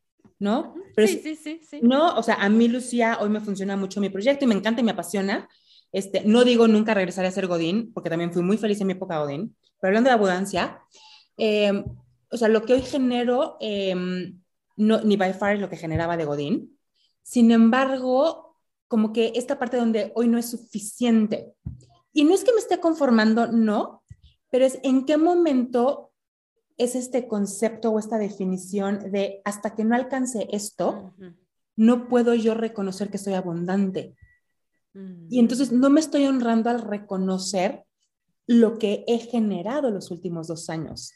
¿no? 0.43 0.75
Pero 0.93 1.08
sí, 1.08 1.21
sí, 1.23 1.36
sí, 1.36 1.62
sí. 1.67 1.79
No, 1.82 2.15
o 2.15 2.21
sea, 2.21 2.36
a 2.36 2.49
mí, 2.49 2.67
Lucía, 2.67 3.17
hoy 3.21 3.29
me 3.29 3.39
funciona 3.39 3.77
mucho 3.77 4.01
mi 4.01 4.10
proyecto 4.10 4.43
y 4.43 4.47
me 4.47 4.56
encanta 4.56 4.82
y 4.82 4.84
me 4.84 4.91
apasiona. 4.91 5.49
Este, 5.91 6.23
no 6.25 6.43
digo 6.43 6.67
nunca 6.67 6.93
regresaré 6.93 7.29
a 7.29 7.32
ser 7.32 7.47
Godín, 7.47 7.93
porque 7.93 8.10
también 8.10 8.34
fui 8.34 8.43
muy 8.43 8.58
feliz 8.58 8.82
en 8.82 8.88
mi 8.88 8.93
época 8.93 9.19
Godín, 9.19 9.56
pero 9.79 9.89
hablando 9.89 10.10
de 10.10 10.15
abundancia, 10.15 10.82
em, 11.38 11.86
o 12.29 12.38
sea, 12.38 12.49
lo 12.49 12.63
que 12.63 12.73
hoy 12.73 12.82
genero, 12.82 13.58
em, 13.62 14.41
no, 14.75 15.01
ni 15.01 15.15
by 15.15 15.34
far 15.34 15.56
es 15.56 15.62
lo 15.62 15.69
que 15.69 15.77
generaba 15.77 16.17
de 16.17 16.25
Godín. 16.25 16.77
Sin 17.21 17.51
embargo, 17.51 18.58
como 18.88 19.13
que 19.13 19.34
esta 19.36 19.58
parte 19.58 19.77
donde 19.77 20.12
hoy 20.15 20.27
no 20.27 20.38
es 20.38 20.49
suficiente. 20.49 21.53
Y 22.12 22.25
no 22.25 22.34
es 22.34 22.43
que 22.43 22.53
me 22.53 22.60
esté 22.60 22.79
conformando, 22.79 23.47
no, 23.47 24.03
pero 24.49 24.65
es 24.65 24.79
en 24.84 25.06
qué 25.06 25.17
momento 25.17 26.12
es 26.77 26.95
este 26.95 27.27
concepto 27.27 27.91
o 27.91 27.99
esta 27.99 28.17
definición 28.17 29.12
de 29.12 29.41
hasta 29.45 29.75
que 29.75 29.83
no 29.83 29.95
alcance 29.95 30.47
esto, 30.51 31.13
no 31.75 32.07
puedo 32.07 32.33
yo 32.33 32.53
reconocer 32.53 33.09
que 33.09 33.17
soy 33.17 33.33
abundante. 33.33 34.15
Y 35.29 35.39
entonces 35.39 35.71
no 35.71 35.89
me 35.89 35.99
estoy 35.99 36.25
honrando 36.25 36.69
al 36.69 36.81
reconocer 36.81 37.83
lo 38.45 38.77
que 38.77 39.03
he 39.07 39.17
generado 39.19 39.89
los 39.89 40.12
últimos 40.12 40.47
dos 40.47 40.69
años. 40.69 41.13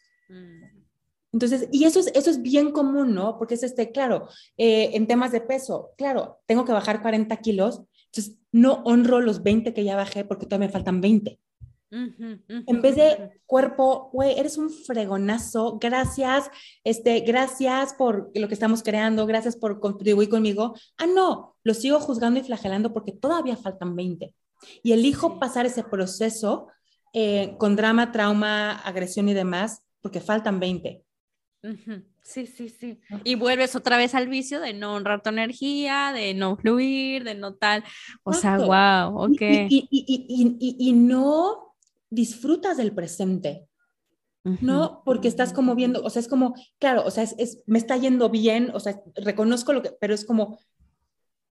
Entonces, 1.32 1.70
y 1.72 1.84
eso 1.84 2.00
es, 2.00 2.08
eso 2.15 2.30
es 2.30 2.41
bien 2.41 2.72
común, 2.72 3.13
¿no? 3.13 3.38
Porque 3.38 3.56
es 3.56 3.63
este, 3.63 3.91
claro, 3.91 4.28
eh, 4.58 4.91
en 4.93 5.06
temas 5.08 5.32
de 5.32 5.41
peso, 5.41 5.91
claro, 5.98 6.39
tengo 6.48 6.65
que 6.65 6.72
bajar 6.72 7.02
40 7.02 7.36
kilos, 7.38 7.84
entonces 8.06 8.38
no 8.52 8.82
honro 8.86 9.22
los 9.22 9.43
20 9.43 9.74
que 9.74 9.84
ya 9.84 9.96
bajé 9.96 10.26
porque 10.26 10.46
todavía 10.46 10.67
me 10.67 10.74
faltan 10.74 11.02
20 11.02 11.39
en 11.89 12.82
vez 12.82 12.95
de 12.95 13.41
cuerpo, 13.45 14.10
güey, 14.12 14.38
eres 14.38 14.58
un 14.58 14.69
fregonazo, 14.69 15.78
gracias, 15.80 16.50
este, 16.84 17.21
gracias 17.21 17.93
por 17.93 18.32
lo 18.36 18.47
que 18.47 18.54
estamos 18.54 18.84
creando, 18.84 19.26
gracias 19.26 19.56
por 19.56 19.80
contribuir 19.80 20.30
conmigo. 20.30 20.76
Ah, 20.97 21.06
no, 21.08 21.56
lo 21.63 21.73
sigo 21.73 22.00
juzgando 22.00 22.39
y 22.39 22.43
flagelando 22.43 22.93
porque 22.93 23.13
todavía 23.13 23.56
faltan 23.56 23.95
20. 23.95 24.34
Y 24.84 24.91
elijo 24.91 25.39
pasar 25.39 25.65
ese 25.65 25.84
proceso 25.84 26.67
eh, 27.13 27.56
con 27.58 27.76
drama, 27.76 28.12
trauma, 28.12 28.73
agresión 28.80 29.30
y 29.30 29.34
demás, 29.34 29.84
porque 30.02 30.19
faltan 30.19 30.60
20. 30.60 31.04
Sí, 32.21 32.45
sí, 32.45 32.67
sí. 32.67 33.00
Y 33.23 33.36
vuelves 33.36 33.76
otra 33.76 33.95
vez 33.95 34.13
al 34.13 34.28
vicio 34.28 34.60
de 34.60 34.73
no 34.73 34.95
honrar 34.95 35.23
tu 35.23 35.30
energía, 35.30 36.12
de 36.13 36.34
no 36.34 36.58
fluir, 36.58 37.23
de 37.23 37.36
no 37.36 37.56
tal. 37.56 37.84
O 38.23 38.34
sea, 38.34 38.58
wow, 38.58 39.17
ok. 39.23 39.41
Y, 39.41 39.88
y, 39.89 40.76
y, 40.78 40.93
no 40.93 41.66
disfrutas 42.10 42.78
del 42.78 42.93
presente, 42.93 43.67
¿no? 44.62 45.02
Porque 45.04 45.28
estás 45.28 45.52
como 45.52 45.76
viendo, 45.76 46.02
o 46.04 46.10
sea, 46.10 46.22
es 46.22 46.28
como, 46.28 46.56
claro, 46.80 47.04
o 47.06 47.12
sea, 47.12 47.24
es, 47.24 47.63
me 47.65 47.78
está 47.78 47.98
yendo 47.98 48.30
bien, 48.30 48.72
o 48.74 48.80
sea, 48.80 49.02
reconozco 49.15 49.74
lo 49.74 49.82
que, 49.82 49.91
pero 50.00 50.14
es 50.14 50.24
como, 50.24 50.58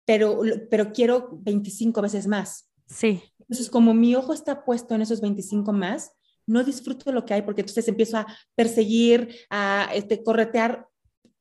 pero, 0.05 0.40
pero 0.70 0.92
quiero 0.92 1.30
25 1.32 2.00
veces 2.02 2.26
más. 2.28 2.70
Sí. 2.86 3.22
Entonces, 3.40 3.68
como 3.68 3.94
mi 3.94 4.14
ojo 4.14 4.32
está 4.32 4.64
puesto 4.64 4.94
en 4.94 5.02
esos 5.02 5.20
25 5.20 5.72
más, 5.72 6.12
no 6.46 6.62
disfruto 6.62 7.11
lo 7.11 7.24
que 7.24 7.34
hay 7.34 7.42
porque 7.42 7.62
entonces 7.62 7.88
empiezo 7.88 8.18
a 8.18 8.26
perseguir, 8.55 9.34
a 9.50 9.88
este, 9.94 10.22
corretear 10.22 10.88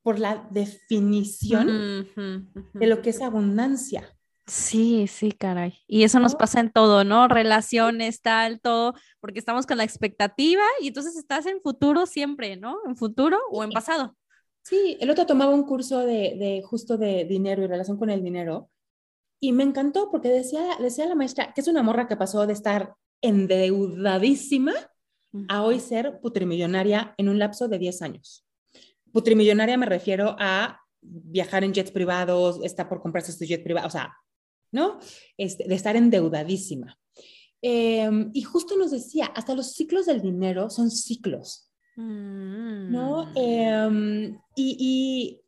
por 0.02 0.20
la 0.20 0.48
definición 0.52 2.08
de 2.74 2.88
lo 2.88 3.02
que 3.02 3.10
es 3.10 3.22
abundancia. 3.22 4.10
Sí, 4.46 5.08
sí, 5.08 5.32
caray. 5.32 5.80
Y 5.88 6.04
eso 6.04 6.20
nos 6.20 6.36
pasa 6.36 6.60
en 6.60 6.72
todo, 6.72 7.04
¿no? 7.04 7.28
Relaciones, 7.28 8.22
tal, 8.22 8.60
todo, 8.60 8.94
porque 9.22 9.40
estamos 9.40 9.66
con 9.66 9.78
la 9.78 9.86
expectativa 9.86 10.64
y 10.82 10.90
entonces 10.90 11.16
estás 11.16 11.46
en 11.46 11.62
futuro 11.62 12.06
siempre, 12.06 12.58
¿no? 12.58 12.78
En 12.86 12.98
futuro 12.98 13.40
o 13.52 13.64
en 13.64 13.72
pasado. 13.72 14.18
Sí, 14.64 14.98
el 15.00 15.10
otro 15.10 15.26
tomaba 15.26 15.54
un 15.54 15.64
curso 15.64 16.00
de, 16.00 16.36
de 16.38 16.62
justo 16.64 16.98
de 16.98 17.26
dinero 17.26 17.64
y 17.64 17.68
relación 17.68 17.98
con 17.98 18.10
el 18.10 18.24
dinero 18.24 18.70
y 19.40 19.52
me 19.52 19.64
encantó 19.64 20.10
porque 20.10 20.30
decía, 20.30 20.78
decía 20.80 21.06
la 21.06 21.16
maestra 21.16 21.54
que 21.54 21.62
es 21.62 21.68
una 21.68 21.84
morra 21.84 22.08
que 22.08 22.16
pasó 22.16 22.48
de 22.48 22.54
estar 22.54 22.96
endeudadísima 23.22 24.74
a 25.50 25.64
hoy 25.64 25.80
ser 25.80 26.20
putrimillonaria 26.22 27.14
en 27.18 27.28
un 27.28 27.40
lapso 27.40 27.68
de 27.68 27.78
10 27.78 28.02
años. 28.04 28.46
Putrimillonaria 29.12 29.78
me 29.78 29.86
refiero 29.86 30.36
a 30.40 30.80
viajar 31.02 31.64
en 31.64 31.74
jets 31.74 31.92
privados, 31.92 32.60
está 32.64 32.88
por 32.88 33.02
comprarse 33.02 33.34
su 33.34 33.44
jet 33.46 33.64
privado, 33.64 33.88
o 33.88 33.92
sea, 33.92 34.16
¿no? 34.74 35.00
Este, 35.38 35.66
de 35.66 35.76
estar 35.76 35.96
endeudadísima. 35.96 37.00
Em, 37.62 38.30
y 38.34 38.42
justo 38.42 38.76
nos 38.76 38.92
decía, 38.92 39.28
hasta 39.28 39.56
los 39.56 39.72
ciclos 39.72 40.06
del 40.06 40.22
dinero 40.22 40.70
son 40.70 40.92
ciclos, 40.92 41.72
¿no? 41.96 43.32
Em, 43.36 44.38
y, 44.58 44.78
y, 44.80 45.40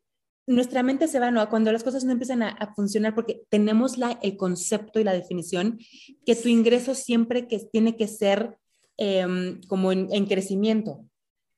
nuestra 0.47 0.83
mente 0.83 1.07
se 1.07 1.19
va, 1.19 1.31
¿no? 1.31 1.49
Cuando 1.49 1.71
las 1.71 1.83
cosas 1.83 2.05
no 2.05 2.11
empiezan 2.11 2.43
a, 2.43 2.49
a, 2.49 2.73
funcionar, 2.75 3.15
porque 3.15 3.41
tenemos 3.49 3.97
la, 3.97 4.19
el 4.21 4.37
concepto 4.37 4.99
y 4.99 5.03
la 5.03 5.11
definición 5.11 5.79
que 6.23 6.35
tu 6.35 6.47
ingreso 6.47 6.93
siempre 6.93 7.47
que 7.47 7.59
tiene 7.59 7.97
que 7.97 8.07
ser 8.07 8.59
eh, 8.97 9.25
como 9.67 9.91
en, 9.91 10.07
en, 10.11 10.27
crecimiento, 10.27 11.03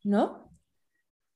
¿no? 0.06 0.50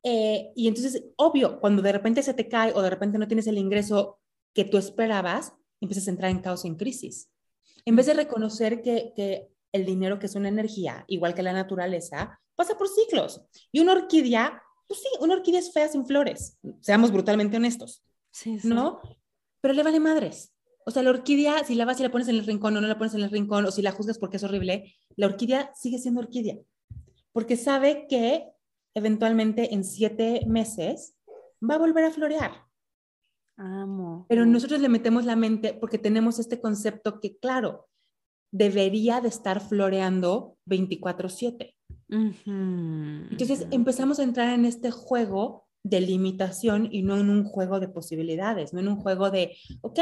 Eh, 0.03 0.51
y 0.55 0.69
entonces, 0.69 1.03
obvio, 1.17 1.59
cuando 1.59 1.82
de 1.82 1.91
repente 1.91 2.23
se 2.23 2.34
te 2.34 2.47
cae 2.47 2.71
o 2.73 2.82
de 2.82 2.89
repente 2.89 3.17
no 3.17 3.27
tienes 3.27 3.47
el 3.47 3.57
ingreso 3.57 4.19
que 4.53 4.63
tú 4.63 4.77
esperabas, 4.77 5.53
empiezas 5.82 6.07
a 6.07 6.11
entrar 6.11 6.32
en 6.32 6.39
caos 6.39 6.63
y 6.63 6.69
en 6.69 6.75
crisis. 6.75 7.29
En 7.86 7.95
vez 7.95 8.05
de 8.05 8.13
reconocer 8.13 8.82
que, 8.82 9.11
que 9.15 9.49
el 9.71 9.86
dinero, 9.86 10.19
que 10.19 10.27
es 10.27 10.36
una 10.36 10.49
energía, 10.49 11.03
igual 11.07 11.34
que 11.34 11.43
la 11.43 11.53
naturaleza, 11.53 12.39
pasa 12.55 12.77
por 12.77 12.88
ciclos. 12.88 13.41
Y 13.71 13.79
una 13.79 13.93
orquídea, 13.93 14.61
pues 14.88 15.01
sí, 15.01 15.09
una 15.19 15.34
orquídea 15.34 15.59
es 15.59 15.73
fea 15.73 15.88
sin 15.88 16.05
flores, 16.05 16.57
seamos 16.82 17.11
brutalmente 17.11 17.57
honestos, 17.57 18.03
sí, 18.32 18.59
sí. 18.59 18.67
¿no? 18.67 19.01
Pero 19.61 19.73
le 19.73 19.84
vale 19.84 19.99
madres. 19.99 20.53
O 20.86 20.91
sea, 20.91 21.03
la 21.03 21.11
orquídea, 21.11 21.63
si 21.63 21.75
la 21.75 21.86
vas 21.86 21.99
y 21.99 22.03
la 22.03 22.11
pones 22.11 22.27
en 22.27 22.36
el 22.36 22.45
rincón 22.45 22.75
o 22.75 22.82
no 22.82 22.88
la 22.88 22.97
pones 22.97 23.13
en 23.13 23.21
el 23.21 23.29
rincón, 23.29 23.65
o 23.65 23.71
si 23.71 23.82
la 23.82 23.91
juzgas 23.91 24.17
porque 24.17 24.38
es 24.38 24.43
horrible, 24.43 24.95
la 25.15 25.27
orquídea 25.27 25.71
sigue 25.75 25.99
siendo 25.99 26.21
orquídea. 26.21 26.57
Porque 27.32 27.55
sabe 27.55 28.07
que 28.09 28.47
eventualmente 28.93 29.73
en 29.73 29.84
siete 29.84 30.41
meses 30.47 31.15
va 31.67 31.75
a 31.75 31.79
volver 31.79 32.05
a 32.05 32.11
florear. 32.11 32.51
Amo. 33.62 34.26
Pero 34.28 34.45
nosotros 34.45 34.82
le 34.82 34.89
metemos 34.89 35.26
la 35.26 35.36
mente 35.36 35.74
porque 35.80 35.99
tenemos 35.99 36.39
este 36.39 36.59
concepto 36.59 37.20
que, 37.20 37.38
claro, 37.38 37.88
debería 38.51 39.22
de 39.22 39.30
estar 39.30 39.62
floreando 39.62 40.57
24/7. 40.66 41.76
Uh 42.09 42.16
-huh. 42.16 43.28
Entonces 43.32 43.68
empezamos 43.72 44.20
a 44.20 44.24
entrar 44.24 44.53
en 44.53 44.66
este 44.66 44.89
juego 44.89 45.68
de 45.84 46.01
limitación 46.01 46.89
y 46.91 47.03
no 47.03 47.18
en 47.18 47.30
un 47.30 47.43
juego 47.43 47.80
de 47.80 47.88
posibilidades, 47.88 48.74
no 48.74 48.80
en 48.80 48.88
un 48.88 48.97
juego 48.97 49.30
de, 49.32 49.55
ok, 49.82 49.99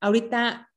ahorita 0.00 0.70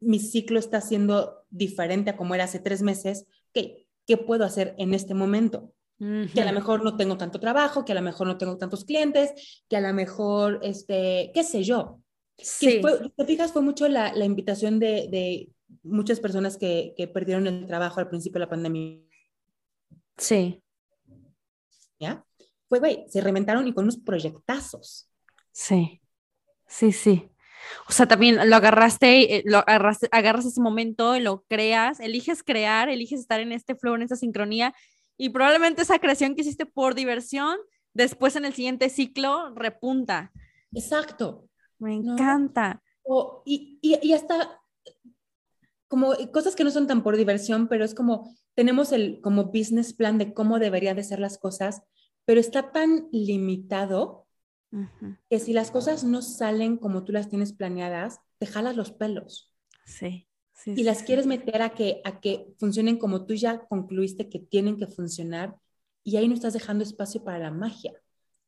mi 0.00 0.18
ciclo 0.18 0.58
está 0.58 0.80
siendo 0.80 1.44
diferente 1.48 2.10
a 2.10 2.16
como 2.16 2.34
era 2.34 2.44
hace 2.44 2.58
tres 2.58 2.82
meses, 2.82 3.26
¿qué, 3.52 3.86
qué 4.06 4.16
puedo 4.16 4.44
hacer 4.44 4.74
en 4.78 4.94
este 4.94 5.14
momento? 5.14 5.72
Uh 5.98 6.04
-huh. 6.04 6.32
Que 6.32 6.40
a 6.40 6.44
lo 6.44 6.52
mejor 6.52 6.82
no 6.82 6.96
tengo 6.96 7.16
tanto 7.16 7.38
trabajo, 7.38 7.84
que 7.84 7.92
a 7.92 7.94
lo 7.94 8.02
mejor 8.02 8.26
no 8.26 8.36
tengo 8.36 8.56
tantos 8.56 8.84
clientes, 8.84 9.62
que 9.68 9.76
a 9.76 9.80
lo 9.80 9.92
mejor, 9.94 10.60
este, 10.62 11.30
qué 11.32 11.44
sé 11.44 11.62
yo. 11.62 12.00
Sí. 12.36 12.66
Que 12.66 12.80
fue, 12.80 13.10
te 13.16 13.24
fijas, 13.24 13.52
fue 13.52 13.62
mucho 13.62 13.88
la, 13.88 14.12
la 14.12 14.24
invitación 14.24 14.78
de, 14.78 15.08
de, 15.10 15.48
muchas 15.82 16.20
personas 16.20 16.56
que, 16.56 16.94
que 16.96 17.08
perdieron 17.08 17.46
el 17.46 17.66
trabajo 17.66 18.00
al 18.00 18.08
principio 18.08 18.38
de 18.38 18.46
la 18.46 18.50
pandemia. 18.50 18.98
Sí. 20.16 20.62
¿Ya? 21.98 22.24
Fue, 22.68 22.78
güey, 22.78 23.04
se 23.08 23.20
reventaron 23.20 23.66
y 23.66 23.72
con 23.72 23.84
unos 23.84 23.98
proyectazos. 23.98 25.08
Sí, 25.52 26.00
sí, 26.66 26.92
sí. 26.92 27.30
O 27.88 27.92
sea, 27.92 28.06
también 28.06 28.48
lo 28.48 28.56
agarraste, 28.56 29.42
lo 29.46 29.58
agarraste, 29.58 30.08
agarras 30.10 30.44
ese 30.44 30.60
momento, 30.60 31.18
lo 31.18 31.44
creas, 31.48 32.00
eliges 32.00 32.42
crear, 32.42 32.88
eliges 32.88 33.20
estar 33.20 33.40
en 33.40 33.52
este 33.52 33.74
flow, 33.74 33.94
en 33.94 34.02
esta 34.02 34.16
sincronía, 34.16 34.74
y 35.16 35.28
probablemente 35.30 35.82
esa 35.82 35.98
creación 35.98 36.34
que 36.34 36.42
hiciste 36.42 36.66
por 36.66 36.94
diversión, 36.94 37.56
después 37.92 38.36
en 38.36 38.44
el 38.44 38.54
siguiente 38.54 38.88
ciclo 38.90 39.54
repunta. 39.54 40.32
Exacto. 40.72 41.48
Me 41.78 41.94
encanta. 41.94 42.74
¿No? 42.74 42.80
O, 43.04 43.42
y, 43.44 43.78
y, 43.82 43.98
y, 44.02 44.12
hasta 44.14 44.60
como 45.88 46.14
cosas 46.32 46.56
que 46.56 46.64
no 46.64 46.70
son 46.70 46.86
tan 46.86 47.02
por 47.02 47.16
diversión, 47.16 47.68
pero 47.68 47.84
es 47.84 47.94
como 47.94 48.34
tenemos 48.54 48.92
el 48.92 49.20
como 49.20 49.46
business 49.46 49.92
plan 49.92 50.18
de 50.18 50.32
cómo 50.32 50.58
deberían 50.58 50.96
de 50.96 51.04
ser 51.04 51.20
las 51.20 51.38
cosas, 51.38 51.82
pero 52.24 52.40
está 52.40 52.72
tan 52.72 53.08
limitado 53.12 54.26
uh 54.72 54.78
-huh. 54.78 55.18
que 55.28 55.38
si 55.38 55.52
las 55.52 55.70
cosas 55.70 56.04
no 56.04 56.22
salen 56.22 56.78
como 56.78 57.04
tú 57.04 57.12
las 57.12 57.28
tienes 57.28 57.52
planeadas, 57.52 58.20
te 58.38 58.46
jalas 58.46 58.76
los 58.76 58.92
pelos. 58.92 59.52
Sí. 59.84 60.28
Sí 60.54 60.72
y 60.72 60.76
sí, 60.76 60.82
las 60.84 61.00
sí. 61.00 61.04
quieres 61.04 61.26
meter 61.26 61.60
a 61.62 61.70
que, 61.70 62.00
a 62.04 62.20
que 62.20 62.46
funcionen 62.58 62.98
como 62.98 63.26
tú 63.26 63.34
ya 63.34 63.58
concluiste 63.66 64.28
que 64.28 64.38
tienen 64.38 64.76
que 64.76 64.86
funcionar 64.86 65.56
y 66.02 66.16
ahí 66.16 66.28
no 66.28 66.34
estás 66.34 66.52
dejando 66.52 66.84
espacio 66.84 67.22
para 67.22 67.38
la 67.38 67.50
magia. 67.50 67.92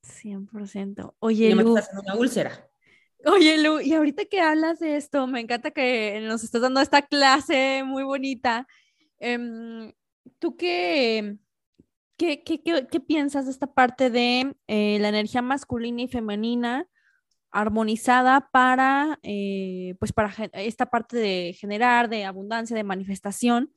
100%. 0.02 1.14
Oye, 1.18 1.54
no 1.54 1.62
Lu, 1.62 1.74
me 1.74 1.80
estás 1.80 1.94
una 2.00 2.14
úlcera. 2.14 2.68
Oye, 3.24 3.58
Lu, 3.58 3.80
y 3.80 3.92
ahorita 3.92 4.26
que 4.26 4.40
hablas 4.40 4.78
de 4.78 4.96
esto, 4.96 5.26
me 5.26 5.40
encanta 5.40 5.70
que 5.70 6.20
nos 6.22 6.44
estás 6.44 6.62
dando 6.62 6.80
esta 6.80 7.02
clase 7.02 7.82
muy 7.84 8.04
bonita. 8.04 8.66
Um, 9.20 9.92
¿Tú 10.38 10.56
qué, 10.56 11.38
qué, 12.16 12.42
qué, 12.44 12.62
qué, 12.62 12.86
qué 12.90 13.00
piensas 13.00 13.46
de 13.46 13.50
esta 13.50 13.72
parte 13.72 14.10
de 14.10 14.54
eh, 14.68 14.98
la 15.00 15.08
energía 15.08 15.42
masculina 15.42 16.02
y 16.02 16.08
femenina 16.08 16.86
armonizada 17.56 18.50
para, 18.52 19.18
eh, 19.22 19.94
pues 19.98 20.12
para 20.12 20.30
esta 20.52 20.86
parte 20.86 21.16
de 21.16 21.56
generar, 21.58 22.10
de 22.10 22.24
abundancia, 22.24 22.76
de 22.76 22.84
manifestación? 22.84 23.72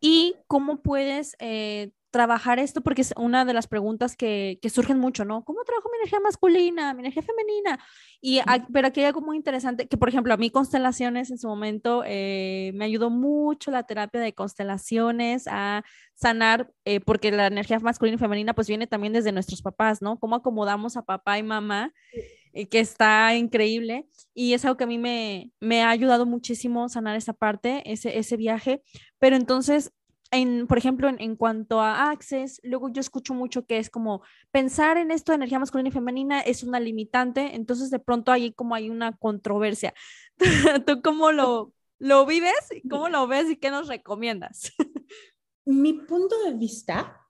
¿Y 0.00 0.34
cómo 0.48 0.82
puedes 0.82 1.36
eh, 1.38 1.92
trabajar 2.10 2.58
esto? 2.58 2.80
Porque 2.80 3.02
es 3.02 3.14
una 3.16 3.44
de 3.44 3.54
las 3.54 3.68
preguntas 3.68 4.16
que, 4.16 4.58
que, 4.60 4.68
surgen 4.68 4.98
mucho, 4.98 5.24
¿no? 5.24 5.44
¿Cómo 5.44 5.62
trabajo 5.62 5.88
mi 5.92 5.98
energía 5.98 6.18
masculina, 6.18 6.92
mi 6.92 7.00
energía 7.00 7.22
femenina? 7.22 7.78
Y, 8.20 8.40
pero 8.72 8.88
aquí 8.88 9.00
hay 9.00 9.06
algo 9.06 9.20
muy 9.20 9.36
interesante, 9.36 9.86
que 9.86 9.96
por 9.96 10.08
ejemplo 10.08 10.34
a 10.34 10.36
mí 10.36 10.50
constelaciones 10.50 11.30
en 11.30 11.38
su 11.38 11.46
momento 11.46 12.02
eh, 12.04 12.72
me 12.74 12.84
ayudó 12.84 13.10
mucho 13.10 13.70
la 13.70 13.84
terapia 13.84 14.20
de 14.20 14.34
constelaciones 14.34 15.46
a 15.46 15.84
sanar, 16.14 16.72
porque 17.06 17.30
la 17.30 17.46
energía 17.46 17.78
masculina 17.78 18.16
y 18.16 18.18
femenina 18.18 18.54
pues 18.54 18.66
viene 18.68 18.88
también 18.88 19.12
desde 19.12 19.30
nuestros 19.32 19.62
papás, 19.62 20.02
¿no? 20.02 20.18
¿Cómo 20.18 20.34
acomodamos 20.34 20.96
a 20.96 21.02
papá 21.02 21.38
y 21.38 21.42
mamá? 21.42 21.92
Eh, 22.12 22.43
que 22.70 22.80
está 22.80 23.34
increíble 23.34 24.06
y 24.32 24.54
es 24.54 24.64
algo 24.64 24.76
que 24.76 24.84
a 24.84 24.88
mí 24.88 24.98
me, 24.98 25.52
me 25.60 25.82
ha 25.82 25.90
ayudado 25.90 26.24
muchísimo 26.26 26.88
sanar 26.88 27.16
esa 27.16 27.32
parte, 27.32 27.82
ese, 27.90 28.18
ese 28.18 28.36
viaje, 28.36 28.82
pero 29.18 29.36
entonces 29.36 29.92
en, 30.30 30.66
por 30.66 30.78
ejemplo, 30.78 31.08
en, 31.08 31.20
en, 31.20 31.36
cuanto 31.36 31.80
a 31.80 32.10
Access, 32.10 32.60
luego 32.64 32.88
yo 32.88 33.00
escucho 33.00 33.34
mucho 33.34 33.66
que 33.66 33.78
es 33.78 33.88
como 33.88 34.22
pensar 34.50 34.96
en 34.96 35.10
esto 35.10 35.30
de 35.30 35.36
energía 35.36 35.60
masculina 35.60 35.88
y 35.88 35.92
femenina 35.92 36.40
es 36.40 36.64
una 36.64 36.80
limitante, 36.80 37.54
entonces 37.54 37.90
de 37.90 38.00
pronto 38.00 38.32
ahí 38.32 38.52
como 38.52 38.74
hay 38.74 38.90
una 38.90 39.16
controversia. 39.16 39.94
¿Tú 40.86 41.02
cómo 41.02 41.30
lo, 41.30 41.72
lo 41.98 42.26
vives? 42.26 42.68
¿Cómo 42.90 43.08
lo 43.08 43.28
ves 43.28 43.48
y 43.48 43.56
qué 43.56 43.70
nos 43.70 43.86
recomiendas? 43.86 44.72
Mi 45.64 45.92
punto 45.92 46.36
de 46.44 46.54
vista, 46.54 47.20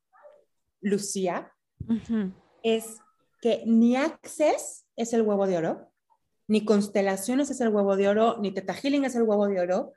Lucía, 0.80 1.52
uh 1.86 1.92
-huh. 1.92 2.32
es 2.62 3.00
que 3.40 3.64
ni 3.66 3.96
Access 3.96 4.83
es 4.96 5.12
el 5.12 5.22
huevo 5.22 5.46
de 5.46 5.58
oro, 5.58 5.92
ni 6.46 6.64
constelaciones 6.64 7.50
es 7.50 7.60
el 7.60 7.68
huevo 7.68 7.96
de 7.96 8.08
oro, 8.08 8.38
ni 8.40 8.52
Teta 8.52 8.74
Healing 8.74 9.04
es 9.04 9.14
el 9.14 9.22
huevo 9.22 9.46
de 9.46 9.60
oro, 9.60 9.92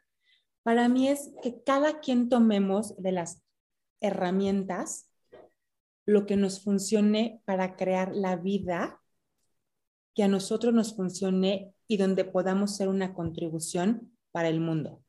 para 0.63 0.89
mí 0.89 1.07
es 1.07 1.31
que 1.41 1.61
cada 1.63 1.99
quien 1.99 2.29
tomemos 2.29 3.01
de 3.01 3.11
las 3.11 3.41
herramientas 4.01 5.09
lo 6.05 6.25
que 6.25 6.37
nos 6.37 6.61
funcione 6.61 7.41
para 7.45 7.75
crear 7.75 8.15
la 8.15 8.35
vida 8.35 9.01
que 10.13 10.23
a 10.23 10.27
nosotros 10.27 10.73
nos 10.73 10.95
funcione 10.95 11.73
y 11.87 11.97
donde 11.97 12.25
podamos 12.25 12.75
ser 12.75 12.87
una 12.87 13.13
contribución 13.13 14.11
para 14.31 14.49
el 14.49 14.59
mundo. 14.59 15.03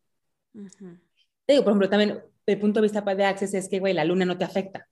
Uh 0.55 0.67
-huh. 0.67 1.01
Te 1.47 1.53
digo, 1.55 1.65
por 1.65 1.73
ejemplo, 1.73 1.89
también 1.89 2.23
el 2.47 2.61
punto 2.61 2.81
de 2.81 2.89
vista 2.89 3.01
de 3.01 3.25
Access 3.25 3.55
es 3.55 3.69
que, 3.69 3.81
güey, 3.81 3.95
la 3.95 4.05
luna 4.05 4.25
no 4.25 4.37
te 4.37 4.45
afecta. 4.45 4.89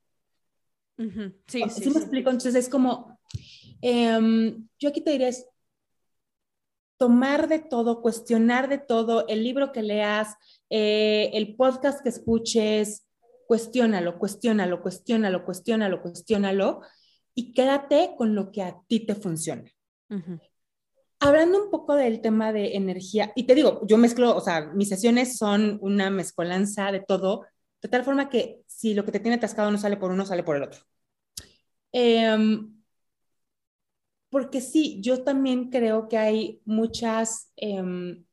Uh 0.97 1.03
-huh. 1.03 1.33
Sí, 1.45 1.61
¿Sí, 1.63 1.69
sí, 1.69 1.83
sí, 1.83 1.89
me 1.91 1.99
explico? 1.99 2.29
Entonces 2.29 2.55
es 2.55 2.69
como, 2.69 3.16
eh, 3.81 4.57
yo 4.79 4.89
aquí 4.89 5.01
te 5.01 5.11
diría 5.11 5.27
es 5.27 5.47
tomar 6.97 7.47
de 7.47 7.59
todo, 7.59 8.01
cuestionar 8.01 8.69
de 8.69 8.79
todo, 8.79 9.27
el 9.27 9.43
libro 9.43 9.71
que 9.71 9.83
leas, 9.83 10.35
eh, 10.69 11.29
el 11.33 11.55
podcast 11.55 12.01
que 12.01 12.09
escuches, 12.09 13.07
cuestiónalo, 13.47 14.17
cuestiónalo, 14.17 14.81
cuestiónalo, 14.81 15.45
cuestiónalo, 15.45 16.01
cuestiónalo 16.01 16.81
y 17.35 17.53
quédate 17.53 18.15
con 18.17 18.35
lo 18.35 18.51
que 18.51 18.63
a 18.63 18.81
ti 18.87 19.05
te 19.05 19.15
funcione. 19.15 19.73
Uh 20.09 20.15
-huh. 20.15 20.41
Hablando 21.19 21.63
un 21.63 21.71
poco 21.71 21.95
del 21.95 22.21
tema 22.21 22.51
de 22.51 22.75
energía, 22.75 23.31
y 23.35 23.43
te 23.43 23.55
digo, 23.55 23.81
yo 23.87 23.97
mezclo, 23.97 24.35
o 24.35 24.41
sea, 24.41 24.71
mis 24.73 24.89
sesiones 24.89 25.37
son 25.37 25.79
una 25.81 26.09
mezcolanza 26.09 26.91
de 26.91 26.99
todo, 26.99 27.45
de 27.81 27.89
tal 27.89 28.03
forma 28.03 28.29
que 28.29 28.61
si 28.67 28.93
lo 28.93 29.03
que 29.03 29.11
te 29.11 29.19
tiene 29.19 29.37
atascado 29.37 29.71
no 29.71 29.77
sale 29.77 29.97
por 29.97 30.11
uno, 30.11 30.25
sale 30.25 30.43
por 30.43 30.57
el 30.57 30.63
otro. 30.63 30.81
Eh, 31.91 32.59
porque 34.29 34.61
sí, 34.61 34.99
yo 35.01 35.23
también 35.23 35.69
creo 35.69 36.07
que 36.07 36.17
hay 36.17 36.61
muchas, 36.65 37.51
eh, 37.57 38.23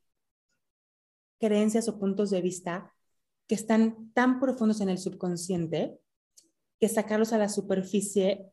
creencias 1.39 1.87
o 1.87 1.99
puntos 1.99 2.29
de 2.29 2.41
vista 2.41 2.93
que 3.47 3.55
están 3.55 4.11
tan 4.13 4.39
profundos 4.39 4.81
en 4.81 4.89
el 4.89 4.97
subconsciente 4.97 5.99
que 6.79 6.89
sacarlos 6.89 7.33
a 7.33 7.37
la 7.37 7.49
superficie 7.49 8.51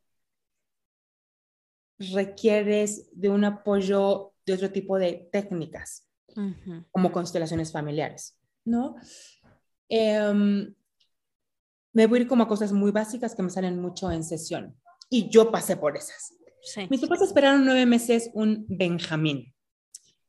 requieres 1.99 3.09
de 3.13 3.29
un 3.29 3.45
apoyo 3.45 4.33
de 4.45 4.55
otro 4.55 4.71
tipo 4.71 4.99
de 4.99 5.29
técnicas, 5.33 6.07
como 6.91 7.13
constelaciones 7.13 7.71
familiares, 7.71 8.37
¿no? 8.65 8.97
Em, 9.89 10.75
me 11.93 12.07
voy 12.07 12.19
a 12.19 12.23
ir 12.23 12.29
como 12.29 12.43
a 12.43 12.49
cosas 12.49 12.73
muy 12.73 12.91
básicas 12.91 13.35
que 13.35 13.43
me 13.43 13.51
salen 13.51 13.81
mucho 13.81 14.11
en 14.11 14.25
sesión. 14.25 14.77
Y 15.11 15.29
yo 15.29 15.51
pasé 15.51 15.77
por 15.77 15.97
esas. 15.97 16.35
Mis 16.91 17.01
papás 17.01 17.23
esperaron 17.23 17.65
nueve 17.65 17.87
meses 17.87 18.31
un 18.35 18.65
Benjamín. 18.69 19.53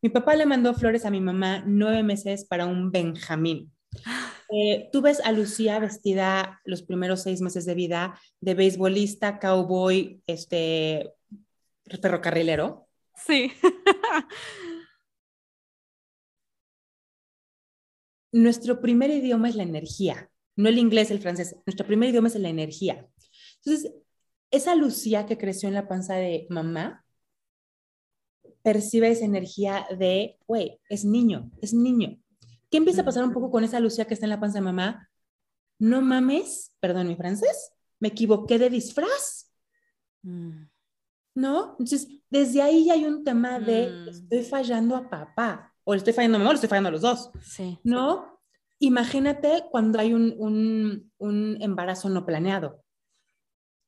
Mi 0.02 0.10
papá 0.10 0.36
le 0.36 0.46
mandó 0.46 0.74
flores 0.74 1.06
a 1.06 1.12
mi 1.12 1.22
mamá 1.22 1.64
nueve 1.66 2.04
meses 2.04 2.46
para 2.46 2.66
un 2.66 2.92
Benjamín. 2.92 3.72
Eh, 4.56 4.90
tú 4.92 5.02
ves 5.02 5.20
a 5.22 5.32
Lucía 5.32 5.80
vestida 5.80 6.62
los 6.64 6.84
primeros 6.84 7.24
seis 7.24 7.42
meses 7.42 7.66
de 7.66 7.74
vida 7.74 8.20
de 8.40 8.54
beisbolista, 8.54 9.40
cowboy, 9.40 10.22
este, 10.28 11.12
ferrocarrilero. 12.00 12.88
Sí. 13.16 13.52
Nuestro 18.32 18.80
primer 18.80 19.10
idioma 19.10 19.50
es 19.50 19.56
la 19.56 19.64
energía, 19.64 20.30
no 20.56 20.70
el 20.70 20.78
inglés, 20.78 21.10
el 21.10 21.18
francés. 21.20 21.56
Nuestro 21.66 21.88
primer 21.88 22.10
idioma 22.10 22.28
es 22.28 22.36
la 22.36 22.50
energía. 22.50 23.08
Entonces, 23.66 23.92
esa 24.54 24.76
Lucía 24.76 25.26
que 25.26 25.38
creció 25.38 25.68
en 25.68 25.74
la 25.74 25.88
panza 25.88 26.14
de 26.14 26.46
mamá 26.50 27.04
percibe 28.62 29.10
esa 29.10 29.26
energía 29.26 29.88
de, 29.98 30.38
güey, 30.46 30.80
es 30.90 31.04
niño, 31.04 31.52
es 31.60 31.74
niño. 31.74 32.20
¿Qué 32.70 32.78
empieza 32.78 33.02
a 33.02 33.06
pasar 33.06 33.24
un 33.24 33.34
poco 33.34 33.50
con 33.50 33.64
esa 33.64 33.80
Lucía 33.80 34.06
que 34.06 34.14
está 34.14 34.28
en 34.28 34.30
la 34.30 34.40
panza 34.40 34.60
de 34.60 34.66
mamá? 34.66 35.10
No 35.80 36.02
mames, 36.02 36.76
perdón 36.80 37.08
mi 37.08 37.16
francés, 37.16 37.74
me 38.00 38.10
equivoqué 38.10 38.60
de 38.60 38.70
disfraz. 38.70 39.52
Mm. 40.22 40.66
¿No? 41.34 41.72
Entonces, 41.72 42.08
desde 42.30 42.62
ahí 42.62 42.86
ya 42.86 42.94
hay 42.94 43.06
un 43.06 43.24
tema 43.24 43.60
de 43.60 43.90
mm. 43.90 44.08
estoy 44.10 44.44
fallando 44.44 44.96
a 44.96 45.10
papá, 45.10 45.74
o 45.84 45.94
le 45.94 45.98
estoy 45.98 46.14
fallando 46.14 46.36
a 46.36 46.40
mamá, 46.40 46.52
o 46.52 46.54
le 46.54 46.58
estoy 46.58 46.70
fallando 46.70 46.90
a 46.90 46.92
los 46.92 47.02
dos. 47.02 47.32
Sí. 47.42 47.80
¿No? 47.84 48.40
Imagínate 48.78 49.66
cuando 49.72 49.98
hay 49.98 50.14
un, 50.14 50.36
un, 50.38 51.12
un 51.18 51.58
embarazo 51.60 52.08
no 52.08 52.24
planeado. 52.24 52.83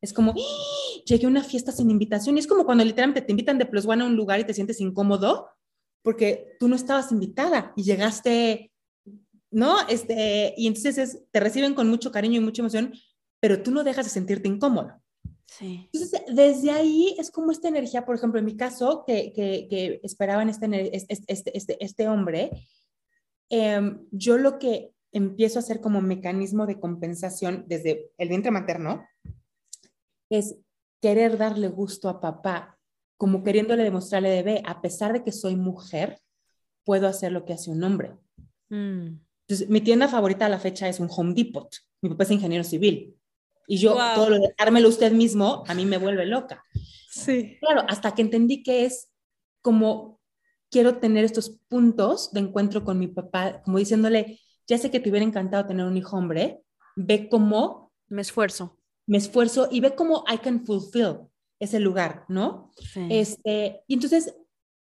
Es 0.02 0.14
como, 0.14 0.32
¡Ah! 0.32 1.02
llegué 1.06 1.26
a 1.26 1.30
una 1.30 1.44
fiesta 1.44 1.72
sin 1.72 1.90
invitación. 1.90 2.38
Y 2.38 2.40
es 2.40 2.48
como 2.48 2.66
cuando 2.66 2.84
literalmente 2.84 3.22
te 3.22 3.32
invitan 3.32 3.58
de 3.58 3.66
plus 3.66 3.86
one 3.86 4.04
a 4.04 4.08
un 4.08 4.16
lugar 4.16 4.40
y 4.40 4.46
te 4.46 4.54
sientes 4.54 4.80
incómodo 4.82 5.50
porque 6.02 6.56
tú 6.60 6.68
no 6.68 6.76
estabas 6.76 7.12
invitada 7.12 7.74
y 7.76 7.84
llegaste 7.84 8.72
¿no? 9.56 9.88
Este, 9.88 10.54
y 10.58 10.68
entonces 10.68 11.24
te 11.32 11.40
reciben 11.40 11.76
con 11.76 11.90
mucho 11.90 12.12
cariño 12.12 12.42
y 12.42 12.44
mucha 12.44 12.62
emoción, 12.62 12.94
pero 13.40 13.64
tú 13.64 13.72
no 13.72 13.86
dejas 13.86 14.06
de 14.06 14.12
sentirte 14.12 14.50
incómodo. 14.50 15.02
Sí. 15.46 15.90
Entonces, 15.94 16.22
desde 16.28 16.72
ahí 16.72 17.16
es 17.18 17.32
como 17.32 17.54
esta 17.54 17.70
energía, 17.70 18.06
por 18.06 18.18
ejemplo, 18.18 18.38
en 18.38 18.46
mi 18.46 18.58
caso, 18.58 19.06
que, 19.08 19.32
que, 19.34 19.68
que 19.70 20.02
esperaban 20.04 20.50
este, 20.50 20.94
este, 20.94 21.24
este, 21.28 21.58
este, 21.58 21.78
este 21.84 22.08
hombre, 22.10 22.52
em, 23.50 24.06
yo 24.12 24.38
lo 24.38 24.60
que 24.60 24.92
empiezo 25.14 25.60
a 25.60 25.62
hacer 25.62 25.80
como 25.80 26.02
mecanismo 26.02 26.66
de 26.66 26.78
compensación 26.78 27.64
desde 27.68 28.12
el 28.18 28.28
vientre 28.28 28.52
materno 28.52 29.06
es 30.30 30.58
querer 31.02 31.38
darle 31.38 31.68
gusto 31.68 32.10
a 32.10 32.20
papá, 32.20 32.78
como 33.18 33.44
queriéndole 33.44 33.84
demostrarle 33.84 34.30
de, 34.30 34.44
ve, 34.44 34.64
a 34.66 34.82
pesar 34.82 35.14
de 35.14 35.24
que 35.24 35.32
soy 35.32 35.56
mujer, 35.56 36.20
puedo 36.84 37.08
hacer 37.08 37.32
lo 37.32 37.46
que 37.46 37.54
hace 37.54 37.70
un 37.70 37.84
hombre. 37.84 38.16
Mm. 38.70 39.20
Entonces, 39.48 39.70
mi 39.70 39.82
tienda 39.82 40.08
favorita 40.08 40.48
a 40.48 40.50
la 40.50 40.60
fecha 40.60 40.90
es 40.90 41.00
un 41.00 41.10
Home 41.16 41.34
Depot. 41.34 41.70
Mi 42.02 42.10
papá 42.10 42.24
es 42.24 42.32
ingeniero 42.32 42.64
civil. 42.64 43.16
Y 43.68 43.78
yo, 43.78 43.98
todo 44.16 44.30
lo 44.30 44.40
de 44.40 44.54
dármelo 44.58 44.90
usted 44.90 45.12
mismo, 45.12 45.64
a 45.68 45.74
mí 45.74 45.86
me 45.86 45.98
vuelve 45.98 46.26
loca. 46.26 46.64
Sí. 47.10 47.58
Claro, 47.60 47.84
hasta 47.88 48.14
que 48.14 48.22
entendí 48.22 48.64
que 48.64 48.86
es 48.86 49.10
como 49.62 50.20
quiero 50.70 50.98
tener 50.98 51.24
estos 51.24 51.60
puntos 51.68 52.32
de 52.32 52.42
encuentro 52.42 52.84
con 52.84 53.00
mi 53.00 53.08
papá, 53.08 53.62
como 53.64 53.78
diciéndole, 53.78 54.40
ya 54.68 54.78
sé 54.78 54.92
que 54.92 55.00
te 55.00 55.10
hubiera 55.10 55.26
encantado 55.26 55.66
tener 55.66 55.86
un 55.86 55.98
hijo 55.98 56.18
hombre, 56.18 56.64
ve 56.96 57.30
cómo... 57.30 57.92
Me 58.08 58.22
esfuerzo. 58.22 58.78
Me 59.08 59.18
esfuerzo 59.18 59.68
y 59.72 59.80
ve 59.80 59.96
cómo 59.96 60.24
I 60.32 60.38
can 60.38 60.66
fulfill 60.66 61.28
ese 61.60 61.80
lugar, 61.80 62.26
¿no? 62.28 62.72
Sí. 62.78 63.08
Este, 63.10 63.84
y 63.88 63.94
entonces, 63.94 64.36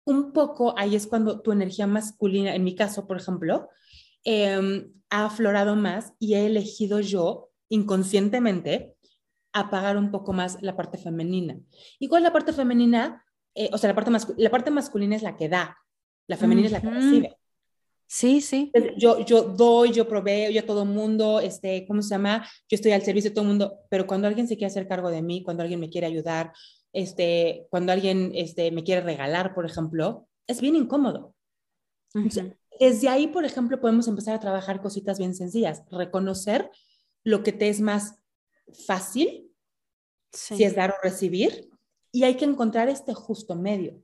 un 0.04 0.32
poco 0.32 0.74
ahí 0.76 0.96
es 0.96 1.06
cuando 1.06 1.40
tu 1.40 1.52
energía 1.52 1.86
masculina, 1.86 2.54
en 2.54 2.64
mi 2.64 2.74
caso, 2.74 3.06
por 3.06 3.16
ejemplo, 3.16 3.68
Em, 4.30 4.92
ha 5.08 5.24
aflorado 5.24 5.74
más 5.74 6.12
y 6.18 6.34
he 6.34 6.44
elegido 6.44 7.00
yo 7.00 7.50
inconscientemente 7.70 8.94
apagar 9.54 9.96
un 9.96 10.10
poco 10.10 10.34
más 10.34 10.58
la 10.60 10.76
parte 10.76 10.98
femenina. 10.98 11.58
¿Y 11.98 12.08
cuál 12.08 12.22
es 12.22 12.24
la 12.24 12.32
parte 12.34 12.52
femenina? 12.52 13.24
Eh, 13.54 13.70
o 13.72 13.78
sea, 13.78 13.88
la 13.88 13.94
parte, 13.94 14.10
la 14.36 14.50
parte 14.50 14.70
masculina 14.70 15.16
es 15.16 15.22
la 15.22 15.34
que 15.34 15.48
da, 15.48 15.78
la 16.26 16.36
femenina 16.36 16.66
es 16.66 16.72
la 16.72 16.82
que 16.82 16.90
recibe. 16.90 17.37
Sí, 18.10 18.40
sí. 18.40 18.72
Yo, 18.96 19.20
yo 19.24 19.42
doy, 19.42 19.92
yo 19.92 20.08
proveo, 20.08 20.50
yo 20.50 20.60
a 20.60 20.66
todo 20.66 20.86
mundo, 20.86 21.40
este, 21.40 21.86
¿cómo 21.86 22.00
se 22.00 22.08
llama? 22.08 22.48
Yo 22.66 22.74
estoy 22.74 22.92
al 22.92 23.02
servicio 23.02 23.30
de 23.30 23.34
todo 23.34 23.42
el 23.42 23.50
mundo, 23.50 23.80
pero 23.90 24.06
cuando 24.06 24.26
alguien 24.26 24.48
se 24.48 24.56
quiere 24.56 24.70
hacer 24.70 24.88
cargo 24.88 25.10
de 25.10 25.20
mí, 25.20 25.42
cuando 25.42 25.62
alguien 25.62 25.78
me 25.78 25.90
quiere 25.90 26.06
ayudar, 26.06 26.54
este, 26.94 27.66
cuando 27.68 27.92
alguien 27.92 28.32
este, 28.34 28.70
me 28.72 28.82
quiere 28.82 29.02
regalar, 29.02 29.54
por 29.54 29.66
ejemplo, 29.66 30.26
es 30.46 30.62
bien 30.62 30.74
incómodo. 30.74 31.34
Desde 32.80 33.10
ahí, 33.10 33.26
por 33.26 33.44
ejemplo, 33.44 33.78
podemos 33.78 34.08
empezar 34.08 34.34
a 34.34 34.40
trabajar 34.40 34.80
cositas 34.80 35.18
bien 35.18 35.34
sencillas, 35.34 35.82
reconocer 35.90 36.70
lo 37.24 37.42
que 37.42 37.52
te 37.52 37.68
es 37.68 37.82
más 37.82 38.14
fácil, 38.86 39.52
si 40.32 40.64
es 40.64 40.74
dar 40.74 40.92
o 40.92 41.02
recibir, 41.02 41.68
y 42.10 42.24
hay 42.24 42.36
que 42.36 42.46
encontrar 42.46 42.88
este 42.88 43.12
justo 43.12 43.54
medio. 43.54 44.02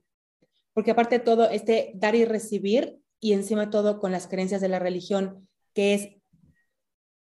Porque 0.73 0.91
aparte 0.91 1.17
de 1.17 1.25
todo, 1.25 1.49
este 1.49 1.93
dar 1.95 2.13
y 2.13 2.25
recibir, 2.25 2.99
y 3.19 3.33
encima 3.33 3.65
de 3.65 3.71
todo 3.71 3.99
con 3.99 4.11
las 4.11 4.27
creencias 4.27 4.61
de 4.61 4.69
la 4.69 4.79
religión, 4.79 5.47
que 5.73 5.93
es 5.93 6.09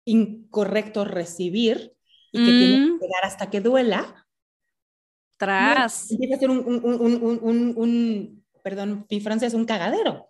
incorrecto 0.05 1.05
recibir 1.05 1.95
y 2.31 2.39
que 2.39 2.51
tiene 2.51 2.99
que 2.99 3.05
mm. 3.05 3.09
dar 3.11 3.25
hasta 3.25 3.49
que 3.49 3.61
duela. 3.61 4.27
Tras. 5.37 6.11
empieza 6.11 6.35
a 6.35 6.39
ser 6.39 6.49
un, 6.49 6.59
un, 6.59 7.73
un, 7.75 8.45
perdón, 8.63 9.05
mi 9.09 9.19
francés 9.19 9.49
es 9.49 9.53
un 9.53 9.65
cagadero. 9.65 10.29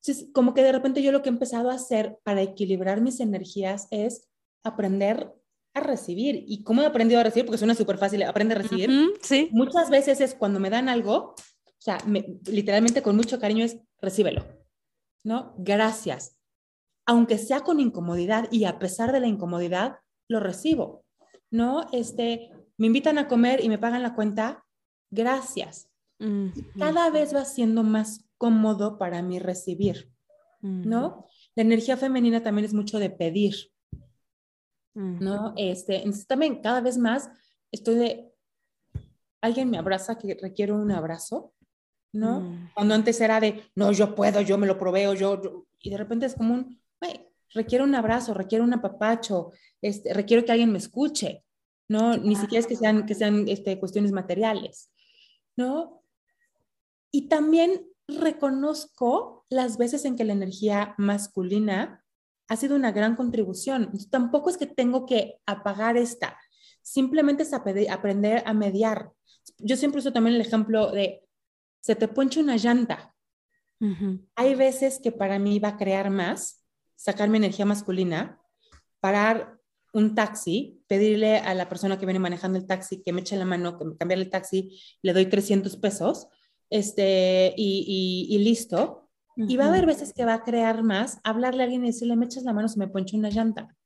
Entonces, 0.00 0.28
como 0.32 0.54
que 0.54 0.62
de 0.62 0.72
repente 0.72 1.02
yo 1.02 1.10
lo 1.10 1.22
que 1.22 1.30
he 1.30 1.32
empezado 1.32 1.70
a 1.70 1.74
hacer 1.74 2.18
para 2.22 2.42
equilibrar 2.42 3.00
mis 3.00 3.20
energías 3.20 3.88
es 3.90 4.28
aprender 4.62 5.32
a 5.74 5.80
recibir. 5.80 6.44
¿Y 6.46 6.62
cómo 6.62 6.82
he 6.82 6.86
aprendido 6.86 7.20
a 7.20 7.24
recibir? 7.24 7.46
Porque 7.46 7.58
suena 7.58 7.74
súper 7.74 7.98
fácil, 7.98 8.22
aprende 8.22 8.54
a 8.54 8.58
recibir. 8.58 8.90
sí. 9.22 9.48
Muchas 9.52 9.90
veces 9.90 10.20
es 10.20 10.34
cuando 10.34 10.60
me 10.60 10.70
dan 10.70 10.88
algo, 10.88 11.34
o 11.34 11.80
sea, 11.80 11.98
literalmente 12.46 13.02
con 13.02 13.16
mucho 13.16 13.40
cariño 13.40 13.64
es, 13.64 13.78
recíbelo, 14.00 14.44
¿no? 15.26 15.54
Gracias. 15.58 16.38
Aunque 17.04 17.36
sea 17.36 17.62
con 17.62 17.80
incomodidad 17.80 18.46
y 18.52 18.64
a 18.64 18.78
pesar 18.78 19.10
de 19.10 19.18
la 19.18 19.26
incomodidad, 19.26 19.98
lo 20.28 20.38
recibo, 20.38 21.04
¿no? 21.50 21.88
Este, 21.92 22.52
me 22.78 22.86
invitan 22.86 23.18
a 23.18 23.26
comer 23.26 23.62
y 23.62 23.68
me 23.68 23.78
pagan 23.78 24.04
la 24.04 24.14
cuenta, 24.14 24.64
gracias. 25.10 25.90
Cada 26.78 27.10
vez 27.10 27.34
va 27.34 27.44
siendo 27.44 27.82
más 27.82 28.24
cómodo 28.38 28.98
para 28.98 29.20
mí 29.20 29.38
recibir, 29.38 30.10
¿no? 30.62 31.26
La 31.56 31.62
energía 31.62 31.96
femenina 31.96 32.42
también 32.42 32.64
es 32.64 32.72
mucho 32.72 33.00
de 33.00 33.10
pedir, 33.10 33.54
¿no? 34.94 35.54
Este, 35.56 35.96
entonces 35.96 36.26
también 36.28 36.62
cada 36.62 36.80
vez 36.80 36.98
más 36.98 37.28
estoy 37.72 37.96
de, 37.96 38.32
alguien 39.42 39.70
me 39.70 39.78
abraza 39.78 40.18
que 40.18 40.38
requiero 40.40 40.76
un 40.76 40.92
abrazo, 40.92 41.52
¿no? 42.16 42.40
Mm. 42.40 42.70
Cuando 42.74 42.94
antes 42.94 43.20
era 43.20 43.40
de, 43.40 43.62
no, 43.74 43.92
yo 43.92 44.14
puedo, 44.14 44.40
yo 44.40 44.58
me 44.58 44.66
lo 44.66 44.78
proveo, 44.78 45.14
yo, 45.14 45.66
y 45.80 45.90
de 45.90 45.96
repente 45.96 46.26
es 46.26 46.34
como 46.34 46.54
un, 46.54 46.80
requiero 47.56 47.84
un 47.84 47.94
abrazo, 47.94 48.34
requiero 48.34 48.64
un 48.64 48.74
apapacho, 48.74 49.52
este, 49.82 50.12
requiero 50.14 50.44
que 50.44 50.52
alguien 50.52 50.72
me 50.72 50.78
escuche, 50.78 51.44
¿no? 51.88 52.16
Ni 52.16 52.36
siquiera 52.36 52.60
es 52.60 52.66
que 52.66 52.76
sean, 52.76 53.06
que 53.06 53.14
sean 53.14 53.48
este, 53.48 53.78
cuestiones 53.78 54.12
materiales, 54.12 54.90
¿no? 55.56 56.02
Y 57.10 57.28
también 57.28 57.86
reconozco 58.08 59.46
las 59.48 59.78
veces 59.78 60.04
en 60.04 60.16
que 60.16 60.24
la 60.24 60.32
energía 60.32 60.94
masculina 60.98 62.04
ha 62.48 62.56
sido 62.56 62.76
una 62.76 62.92
gran 62.92 63.16
contribución. 63.16 63.90
Tampoco 64.10 64.50
es 64.50 64.56
que 64.56 64.66
tengo 64.66 65.06
que 65.06 65.40
apagar 65.46 65.96
esta, 65.96 66.38
simplemente 66.82 67.42
es 67.42 67.52
aprender 67.52 68.42
a 68.46 68.52
mediar. 68.52 69.12
Yo 69.58 69.76
siempre 69.76 70.00
uso 70.00 70.12
también 70.12 70.36
el 70.36 70.42
ejemplo 70.42 70.90
de, 70.90 71.25
se 71.86 71.94
te 71.94 72.08
ponche 72.08 72.40
una 72.40 72.56
llanta. 72.56 73.14
Hay 74.34 74.56
veces 74.56 74.98
que 75.00 75.12
para 75.12 75.38
mí 75.38 75.60
va 75.60 75.68
a 75.68 75.76
crear 75.76 76.10
más, 76.10 76.66
sacar 76.96 77.28
mi 77.28 77.36
energía 77.36 77.64
masculina, 77.64 78.40
parar 78.98 79.60
un 79.92 80.16
taxi, 80.16 80.82
pedirle 80.88 81.38
a 81.38 81.54
la 81.54 81.68
persona 81.68 81.96
que 81.96 82.04
viene 82.04 82.18
manejando 82.18 82.58
el 82.58 82.66
taxi 82.66 83.04
que 83.04 83.12
me 83.12 83.20
eche 83.20 83.36
la 83.36 83.44
mano, 83.44 83.78
que 83.78 83.84
me 83.84 83.96
cambie 83.96 84.16
el 84.16 84.30
taxi, 84.30 84.76
le 85.00 85.12
doy 85.12 85.26
300 85.26 85.76
pesos, 85.76 86.26
este, 86.70 87.54
y, 87.56 88.26
y, 88.30 88.38
listo, 88.38 89.08
Y 89.36 89.56
va 89.56 89.66
a 89.66 89.68
haber 89.68 89.86
veces 89.86 90.12
que 90.12 90.24
va 90.24 90.34
a 90.34 90.42
crear 90.42 90.82
más, 90.82 91.20
hablarle 91.22 91.62
a 91.62 91.64
alguien 91.66 91.84
y 91.84 91.88
decirle, 91.88 92.16
me 92.16 92.24
echas 92.24 92.42
la 92.42 92.52
mano, 92.52 92.66
se 92.66 92.80
me 92.80 92.88
poncho 92.88 93.16
una 93.16 93.30
llanta. 93.30 93.76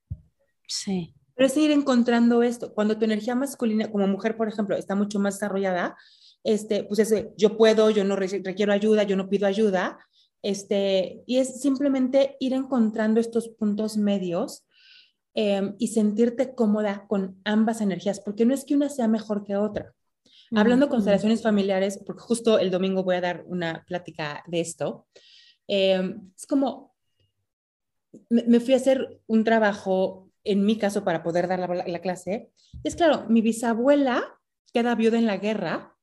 Sí. 0.67 1.15
Pero 1.35 1.47
es 1.47 1.57
ir 1.59 1.71
encontrando 1.71 2.43
esto. 2.43 2.73
Cuando 2.73 2.97
tu 2.97 3.05
energía 3.05 3.35
masculina, 3.35 3.91
como 3.91 4.07
mujer, 4.07 4.39
por 4.39 4.49
ejemplo, 4.49 4.75
está 4.75 4.95
mucho 4.95 5.19
más 5.19 5.35
desarrollada, 5.35 5.99
este, 6.45 6.85
pues 6.85 6.99
ese, 7.01 7.33
yo 7.37 7.57
puedo, 7.57 7.91
yo 7.91 8.05
no 8.05 8.17
requiero 8.17 8.73
ayuda, 8.73 9.03
yo 9.03 9.17
no 9.17 9.29
pido 9.29 9.47
ayuda, 9.47 9.99
este, 10.43 11.23
y 11.27 11.39
es 11.39 11.61
simplemente 11.61 12.37
ir 12.41 12.55
encontrando 12.55 13.21
estos 13.21 13.49
puntos 13.49 13.97
medios 13.97 14.67
em, 15.35 15.75
y 15.79 15.89
sentirte 15.89 16.55
cómoda 16.55 17.07
con 17.09 17.41
ambas 17.45 17.81
energías, 17.81 18.21
porque 18.21 18.47
no 18.47 18.55
es 18.55 18.65
que 18.65 18.75
una 18.75 18.89
sea 18.89 19.09
mejor 19.09 19.45
que 19.45 19.57
otra. 19.57 19.93
Hablando 20.53 20.87
de 20.87 20.91
constelaciones 20.91 21.43
familiares, 21.43 22.03
porque 22.05 22.23
justo 22.23 22.59
el 22.59 22.73
domingo 22.73 23.05
voy 23.05 23.15
a 23.17 23.21
dar 23.21 23.45
una 23.47 23.85
plática 23.87 24.43
de 24.49 24.61
esto, 24.61 25.07
em, 25.69 26.33
es 26.37 26.47
como, 26.47 26.95
me, 28.29 28.59
fui 28.59 28.75
a 28.75 28.79
hacer 28.79 29.21
un 29.29 29.45
trabajo, 29.45 30.29
en 30.43 30.65
mi 30.65 30.77
caso, 30.77 31.05
para 31.05 31.23
poder 31.23 31.47
dar 31.47 31.61
la, 31.61 31.85
la 31.87 32.01
clase. 32.01 32.51
Es 32.83 32.97
claro, 32.97 33.27
mi 33.29 33.43
bisabuela 33.43 34.25
queda 34.73 34.97
viuda 34.97 35.19
en 35.19 35.27
la 35.27 35.37
guerra 35.37 35.97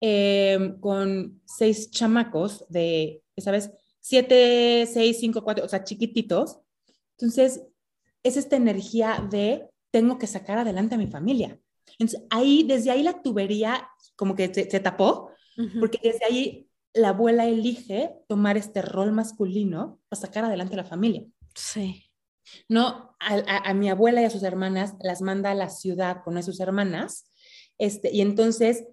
em, 0.00 0.78
con 0.80 1.40
seis 1.44 1.90
chamacos 1.90 2.64
de 2.68 3.22
¿sabes? 3.40 3.70
Siete, 4.00 4.86
seis, 4.86 5.18
cinco, 5.20 5.42
cuatro, 5.42 5.64
o 5.64 5.68
sea, 5.68 5.84
chiquititos. 5.84 6.58
Entonces, 7.18 7.62
es 8.22 8.36
esta 8.36 8.56
energía 8.56 9.26
de 9.30 9.68
tengo 9.90 10.18
que 10.18 10.26
sacar 10.26 10.58
adelante 10.58 10.94
a 10.94 10.98
mi 10.98 11.06
familia. 11.06 11.58
Entonces, 11.98 12.22
ahí, 12.30 12.62
desde 12.62 12.90
ahí 12.90 13.02
la 13.02 13.22
tubería 13.22 13.88
como 14.16 14.36
que 14.36 14.52
se, 14.52 14.80
tapó, 14.80 15.30
porque 15.78 15.98
desde 16.02 16.24
ahí 16.26 16.68
la 16.92 17.10
abuela 17.10 17.46
elige 17.46 18.14
tomar 18.28 18.56
este 18.56 18.82
rol 18.82 19.12
masculino 19.12 19.98
para 20.08 20.20
sacar 20.20 20.44
adelante 20.44 20.74
a 20.74 20.78
la 20.78 20.84
familia. 20.84 21.24
Sí. 21.54 22.04
No, 22.68 23.16
a, 23.18 23.74
mi 23.74 23.88
abuela 23.88 24.20
y 24.20 24.24
a 24.24 24.30
sus 24.30 24.42
hermanas 24.42 24.94
las 25.00 25.22
manda 25.22 25.50
a 25.50 25.54
la 25.54 25.70
ciudad 25.70 26.22
con 26.24 26.36
a 26.36 26.42
sus 26.42 26.60
hermanas, 26.60 27.30
este, 27.78 28.10
y 28.12 28.20
entonces 28.20 28.84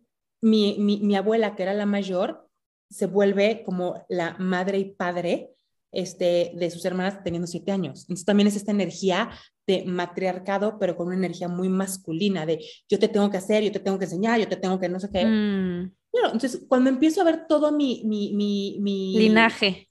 mi, 0.47 0.77
mi, 0.79 0.99
mi 0.99 1.15
abuela, 1.15 1.55
que 1.55 1.63
era 1.63 1.73
la 1.73 1.85
mayor, 1.85 2.47
se 2.89 3.05
vuelve 3.05 3.63
como 3.63 4.05
la 4.09 4.35
madre 4.39 4.79
y 4.79 4.85
padre 4.85 5.51
este, 5.91 6.51
de 6.55 6.69
sus 6.69 6.83
hermanas 6.85 7.23
teniendo 7.23 7.47
siete 7.47 7.71
años. 7.71 8.01
Entonces 8.01 8.25
también 8.25 8.47
es 8.47 8.55
esta 8.55 8.71
energía 8.71 9.29
de 9.65 9.83
matriarcado, 9.85 10.77
pero 10.79 10.95
con 10.95 11.07
una 11.07 11.15
energía 11.15 11.47
muy 11.47 11.69
masculina, 11.69 12.45
de 12.45 12.63
yo 12.89 12.99
te 12.99 13.07
tengo 13.07 13.29
que 13.29 13.37
hacer, 13.37 13.63
yo 13.63 13.71
te 13.71 13.79
tengo 13.79 13.97
que 13.97 14.05
enseñar, 14.05 14.39
yo 14.39 14.47
te 14.47 14.55
tengo 14.55 14.79
que 14.79 14.89
no 14.89 14.99
sé 14.99 15.09
qué. 15.11 15.25
Mm. 15.25 15.91
entonces 16.33 16.65
cuando 16.67 16.89
empiezo 16.89 17.21
a 17.21 17.25
ver 17.25 17.47
todo 17.47 17.71
mi, 17.71 18.03
mi, 18.05 18.33
mi, 18.33 18.77
mi 18.79 19.17
linaje. 19.17 19.89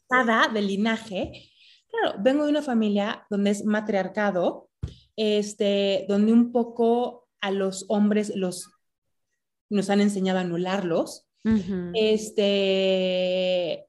de 0.52 0.62
linaje, 0.62 1.50
claro, 1.88 2.18
vengo 2.22 2.44
de 2.44 2.50
una 2.50 2.62
familia 2.62 3.26
donde 3.28 3.50
es 3.50 3.64
matriarcado, 3.64 4.70
este, 5.16 6.06
donde 6.08 6.32
un 6.32 6.52
poco 6.52 7.28
a 7.40 7.50
los 7.50 7.84
hombres 7.88 8.32
los, 8.34 8.70
nos 9.68 9.90
han 9.90 10.00
enseñado 10.00 10.38
a 10.38 10.42
anularlos, 10.42 11.26
este, 11.94 13.86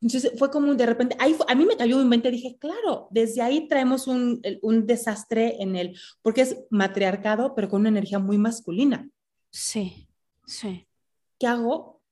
entonces 0.00 0.32
fue 0.38 0.50
como 0.50 0.74
de 0.74 0.86
repente, 0.86 1.16
ahí 1.18 1.36
a 1.48 1.54
mí 1.54 1.66
me 1.66 1.76
cayó 1.76 1.98
un 1.98 2.08
mente, 2.08 2.30
dije, 2.30 2.56
claro, 2.58 3.08
desde 3.10 3.42
ahí 3.42 3.68
traemos 3.68 4.06
un, 4.06 4.42
un, 4.62 4.86
desastre 4.86 5.62
en 5.62 5.76
el, 5.76 5.98
porque 6.22 6.42
es 6.42 6.58
matriarcado, 6.70 7.54
pero 7.54 7.68
con 7.68 7.80
una 7.80 7.90
energía 7.90 8.18
muy 8.18 8.38
masculina. 8.38 9.08
Sí, 9.50 10.08
sí. 10.46 10.86
¿Qué 11.38 11.46
hago? 11.46 12.02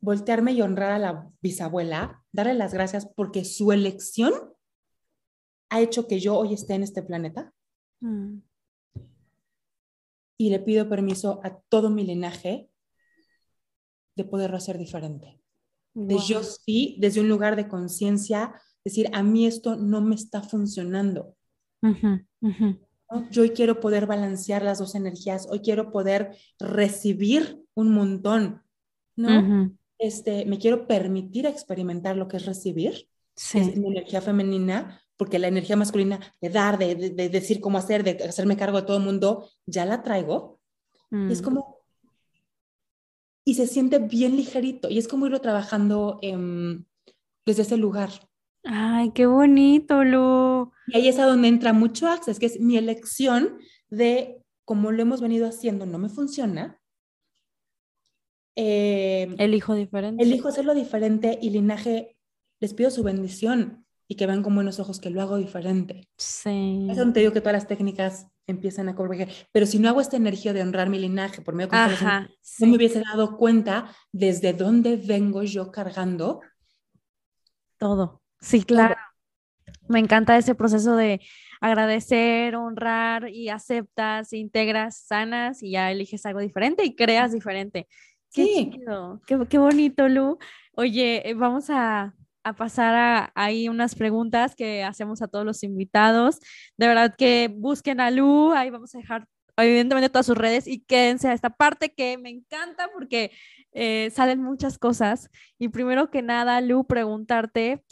Voltearme 0.00 0.52
y 0.52 0.62
honrar 0.62 0.92
a 0.92 0.98
la 0.98 1.30
bisabuela, 1.40 2.24
darle 2.32 2.54
las 2.54 2.74
gracias 2.74 3.06
porque 3.06 3.44
su 3.44 3.72
elección 3.72 4.32
ha 5.68 5.80
hecho 5.80 6.06
que 6.06 6.20
yo 6.20 6.36
hoy 6.36 6.54
esté 6.54 6.74
en 6.74 6.82
este 6.82 7.02
planeta. 7.02 7.52
Mm. 8.00 8.38
Y 10.36 10.50
le 10.50 10.58
pido 10.60 10.88
permiso 10.88 11.40
a 11.44 11.58
todo 11.68 11.90
mi 11.90 12.04
linaje 12.04 12.68
de 14.16 14.24
poderlo 14.24 14.56
hacer 14.56 14.78
diferente. 14.78 15.40
De 15.94 16.18
yo 16.18 16.42
sí, 16.42 16.96
desde 16.98 17.20
un 17.20 17.28
lugar 17.28 17.54
de 17.54 17.68
conciencia, 17.68 18.54
decir, 18.84 19.10
a 19.12 19.22
mí 19.22 19.46
esto 19.46 19.76
no 19.76 20.00
me 20.00 20.14
está 20.14 20.42
funcionando. 20.42 21.36
Yo 23.30 23.42
hoy 23.42 23.50
quiero 23.50 23.78
poder 23.78 24.06
balancear 24.06 24.62
las 24.62 24.78
dos 24.78 24.94
energías, 24.94 25.46
hoy 25.50 25.60
quiero 25.60 25.92
poder 25.92 26.36
recibir 26.58 27.62
un 27.74 27.92
montón, 27.92 28.62
¿no? 29.16 29.70
este, 29.98 30.46
me 30.46 30.58
quiero 30.58 30.86
permitir 30.86 31.46
experimentar 31.46 32.16
lo 32.16 32.26
que 32.26 32.38
es 32.38 32.46
recibir, 32.46 33.08
sí. 33.36 33.58
es 33.58 33.76
mi 33.76 33.88
energía 33.88 34.22
femenina, 34.22 35.01
porque 35.16 35.38
la 35.38 35.48
energía 35.48 35.76
masculina 35.76 36.20
de 36.40 36.50
dar, 36.50 36.78
de, 36.78 36.94
de, 36.94 37.28
decir 37.28 37.60
cómo 37.60 37.78
hacer, 37.78 38.02
de 38.04 38.24
hacerme 38.24 38.56
cargo 38.56 38.80
de 38.80 38.86
todo 38.86 38.96
el 38.96 39.04
mundo, 39.04 39.48
ya 39.66 39.84
la 39.84 40.02
traigo. 40.02 40.60
Y 41.10 41.30
es 41.30 41.42
mm. 41.42 41.44
como, 41.44 41.82
y 43.44 43.54
se 43.54 43.66
siente 43.66 43.98
bien 43.98 44.36
ligerito 44.36 44.88
y 44.88 44.98
es 44.98 45.08
como 45.08 45.26
irlo 45.26 45.40
trabajando 45.40 46.18
desde 47.44 47.62
ese 47.62 47.76
lugar. 47.76 48.10
Ay, 48.64 49.10
qué 49.10 49.26
bonito, 49.26 50.04
Lu. 50.04 50.70
Y 50.86 50.96
ahí 50.96 51.08
es 51.08 51.18
a 51.18 51.26
donde 51.26 51.48
entra 51.48 51.72
mucho 51.72 52.06
Access, 52.06 52.38
que 52.38 52.46
es 52.46 52.60
mi 52.60 52.76
elección 52.76 53.58
de 53.90 54.42
cómo 54.64 54.92
lo 54.92 55.02
hemos 55.02 55.20
venido 55.20 55.48
haciendo, 55.48 55.84
no 55.86 55.98
me 55.98 56.08
funciona. 56.08 56.80
Eh, 58.54 59.34
elijo 59.38 59.74
diferente. 59.74 60.22
Elijo 60.22 60.48
hacerlo 60.48 60.74
diferente 60.74 61.38
y 61.42 61.50
linaje, 61.50 62.16
les 62.60 62.74
pido 62.74 62.90
su 62.90 63.02
bendición 63.02 63.81
y 64.08 64.16
que 64.16 64.26
vean 64.26 64.42
con 64.42 64.54
buenos 64.54 64.78
ojos 64.80 65.00
que 65.00 65.10
lo 65.10 65.22
hago 65.22 65.36
diferente. 65.36 66.08
Sí. 66.16 66.86
Es 66.90 66.96
donde 66.96 67.14
te 67.14 67.20
digo 67.20 67.32
que 67.32 67.40
todas 67.40 67.54
las 67.54 67.66
técnicas 67.66 68.26
empiezan 68.46 68.88
a 68.88 68.94
corregir. 68.94 69.28
Pero 69.52 69.66
si 69.66 69.78
no 69.78 69.88
hago 69.88 70.00
esta 70.00 70.16
energía 70.16 70.52
de 70.52 70.62
honrar 70.62 70.88
mi 70.88 70.98
linaje 70.98 71.42
por 71.42 71.54
medio 71.54 71.70
de 71.70 71.76
Ajá, 71.76 72.28
no 72.58 72.66
me 72.66 72.76
hubiese 72.76 73.00
dado 73.00 73.36
cuenta 73.36 73.94
desde 74.12 74.52
dónde 74.52 74.96
vengo 74.96 75.42
yo 75.42 75.70
cargando 75.70 76.40
todo. 77.78 78.22
Sí, 78.40 78.62
claro. 78.62 78.96
Me 79.88 79.98
encanta 79.98 80.36
ese 80.36 80.54
proceso 80.54 80.94
de 80.96 81.20
agradecer, 81.60 82.54
honrar 82.54 83.28
y 83.28 83.48
aceptas, 83.48 84.32
integras, 84.32 84.98
sanas 84.98 85.62
y 85.62 85.72
ya 85.72 85.90
eliges 85.90 86.24
algo 86.26 86.40
diferente 86.40 86.84
y 86.84 86.94
creas 86.94 87.32
diferente. 87.32 87.88
Qué 88.32 88.44
sí. 88.44 88.70
qué, 89.26 89.46
qué 89.48 89.58
bonito, 89.58 90.08
Lu. 90.08 90.38
Oye, 90.74 91.28
eh, 91.28 91.34
vamos 91.34 91.70
a 91.70 92.14
a 92.44 92.54
pasar 92.54 92.94
a, 92.94 93.32
ahí 93.34 93.68
unas 93.68 93.94
preguntas 93.94 94.54
que 94.54 94.82
hacemos 94.84 95.22
a 95.22 95.28
todos 95.28 95.44
los 95.44 95.62
invitados. 95.62 96.40
De 96.76 96.86
verdad 96.86 97.14
que 97.16 97.52
busquen 97.54 98.00
a 98.00 98.10
Lu, 98.10 98.52
ahí 98.52 98.70
vamos 98.70 98.94
a 98.94 98.98
dejar 98.98 99.26
evidentemente 99.56 100.08
todas 100.08 100.26
sus 100.26 100.36
redes 100.36 100.66
y 100.66 100.80
quédense 100.80 101.28
a 101.28 101.32
esta 101.34 101.50
parte 101.50 101.94
que 101.94 102.18
me 102.18 102.30
encanta 102.30 102.90
porque 102.92 103.32
eh, 103.72 104.10
salen 104.12 104.42
muchas 104.42 104.78
cosas. 104.78 105.30
Y 105.58 105.68
primero 105.68 106.10
que 106.10 106.22
nada, 106.22 106.60
Lu, 106.60 106.84
preguntarte, 106.86 107.84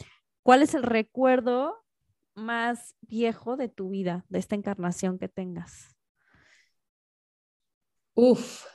¿cuál 0.43 0.63
es 0.63 0.73
el 0.73 0.83
recuerdo 0.83 1.75
más 2.33 2.95
viejo 3.01 3.57
de 3.57 3.69
tu 3.69 3.89
vida, 3.89 4.25
de 4.29 4.39
esta 4.39 4.55
encarnación 4.55 5.19
que 5.19 5.27
tengas? 5.27 5.95
Uf. 8.15 8.65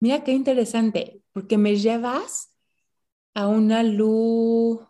Mira 0.00 0.24
qué 0.24 0.32
interesante 0.32 1.22
porque 1.32 1.58
me 1.58 1.76
llevas 1.76 2.56
a 3.34 3.48
una 3.48 3.82
luz 3.82 4.80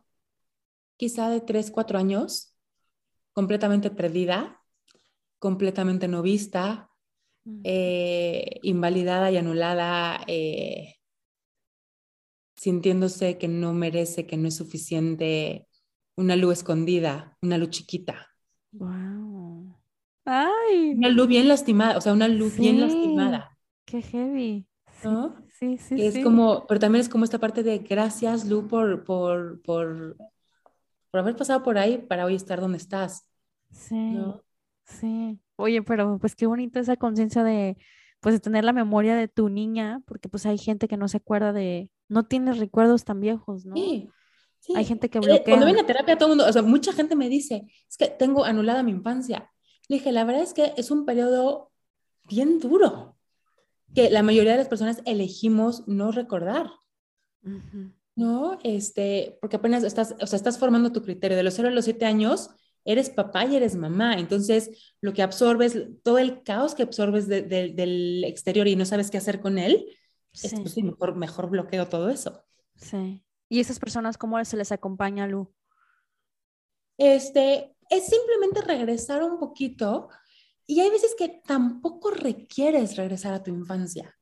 quizá 0.97 1.29
de 1.31 1.41
3, 1.41 1.71
4 1.71 1.99
años, 1.99 2.55
completamente 3.33 3.91
perdida, 3.91 4.63
completamente 5.39 6.09
no 6.09 6.23
vista, 6.23 6.91
eh, 7.65 8.61
invalidada 8.63 9.31
y 9.31 9.37
anulada, 9.37 10.21
eh, 10.27 10.97
sintiéndose 12.55 13.39
que 13.39 13.49
no 13.49 13.73
merece, 13.73 14.27
que 14.27 14.37
no 14.37 14.47
es 14.47 14.57
suficiente, 14.57 15.67
una 16.17 16.37
luz 16.37 16.59
escondida, 16.59 17.37
una 17.43 17.59
luz 17.59 17.71
chiquita. 17.71 18.29
Wow. 18.73 19.75
Ay. 20.25 20.93
Una 20.97 21.09
luz 21.09 21.27
bien 21.27 21.49
lastimada, 21.49 21.97
o 21.97 22.01
sea, 22.01 22.13
una 22.13 22.29
luz 22.29 22.57
bien 22.57 22.81
lastimada. 22.81 23.59
Qué 23.87 24.03
heavy. 24.03 24.70
¿No? 25.05 25.37
Sí, 25.49 25.79
sí, 25.79 26.05
es 26.05 26.23
como, 26.25 26.67
pero 26.67 26.81
también 26.81 27.01
es 27.01 27.09
como 27.09 27.25
esta 27.25 27.39
parte 27.39 27.63
de 27.63 27.79
gracias, 27.79 28.47
Lu, 28.47 28.67
por, 28.67 29.05
por, 29.05 29.61
por, 29.63 30.17
por 31.11 31.21
haber 31.21 31.37
pasado 31.37 31.63
por 31.63 31.79
ahí 31.79 31.99
para 31.99 32.25
hoy 32.25 32.35
estar 32.35 32.61
donde 32.61 32.79
estás. 32.79 33.27
Sí, 33.71 34.19
sí. 34.85 35.39
Oye, 35.57 35.83
pero 35.83 36.19
pues 36.19 36.35
qué 36.35 36.47
bonito 36.47 36.81
esa 36.81 36.97
conciencia 36.97 37.45
de, 37.45 37.77
pues 38.21 38.35
de 38.35 38.41
tener 38.41 38.65
la 38.65 38.73
memoria 38.73 39.15
de 39.15 39.29
tu 39.29 39.49
niña, 39.49 40.03
porque 40.07 40.29
pues 40.29 40.47
hay 40.47 40.59
gente 40.59 40.89
que 40.89 40.97
no 40.97 41.09
se 41.09 41.19
acuerda 41.19 41.53
de, 41.53 41.91
no 42.09 42.25
tiene 42.25 42.53
recuerdos 42.53 43.05
tan 43.05 43.21
viejos, 43.21 43.67
¿no? 43.67 43.75
Sí. 43.77 44.09
Sí. 44.61 44.75
Hay 44.77 44.85
gente 44.85 45.09
que 45.09 45.21
bloquea. 45.21 45.43
Cuando 45.43 45.65
viene 45.65 45.81
a 45.81 45.87
terapia, 45.87 46.19
todo 46.19 46.29
el 46.29 46.37
mundo, 46.37 46.47
o 46.47 46.53
sea, 46.53 46.61
mucha 46.61 46.93
gente 46.93 47.17
me 47.17 47.31
dice, 47.31 47.67
es 47.89 47.97
que 47.97 48.09
tengo 48.09 48.45
anulada 48.45 48.83
mi 48.83 48.91
infancia. 48.91 49.51
Le 49.89 49.97
dije, 49.97 50.13
la 50.13 50.25
verdad 50.25 50.43
es 50.43 50.53
que 50.53 50.75
es 50.77 50.91
un 50.91 51.07
periodo 51.07 51.73
bien 52.25 52.59
duro 52.59 53.17
que 53.95 54.11
la 54.11 54.22
mayoría 54.22 54.53
de 54.53 54.59
las 54.59 54.68
personas 54.68 55.03
elegimos 55.05 55.86
no 55.86 56.12
recordar. 56.12 56.70
¿no? 58.20 58.59
Este, 58.62 59.38
porque 59.41 59.57
apenas 59.57 59.82
estás, 59.82 60.14
o 60.20 60.26
sea, 60.26 60.36
estás 60.36 60.59
formando 60.59 60.93
tu 60.93 61.03
criterio. 61.03 61.36
De 61.36 61.43
los 61.43 61.55
0 61.55 61.68
a 61.68 61.70
los 61.72 61.86
7 61.86 62.05
años, 62.05 62.51
eres 62.84 63.11
papá 63.11 63.47
y 63.47 63.57
eres 63.57 63.76
mamá. 63.76 64.14
Entonces, 64.14 64.95
lo 65.01 65.12
que 65.12 65.22
absorbes, 65.22 65.76
todo 66.03 66.18
el 66.18 66.43
caos 66.43 66.74
que 66.74 66.82
absorbes 66.82 67.28
del 67.28 68.24
exterior 68.24 68.68
y 68.68 68.76
no 68.76 68.84
sabes 68.84 69.11
qué 69.11 69.18
hacer 69.18 69.41
con 69.41 69.59
él, 69.59 69.86
es 70.32 70.55
pues, 70.55 70.76
mejor, 70.76 71.16
mejor 71.16 71.51
bloqueo 71.51 71.88
todo 71.88 72.09
eso. 72.11 72.45
Sí. 72.76 73.24
¿Y 73.49 73.61
esas 73.61 73.80
personas 73.80 74.16
cómo 74.16 74.43
se 74.45 74.57
les 74.57 74.70
acompaña, 74.70 75.26
Lu? 75.26 75.53
Este, 76.99 77.74
es 77.88 78.07
simplemente 78.07 78.61
regresar 78.62 79.22
un 79.24 79.38
poquito 79.38 80.11
y 80.71 80.79
hay 80.79 80.89
veces 80.89 81.16
que 81.18 81.29
tampoco 81.29 82.12
requieres 82.12 82.97
regresar 82.97 83.35
a 83.35 83.43
tu 83.43 83.51
infancia. 83.51 84.16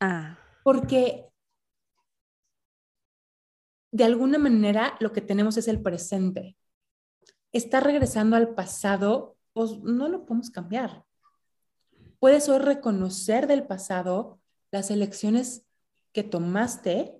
Ah. 0.00 0.38
Porque 0.62 1.24
de 3.90 4.04
alguna 4.04 4.36
manera 4.36 4.98
lo 5.00 5.14
que 5.14 5.22
tenemos 5.22 5.56
es 5.56 5.66
el 5.66 5.80
presente. 5.80 6.58
Está 7.52 7.80
regresando 7.80 8.36
al 8.36 8.54
pasado, 8.54 9.38
pues 9.54 9.78
no 9.78 10.08
lo 10.08 10.26
podemos 10.26 10.50
cambiar. 10.50 11.06
Puedes 12.18 12.50
hoy 12.50 12.58
reconocer 12.58 13.46
del 13.46 13.66
pasado 13.66 14.42
las 14.70 14.90
elecciones 14.90 15.64
que 16.12 16.22
tomaste 16.22 17.18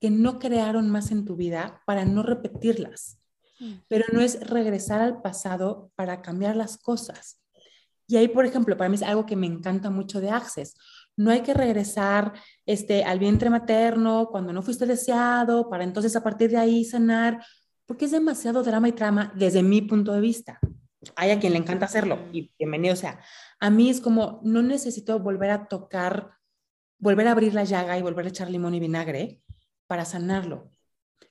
que 0.00 0.10
no 0.10 0.40
crearon 0.40 0.90
más 0.90 1.12
en 1.12 1.24
tu 1.24 1.36
vida 1.36 1.84
para 1.86 2.04
no 2.04 2.24
repetirlas. 2.24 3.20
Mm. 3.60 3.74
Pero 3.86 4.06
no 4.12 4.20
es 4.20 4.40
regresar 4.40 5.02
al 5.02 5.22
pasado 5.22 5.92
para 5.94 6.20
cambiar 6.20 6.56
las 6.56 6.78
cosas. 6.78 7.40
Y 8.08 8.16
ahí, 8.16 8.26
por 8.26 8.46
ejemplo, 8.46 8.76
para 8.76 8.88
mí 8.88 8.96
es 8.96 9.02
algo 9.02 9.26
que 9.26 9.36
me 9.36 9.46
encanta 9.46 9.90
mucho 9.90 10.20
de 10.20 10.30
Access. 10.30 10.74
No 11.16 11.30
hay 11.30 11.42
que 11.42 11.52
regresar 11.52 12.32
este, 12.64 13.04
al 13.04 13.18
vientre 13.18 13.50
materno 13.50 14.28
cuando 14.30 14.52
no 14.52 14.62
fuiste 14.62 14.86
deseado, 14.86 15.68
para 15.68 15.84
entonces 15.84 16.16
a 16.16 16.22
partir 16.22 16.50
de 16.50 16.56
ahí 16.56 16.84
sanar, 16.86 17.44
porque 17.84 18.06
es 18.06 18.10
demasiado 18.10 18.62
drama 18.62 18.88
y 18.88 18.92
trama 18.92 19.32
desde 19.36 19.62
mi 19.62 19.82
punto 19.82 20.12
de 20.12 20.20
vista. 20.20 20.58
Hay 21.16 21.30
a 21.30 21.38
quien 21.38 21.52
le 21.52 21.58
encanta 21.58 21.84
hacerlo 21.84 22.18
y 22.32 22.50
bienvenido 22.58 22.96
sea. 22.96 23.20
A 23.60 23.68
mí 23.68 23.90
es 23.90 24.00
como, 24.00 24.40
no 24.42 24.62
necesito 24.62 25.18
volver 25.20 25.50
a 25.50 25.68
tocar, 25.68 26.30
volver 26.98 27.28
a 27.28 27.32
abrir 27.32 27.52
la 27.52 27.64
llaga 27.64 27.98
y 27.98 28.02
volver 28.02 28.24
a 28.24 28.28
echar 28.30 28.50
limón 28.50 28.74
y 28.74 28.80
vinagre 28.80 29.42
para 29.86 30.06
sanarlo. 30.06 30.70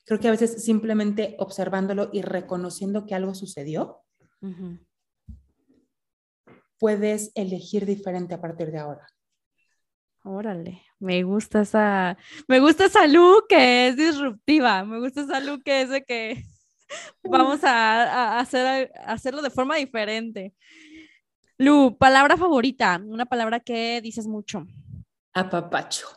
Creo 0.05 0.19
que 0.19 0.28
a 0.28 0.32
veces 0.32 0.63
simplemente 0.63 1.36
observándolo 1.39 2.09
y 2.13 2.21
reconociendo 2.21 3.05
que 3.05 3.15
algo 3.15 3.34
sucedió, 3.34 4.03
puedes 6.80 7.32
elegir 7.36 7.86
diferente 7.86 8.36
a 8.36 8.41
partir 8.41 8.71
de 8.71 8.80
ahora. 8.80 9.07
Órale, 10.23 10.82
me 10.99 11.23
gusta 11.23 11.61
esa, 11.61 12.17
me 12.47 12.59
gusta 12.59 12.86
esa 12.86 13.07
look 13.07 13.45
que 13.47 13.88
es 13.88 13.95
disruptiva, 13.95 14.84
me 14.84 14.99
gusta 14.99 15.21
esa 15.21 15.39
look 15.39 15.63
que 15.63 15.82
es 15.82 15.89
de 15.89 16.03
que 16.03 16.43
vamos 17.23 17.63
a, 17.63 18.39
hacer, 18.39 18.91
hacerlo 19.05 19.41
de 19.41 19.49
forma 19.49 19.78
diferente. 19.78 20.53
Lu, 21.57 21.97
palabra 21.97 22.38
favorita, 22.38 23.01
una 23.03 23.25
palabra 23.25 23.59
que 23.59 24.01
dices 24.01 24.28
mucho. 24.28 24.67
Apapacho. 25.34 26.07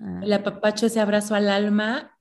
Ah. 0.00 0.20
El 0.22 0.32
apapacho, 0.32 0.86
ese 0.86 1.00
abrazo 1.00 1.34
al 1.34 1.48
alma, 1.48 2.18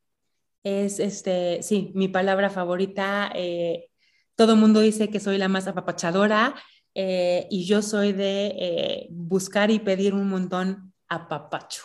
es 0.63 0.99
este, 0.99 1.63
sí, 1.63 1.91
mi 1.95 2.07
palabra 2.07 2.49
favorita. 2.49 3.31
Eh, 3.33 3.89
todo 4.35 4.53
el 4.53 4.59
mundo 4.59 4.79
dice 4.79 5.09
que 5.09 5.19
soy 5.19 5.37
la 5.37 5.47
más 5.47 5.67
apapachadora 5.67 6.55
eh, 6.95 7.47
y 7.49 7.65
yo 7.65 7.81
soy 7.81 8.13
de 8.13 8.47
eh, 8.47 9.07
buscar 9.11 9.71
y 9.71 9.79
pedir 9.79 10.13
un 10.13 10.29
montón 10.29 10.93
apapacho. 11.07 11.83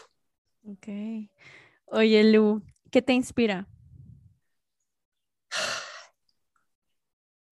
Ok. 0.65 0.89
Oye, 1.87 2.25
Lu, 2.33 2.63
¿qué 2.91 3.03
te 3.03 3.13
inspira? 3.13 3.69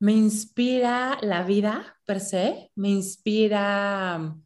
Me 0.01 0.13
inspira 0.13 1.19
la 1.23 1.45
vida 1.45 1.97
per 2.05 2.21
se, 2.21 2.71
me 2.75 2.91
inspira 2.91 4.17
um, 4.19 4.45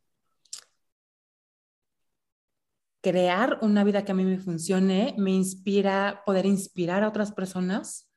crear 3.01 3.59
una 3.63 3.85
vida 3.85 4.05
que 4.05 4.13
a 4.13 4.15
mí 4.15 4.25
me 4.25 4.39
funcione, 4.39 5.15
me 5.19 5.31
inspira 5.31 6.23
poder 6.27 6.47
inspirar 6.47 7.03
a 7.03 7.09
otras 7.09 7.33
personas. 7.33 8.09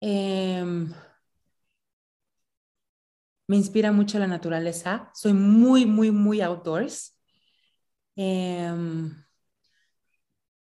Em, 0.00 0.92
me 3.50 3.56
inspira 3.56 3.90
mucho 3.90 4.16
la 4.20 4.28
naturaleza. 4.28 5.10
Soy 5.12 5.32
muy, 5.32 5.84
muy, 5.84 6.12
muy 6.12 6.40
outdoors. 6.40 7.20
Em, 8.14 9.10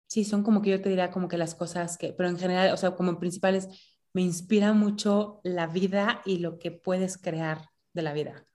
sí, 0.07 0.25
son 0.25 0.43
como 0.43 0.61
que 0.61 0.71
yo 0.71 0.81
te 0.81 0.89
diría 0.89 1.09
como 1.09 1.29
que 1.29 1.37
las 1.37 1.55
cosas 1.55 1.97
que, 1.97 2.11
pero 2.11 2.27
en 2.27 2.37
general, 2.37 2.73
o 2.73 2.77
sea, 2.77 2.93
como 2.97 3.17
principales, 3.17 3.69
me 4.11 4.23
inspira 4.23 4.73
mucho 4.73 5.39
la 5.45 5.67
vida 5.67 6.21
y 6.25 6.39
lo 6.39 6.59
que 6.59 6.71
puedes 6.71 7.17
crear 7.17 7.69
de 7.93 8.01
la 8.01 8.11
vida. 8.11 8.45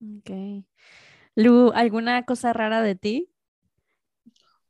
Ok. 0.00 0.64
Lu, 1.36 1.70
¿alguna 1.72 2.24
cosa 2.24 2.52
rara 2.52 2.82
de 2.82 2.96
ti? 2.96 3.30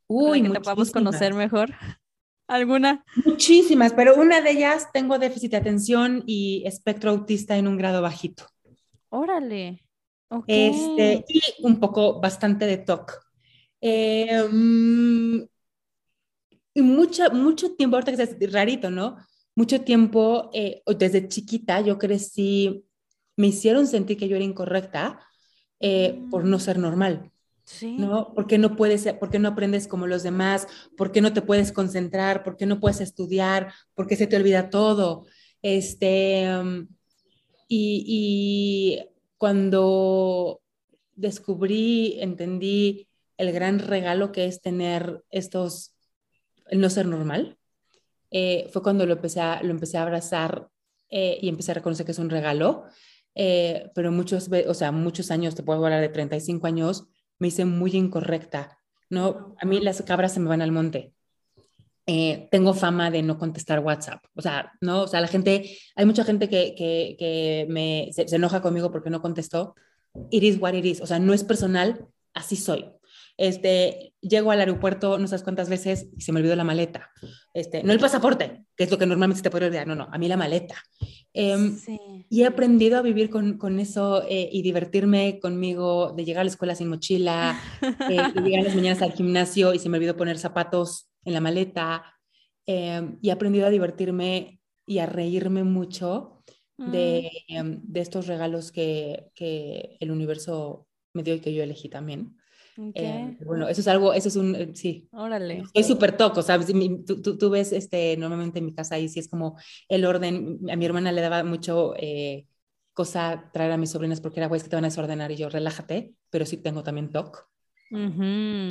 Uy, 0.05 0.43
que 0.43 0.49
te 0.51 0.59
podamos 0.59 0.91
conocer 0.91 1.33
mejor. 1.33 1.71
¿Alguna? 2.47 3.03
Muchísimas, 3.25 3.93
pero 3.93 4.15
una 4.21 4.41
de 4.41 4.51
ellas 4.51 4.91
tengo 4.93 5.17
déficit 5.17 5.49
de 5.49 5.57
atención 5.57 6.23
y 6.27 6.61
espectro 6.67 7.09
autista 7.09 7.57
en 7.57 7.67
un 7.67 7.75
grado 7.77 8.03
bajito. 8.03 8.45
Órale. 9.09 9.83
Este, 10.47 11.23
y 11.27 11.41
un 11.63 11.79
poco 11.79 12.19
bastante 12.19 12.65
de 12.65 12.77
TOC. 12.77 13.13
Eh, 13.81 14.43
mm, 14.51 15.41
y 16.73 16.81
mucho, 16.81 17.31
mucho 17.31 17.75
tiempo, 17.75 17.95
ahorita 17.95 18.15
que 18.15 18.23
es 18.23 18.51
rarito, 18.53 18.91
¿no? 18.91 19.17
Mucho 19.55 19.81
tiempo, 19.81 20.49
eh, 20.53 20.83
desde 20.97 21.27
chiquita, 21.27 21.81
yo 21.81 21.97
crecí, 21.97 22.85
me 23.35 23.47
hicieron 23.47 23.87
sentir 23.87 24.17
que 24.17 24.27
yo 24.27 24.35
era 24.35 24.45
incorrecta 24.45 25.19
eh, 25.79 26.21
por 26.29 26.43
no 26.45 26.59
ser 26.59 26.77
normal. 26.77 27.31
Sí. 27.63 27.97
¿no? 27.97 28.33
Porque 28.33 28.57
no 28.57 28.75
puedes, 28.75 29.11
porque 29.19 29.39
no 29.39 29.49
aprendes 29.49 29.87
como 29.87 30.07
los 30.07 30.23
demás, 30.23 30.67
porque 30.95 31.21
no 31.21 31.33
te 31.33 31.41
puedes 31.41 31.71
concentrar, 31.71 32.43
porque 32.43 32.65
no 32.65 32.79
puedes 32.79 33.01
estudiar, 33.01 33.73
porque 33.93 34.15
se 34.15 34.27
te 34.27 34.37
olvida 34.37 34.69
todo. 34.69 35.25
Este, 35.61 36.47
mm, 36.63 36.87
y, 37.67 38.99
cuando 39.37 40.61
descubrí, 41.15 42.17
entendí 42.19 43.07
el 43.37 43.51
gran 43.51 43.79
regalo 43.79 44.31
que 44.31 44.45
es 44.45 44.61
tener 44.61 45.23
estos, 45.29 45.95
el 46.67 46.79
no 46.79 46.89
ser 46.89 47.05
normal, 47.05 47.57
eh, 48.31 48.67
fue 48.71 48.81
cuando 48.81 49.05
lo 49.05 49.13
empecé 49.13 49.41
a, 49.41 49.61
lo 49.61 49.71
empecé 49.71 49.97
a 49.97 50.03
abrazar 50.03 50.69
eh, 51.09 51.37
y 51.41 51.49
empecé 51.49 51.71
a 51.71 51.75
reconocer 51.75 52.05
que 52.05 52.11
es 52.13 52.19
un 52.19 52.29
regalo. 52.29 52.85
Eh, 53.35 53.91
pero 53.93 54.11
muchos, 54.11 54.49
o 54.67 54.73
sea, 54.73 54.91
muchos 54.91 55.29
años, 55.29 55.53
te 55.53 55.61
puedo 55.61 55.83
hablar 55.83 56.01
de 56.01 56.09
35 56.09 56.65
años, 56.65 57.07
me 57.37 57.49
hice 57.49 57.65
muy 57.65 57.91
incorrecta, 57.91 58.79
¿no? 59.09 59.55
A 59.59 59.65
mí 59.65 59.79
las 59.79 60.01
cabras 60.01 60.33
se 60.33 60.39
me 60.39 60.49
van 60.49 60.63
al 60.63 60.71
monte. 60.71 61.13
Tengo 62.49 62.73
fama 62.73 63.11
de 63.11 63.21
no 63.21 63.37
contestar 63.37 63.79
WhatsApp, 63.79 64.23
o 64.33 64.41
sea, 64.41 64.71
¿no? 64.79 65.01
O 65.01 65.07
sea, 65.07 65.19
la 65.19 65.27
gente, 65.27 65.77
hay 65.95 66.05
mucha 66.05 66.23
gente 66.23 66.47
que, 66.47 66.73
que, 66.73 67.15
que 67.19 67.65
me, 67.69 68.09
se, 68.13 68.27
se, 68.27 68.37
enoja 68.37 68.61
conmigo 68.61 68.91
porque 68.91 69.09
no 69.09 69.21
contestó. 69.21 69.75
It 70.31 70.41
is 70.41 70.57
what 70.59 70.73
it 70.73 70.85
is, 70.85 71.01
o 71.01 71.05
sea, 71.05 71.19
no 71.19 71.33
es 71.33 71.43
personal, 71.43 72.07
así 72.33 72.55
soy. 72.55 72.85
Este, 73.37 74.13
llego 74.19 74.49
al 74.49 74.59
aeropuerto 74.59 75.19
no 75.19 75.27
sabes 75.27 75.43
cuántas 75.43 75.69
veces 75.69 76.07
y 76.17 76.21
se 76.21 76.31
me 76.31 76.39
olvidó 76.39 76.55
la 76.55 76.63
maleta. 76.63 77.11
Este, 77.53 77.83
no 77.83 77.93
el 77.93 77.99
pasaporte, 77.99 78.65
que 78.75 78.83
es 78.83 78.91
lo 78.91 78.97
que 78.97 79.05
normalmente 79.05 79.37
se 79.37 79.43
te 79.43 79.51
puede 79.51 79.67
olvidar, 79.67 79.85
no, 79.85 79.93
no, 79.93 80.07
a 80.11 80.17
mí 80.17 80.27
la 80.27 80.37
maleta. 80.37 80.75
Em, 81.33 81.77
y 82.29 82.41
he 82.41 82.47
aprendido 82.47 82.97
a 82.97 83.03
vivir 83.03 83.29
con, 83.29 83.59
con 83.59 83.79
eso 83.79 84.23
eh, 84.27 84.49
y 84.51 84.63
divertirme 84.63 85.39
conmigo, 85.39 86.13
de 86.17 86.25
llegar 86.25 86.41
a 86.41 86.43
la 86.45 86.49
escuela 86.49 86.73
sin 86.73 86.89
mochila, 86.89 87.59
eh, 88.09 88.17
y 88.35 88.41
llegar 88.41 88.63
las 88.63 88.75
mañanas 88.75 89.03
al 89.03 89.13
gimnasio 89.13 89.75
y 89.75 89.79
se 89.79 89.87
me 89.87 89.97
olvidó 89.97 90.17
poner 90.17 90.39
zapatos 90.39 91.07
en 91.27 91.33
la 91.33 91.41
maleta. 91.41 92.15
Em, 92.65 93.19
y 93.21 93.29
he 93.29 93.31
aprendido 93.31 93.67
a 93.67 93.69
divertirme 93.69 94.61
y 94.85 94.99
a 94.99 95.05
reírme 95.05 95.63
mucho 95.63 96.43
de, 96.77 97.29
mm. 97.49 97.55
em, 97.55 97.81
de 97.83 97.99
estos 97.99 98.27
regalos 98.27 98.71
que, 98.71 99.31
que 99.35 99.97
el 99.99 100.11
universo 100.11 100.87
me 101.13 101.23
dio 101.23 101.35
y 101.35 101.39
que 101.39 101.53
yo 101.53 101.63
elegí 101.63 101.89
también. 101.89 102.37
Eh, 102.93 103.35
bueno, 103.43 103.67
eso 103.67 103.81
es 103.81 103.87
algo, 103.87 104.13
eso 104.13 104.27
es 104.29 104.35
un, 104.35 104.55
eh, 104.55 104.69
sí. 104.73 105.09
Órale. 105.11 105.63
Soy 105.73 105.83
súper 105.83 106.15
toco, 106.15 106.43
¿sabes? 106.43 106.67
Tú, 107.05 107.21
tú, 107.21 107.37
tú, 107.37 107.49
ves, 107.49 107.73
este, 107.73 108.15
normalmente 108.17 108.59
en 108.59 108.65
mi 108.65 108.73
casa 108.73 108.95
ahí 108.95 109.09
sí 109.09 109.19
es 109.19 109.27
como 109.27 109.57
el 109.89 110.05
orden, 110.05 110.59
a 110.69 110.75
mi 110.75 110.85
hermana 110.85 111.11
le 111.11 111.21
daba 111.21 111.43
mucho 111.43 111.95
eh, 111.97 112.45
cosa 112.93 113.49
traer 113.51 113.71
a 113.71 113.77
mis 113.77 113.89
sobrinas 113.89 114.21
porque 114.21 114.39
era, 114.39 114.47
güey, 114.47 114.57
es 114.57 114.63
que 114.63 114.69
te 114.69 114.75
van 114.75 114.85
a 114.85 114.89
desordenar 114.89 115.31
y 115.31 115.37
yo, 115.37 115.49
relájate, 115.49 116.13
pero 116.29 116.45
sí 116.45 116.57
tengo 116.57 116.83
también 116.83 117.09
toc. 117.09 117.49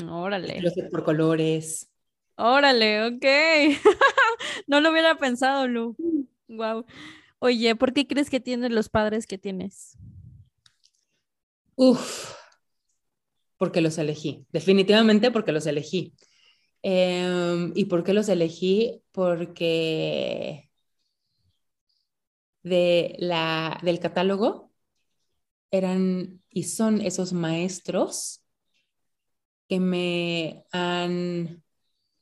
órale. 0.09 0.63
por 0.91 1.03
colores. 1.03 1.91
Órale, 2.37 3.05
ok. 3.07 3.25
no 4.67 4.81
lo 4.81 4.91
hubiera 4.91 5.17
pensado, 5.17 5.67
Lu. 5.67 5.97
Wow. 6.49 6.85
Oye, 7.39 7.75
¿por 7.77 7.93
qué 7.93 8.07
crees 8.07 8.31
que 8.31 8.41
tienes 8.41 8.71
los 8.71 8.89
padres 8.89 9.27
que 9.27 9.39
tienes? 9.39 9.99
Uf 11.77 12.37
porque 13.59 13.81
los 13.81 13.99
elegí, 13.99 14.47
definitivamente 14.53 15.31
porque 15.31 15.53
los 15.53 15.67
elegí. 15.67 16.15
Em, 16.83 17.73
¿Y 17.75 17.87
por 17.87 18.05
qué 18.05 18.15
los 18.15 18.29
elegí? 18.29 19.03
Porque 19.13 20.71
de 22.63 23.17
la, 23.19 23.79
del 23.83 24.01
catálogo 24.01 24.73
eran 25.71 26.43
y 26.51 26.65
son 26.65 27.01
esos 27.01 27.33
maestros 27.33 28.43
que 29.69 29.81
me 29.81 30.65
han 30.71 31.63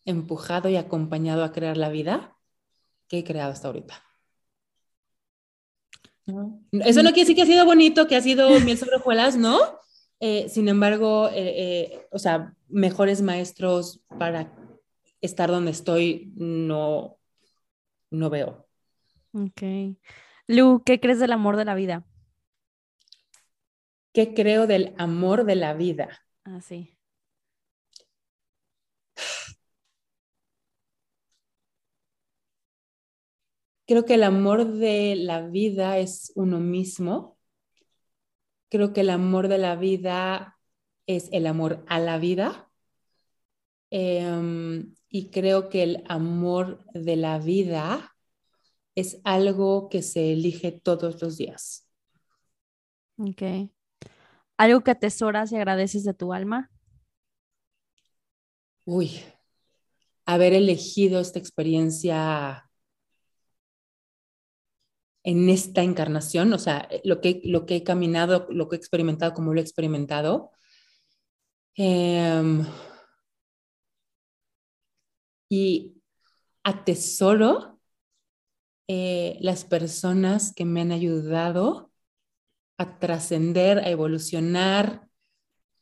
empujado 0.05 0.68
y 0.68 0.76
acompañado 0.76 1.44
a 1.44 1.52
crear 1.52 1.76
la 1.76 1.88
vida 1.88 2.36
que 3.09 3.18
he 3.18 3.24
creado 3.24 3.52
hasta 3.52 3.68
ahorita. 3.68 4.02
Eso 6.72 7.02
no 7.02 7.11
quiere 7.11 7.20
decir 7.20 7.36
que 7.36 7.42
ha 7.42 7.46
sido 7.46 7.66
bonito, 7.66 8.07
que 8.07 8.16
ha 8.16 8.20
sido 8.20 8.59
miel 8.61 8.78
sobre 8.78 8.96
hojuelas, 8.96 9.36
¿no? 9.36 9.59
Eh, 10.20 10.48
sin 10.48 10.68
embargo, 10.68 11.28
eh, 11.28 11.34
eh, 11.34 12.07
o 12.11 12.18
sea, 12.18 12.55
mejores 12.68 13.20
maestros 13.20 14.00
para 14.18 14.50
estar 15.20 15.50
donde 15.50 15.70
estoy 15.70 16.32
no, 16.36 17.18
no 18.11 18.30
veo. 18.30 18.66
Ok. 19.32 19.62
Lu, 20.46 20.82
¿qué 20.84 21.00
crees 21.00 21.18
del 21.18 21.32
amor 21.32 21.57
de 21.57 21.64
la 21.64 21.74
vida? 21.74 22.07
¿Qué 24.12 24.32
creo 24.32 24.66
del 24.66 24.94
amor 24.96 25.44
de 25.44 25.57
la 25.57 25.74
vida? 25.74 26.09
Ah, 26.44 26.61
sí. 26.61 26.93
Creo 33.87 34.05
que 34.05 34.14
el 34.14 34.22
amor 34.22 34.72
de 34.74 35.14
la 35.16 35.43
vida 35.47 35.99
es 35.99 36.32
uno 36.37 36.59
mismo. 36.59 37.39
Creo 38.70 38.93
que 38.93 39.03
el 39.03 39.11
amor 39.11 39.49
de 39.49 39.59
la 39.59 39.76
vida 39.76 40.59
es 41.07 41.28
el 41.32 41.47
amor 41.47 41.85
a 41.87 41.99
la 41.99 42.18
vida. 42.18 42.70
Em, 43.91 44.95
y 45.09 45.30
creo 45.30 45.68
que 45.68 45.82
el 45.82 46.05
amor 46.09 46.85
de 46.95 47.16
la 47.16 47.39
vida 47.39 48.16
es 48.95 49.20
algo 49.22 49.89
que 49.89 50.03
se 50.03 50.32
elige 50.32 50.72
todos 50.72 51.20
los 51.20 51.37
días. 51.37 51.89
Ok. 53.18 53.70
¿Algo 54.57 54.80
que 54.82 54.91
atesoras 54.93 55.53
y 55.53 55.57
agradeces 55.57 56.05
de 56.05 56.14
tu 56.14 56.32
alma? 56.32 56.70
Uy, 58.85 59.20
haber 60.24 60.53
elegido 60.53 61.20
esta 61.20 61.39
experiencia 61.39 62.63
en 65.24 65.48
esta 65.48 65.82
encarnación, 65.82 66.52
o 66.52 66.58
sea, 66.58 66.86
eh, 66.90 67.00
lo 67.04 67.20
que, 67.20 67.40
lo 67.44 67.66
que 67.66 67.76
he 67.76 67.82
caminado, 67.84 68.46
lo 68.50 68.68
que 68.68 68.76
he 68.76 68.78
experimentado, 68.78 69.32
como 69.34 69.52
lo 69.54 69.60
he 69.60 69.62
experimentado. 69.62 70.50
Em, 71.76 72.64
y 75.48 75.94
atesoro 76.62 77.80
eh, 78.88 79.38
las 79.40 79.64
personas 79.64 80.52
que 80.54 80.64
me 80.64 80.82
han 80.82 80.92
ayudado 80.92 81.90
a 82.78 82.98
trascender, 82.98 83.78
a 83.78 83.88
evolucionar, 83.90 85.08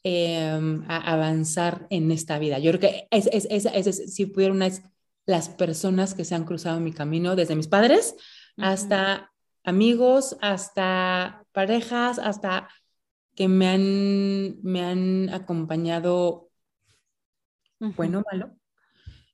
em, 0.05 0.85
a 0.89 0.99
avanzar 1.13 1.87
en 1.91 2.11
esta 2.13 2.39
vida. 2.39 2.59
Yo 2.59 2.71
creo 2.73 2.81
que 2.81 3.09
es, 3.11 3.27
es, 3.33 3.47
es, 3.51 4.15
si 4.15 4.27
pudieron, 4.27 4.61
las 5.27 5.49
personas 5.51 6.15
que 6.15 6.25
se 6.25 6.35
han 6.35 6.45
cruzado 6.45 6.79
en 6.79 6.85
mi 6.85 6.93
camino, 6.93 7.37
desde 7.37 7.57
mis 7.57 7.69
padres 7.69 8.15
hasta 8.57 9.32
amigos, 9.65 10.37
hasta 10.41 11.45
parejas, 11.53 12.19
hasta 12.19 12.69
que 13.35 13.49
me 13.49 13.69
han, 13.69 14.63
me 14.63 14.83
han 14.83 15.31
acompañado, 15.31 16.51
bueno 17.79 18.21
o 18.21 18.23
malo, 18.31 18.57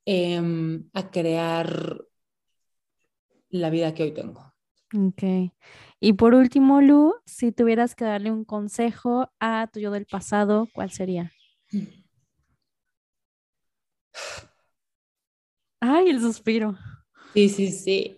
em, 0.04 0.88
a 0.92 1.10
crear 1.10 2.04
la 3.50 3.70
vida 3.70 3.94
que 3.94 4.04
hoy 4.04 4.12
tengo. 4.12 4.52
Ok. 4.94 5.52
Y 6.00 6.12
por 6.14 6.34
último, 6.34 6.80
Lu, 6.80 7.14
si 7.26 7.52
tuvieras 7.52 7.94
que 7.94 8.04
darle 8.04 8.30
un 8.30 8.44
consejo 8.44 9.30
a 9.40 9.68
tu 9.72 9.80
yo 9.80 9.90
del 9.90 10.06
pasado, 10.06 10.68
¿cuál 10.72 10.90
sería? 10.90 11.32
Ay, 15.80 16.08
el 16.08 16.20
suspiro. 16.20 16.76
Sí, 17.34 17.48
sí, 17.48 17.70
sí 17.70 18.17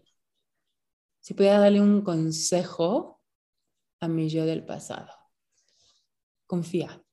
si 1.31 1.35
pudiera 1.35 1.61
darle 1.61 1.81
un 1.81 2.03
consejo 2.03 3.21
a 4.01 4.09
mi 4.09 4.29
yo 4.29 4.47
del 4.47 4.65
pasado, 4.65 5.13
confía. 6.45 7.05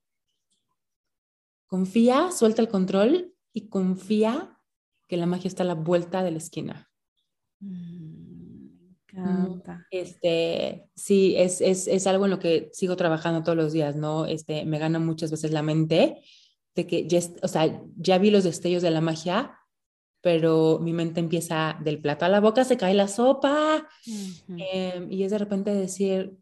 Confía, 1.67 2.31
suelta 2.31 2.63
el 2.63 2.67
control 2.67 3.35
y 3.53 3.69
confía 3.69 4.59
que 5.07 5.17
la 5.17 5.27
magia 5.27 5.49
está 5.49 5.61
a 5.61 5.67
la 5.67 5.75
vuelta 5.75 6.23
de 6.23 6.31
la 6.31 6.39
esquina. 6.39 6.89
Mm, 7.59 8.95
encanta. 9.03 9.85
Este, 9.91 10.89
sí, 10.95 11.35
es, 11.37 11.61
es, 11.61 11.85
es, 11.85 12.07
algo 12.07 12.25
en 12.25 12.31
lo 12.31 12.39
que 12.39 12.71
sigo 12.73 12.95
trabajando 12.95 13.43
todos 13.43 13.55
los 13.55 13.71
días, 13.71 13.95
¿no? 13.95 14.25
Este, 14.25 14.65
me 14.65 14.79
gana 14.79 14.97
muchas 14.97 15.29
veces 15.29 15.51
la 15.51 15.61
mente 15.61 16.23
de 16.73 16.87
que 16.87 17.07
ya, 17.07 17.19
o 17.43 17.47
sea, 17.47 17.83
ya 17.97 18.17
vi 18.17 18.31
los 18.31 18.45
destellos 18.45 18.81
de 18.81 18.89
la 18.89 19.01
magia, 19.01 19.59
pero 20.21 20.79
mi 20.79 20.93
mente 20.93 21.19
empieza 21.19 21.77
del 21.83 21.99
plato 22.01 22.25
a 22.25 22.29
la 22.29 22.39
boca, 22.39 22.63
se 22.63 22.77
cae 22.77 22.93
la 22.93 23.07
sopa 23.07 23.87
em, 24.57 25.11
y 25.11 25.23
es 25.23 25.31
de 25.31 25.37
repente 25.37 25.73
decir, 25.73 26.37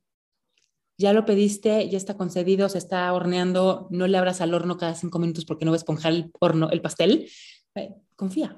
ya 0.98 1.14
lo 1.14 1.26
pediste, 1.26 1.90
ya 1.90 1.98
está 1.98 2.16
concedido, 2.16 2.70
se 2.70 2.78
está 2.78 3.12
horneando, 3.14 3.88
no 3.92 4.08
le 4.08 4.18
abras 4.18 4.42
al 4.42 4.54
horno 4.54 4.78
cada 4.78 4.96
cinco 4.96 5.20
minutos 5.20 5.46
porque 5.46 5.66
no 5.66 5.72
va 5.72 5.76
a 5.76 5.78
esponjar 5.78 6.14
el 6.14 6.32
horno, 6.40 6.70
el 6.70 6.82
pastel. 6.82 7.30
Eh, 7.76 7.94
confía. 8.16 8.58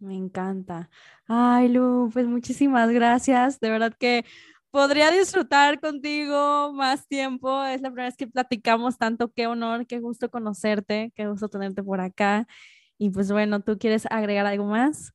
Me 0.00 0.14
encanta. 0.14 0.90
Ay, 1.26 1.68
Lu, 1.68 2.10
pues 2.12 2.26
muchísimas 2.26 2.90
gracias. 2.90 3.60
De 3.60 3.70
verdad 3.70 3.94
que 3.98 4.24
podría 4.70 5.10
disfrutar 5.10 5.80
contigo 5.80 6.72
más 6.72 7.06
tiempo. 7.06 7.64
Es 7.64 7.80
la 7.80 7.90
primera 7.90 8.08
vez 8.08 8.16
que 8.16 8.26
platicamos 8.26 8.98
tanto. 8.98 9.32
Qué 9.32 9.46
honor, 9.46 9.86
qué 9.86 9.98
gusto 9.98 10.30
conocerte, 10.30 11.12
qué 11.14 11.26
gusto 11.26 11.48
tenerte 11.48 11.82
por 11.82 12.00
acá. 12.00 12.46
Y 12.98 13.10
pues 13.10 13.30
bueno, 13.30 13.60
¿tú 13.62 13.78
quieres 13.78 14.06
agregar 14.10 14.44
algo 14.46 14.64
más? 14.64 15.12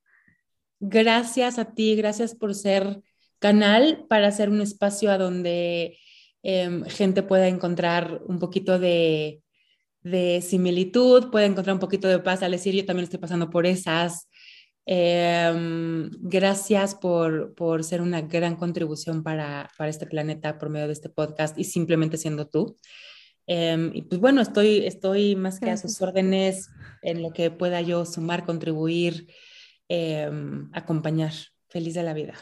Gracias 0.80 1.60
a 1.60 1.74
ti, 1.74 1.96
gracias 1.96 2.34
por 2.34 2.56
ser 2.56 3.02
canal 3.40 4.06
para 4.08 4.28
hacer 4.28 4.50
un 4.50 4.62
espacio 4.62 5.12
a 5.12 5.18
donde 5.18 5.98
em, 6.44 6.86
gente 6.86 7.24
pueda 7.24 7.48
encontrar 7.48 8.22
un 8.26 8.40
poquito 8.40 8.80
de, 8.80 9.42
similitud, 10.42 11.30
pueda 11.30 11.46
encontrar 11.46 11.74
un 11.74 11.80
poquito 11.80 12.08
de 12.08 12.20
paz 12.20 12.42
al 12.44 12.52
decir 12.52 12.74
yo 12.74 12.86
también 12.86 13.04
estoy 13.04 13.20
pasando 13.20 13.50
por 13.50 13.66
esas. 13.66 14.30
Em, 14.86 16.10
gracias 16.22 16.96
por, 16.96 17.54
por, 17.56 17.84
ser 17.84 18.02
una 18.02 18.22
gran 18.22 18.56
contribución 18.56 19.24
para, 19.24 19.70
para 19.78 19.90
este 19.90 20.06
planeta 20.06 20.58
por 20.58 20.70
medio 20.70 20.88
de 20.88 20.94
este 20.94 21.10
podcast 21.10 21.58
y 21.58 21.64
simplemente 21.66 22.18
siendo 22.18 22.48
tú. 22.48 22.78
Em, 23.48 23.91
y 23.94 24.04
pues 24.04 24.22
bueno, 24.22 24.41
estoy, 24.41 24.86
estoy 24.86 25.36
más 25.36 25.60
que 25.60 25.70
a 25.72 25.78
sus 25.78 26.02
órdenes 26.02 26.70
en 27.02 27.22
lo 27.22 27.32
que 27.34 27.52
pueda 27.52 27.82
yo 27.82 28.06
sumar, 28.06 28.46
contribuir, 28.46 29.28
em, 29.88 30.70
acompañar. 30.74 31.34
Feliz 31.70 31.96
de 31.96 32.04
la 32.04 32.14
vida. 32.14 32.36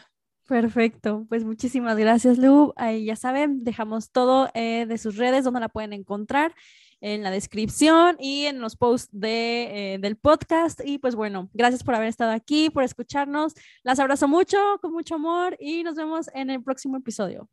Perfecto, 0.46 1.24
pues 1.30 1.42
muchísimas 1.42 1.96
gracias, 1.96 2.36
Lu. 2.36 2.74
Ahí 2.76 3.06
ya 3.06 3.16
saben, 3.16 3.64
dejamos 3.64 4.10
todo 4.10 4.50
eh, 4.52 4.84
de 4.86 4.98
sus 4.98 5.16
redes 5.16 5.44
donde 5.44 5.60
la 5.60 5.70
pueden 5.70 5.94
encontrar 5.94 6.54
en 7.00 7.22
la 7.22 7.30
descripción 7.30 8.16
y 8.18 8.44
en 8.44 8.60
los 8.60 8.76
posts 8.76 9.08
de, 9.10 9.94
eh, 9.94 9.98
del 9.98 10.16
podcast. 10.16 10.82
Y 10.84 10.98
pues 10.98 11.14
bueno, 11.14 11.48
gracias 11.54 11.82
por 11.82 11.94
haber 11.94 12.08
estado 12.08 12.32
aquí, 12.32 12.68
por 12.68 12.84
escucharnos. 12.84 13.54
Las 13.82 13.98
abrazo 14.00 14.28
mucho, 14.28 14.58
con 14.82 14.92
mucho 14.92 15.14
amor 15.14 15.56
y 15.58 15.82
nos 15.82 15.94
vemos 15.94 16.28
en 16.34 16.50
el 16.50 16.62
próximo 16.62 16.98
episodio. 16.98 17.48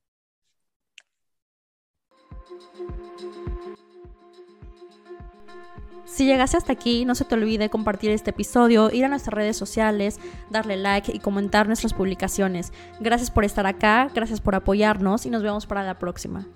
Si 6.10 6.26
llegaste 6.26 6.58
hasta 6.58 6.74
aquí, 6.74 7.06
no 7.06 7.14
se 7.14 7.24
te 7.24 7.36
olvide 7.36 7.70
compartir 7.70 8.10
este 8.10 8.32
episodio, 8.32 8.90
ir 8.92 9.06
a 9.06 9.08
nuestras 9.08 9.34
redes 9.34 9.56
sociales, 9.56 10.20
darle 10.50 10.76
like 10.76 11.16
y 11.16 11.20
comentar 11.20 11.68
nuestras 11.68 11.94
publicaciones. 11.94 12.74
Gracias 13.00 13.30
por 13.30 13.46
estar 13.46 13.68
acá, 13.68 14.10
gracias 14.14 14.42
por 14.42 14.56
apoyarnos 14.56 15.28
y 15.28 15.30
nos 15.30 15.44
vemos 15.44 15.68
para 15.68 15.84
la 15.84 16.00
próxima. 16.00 16.48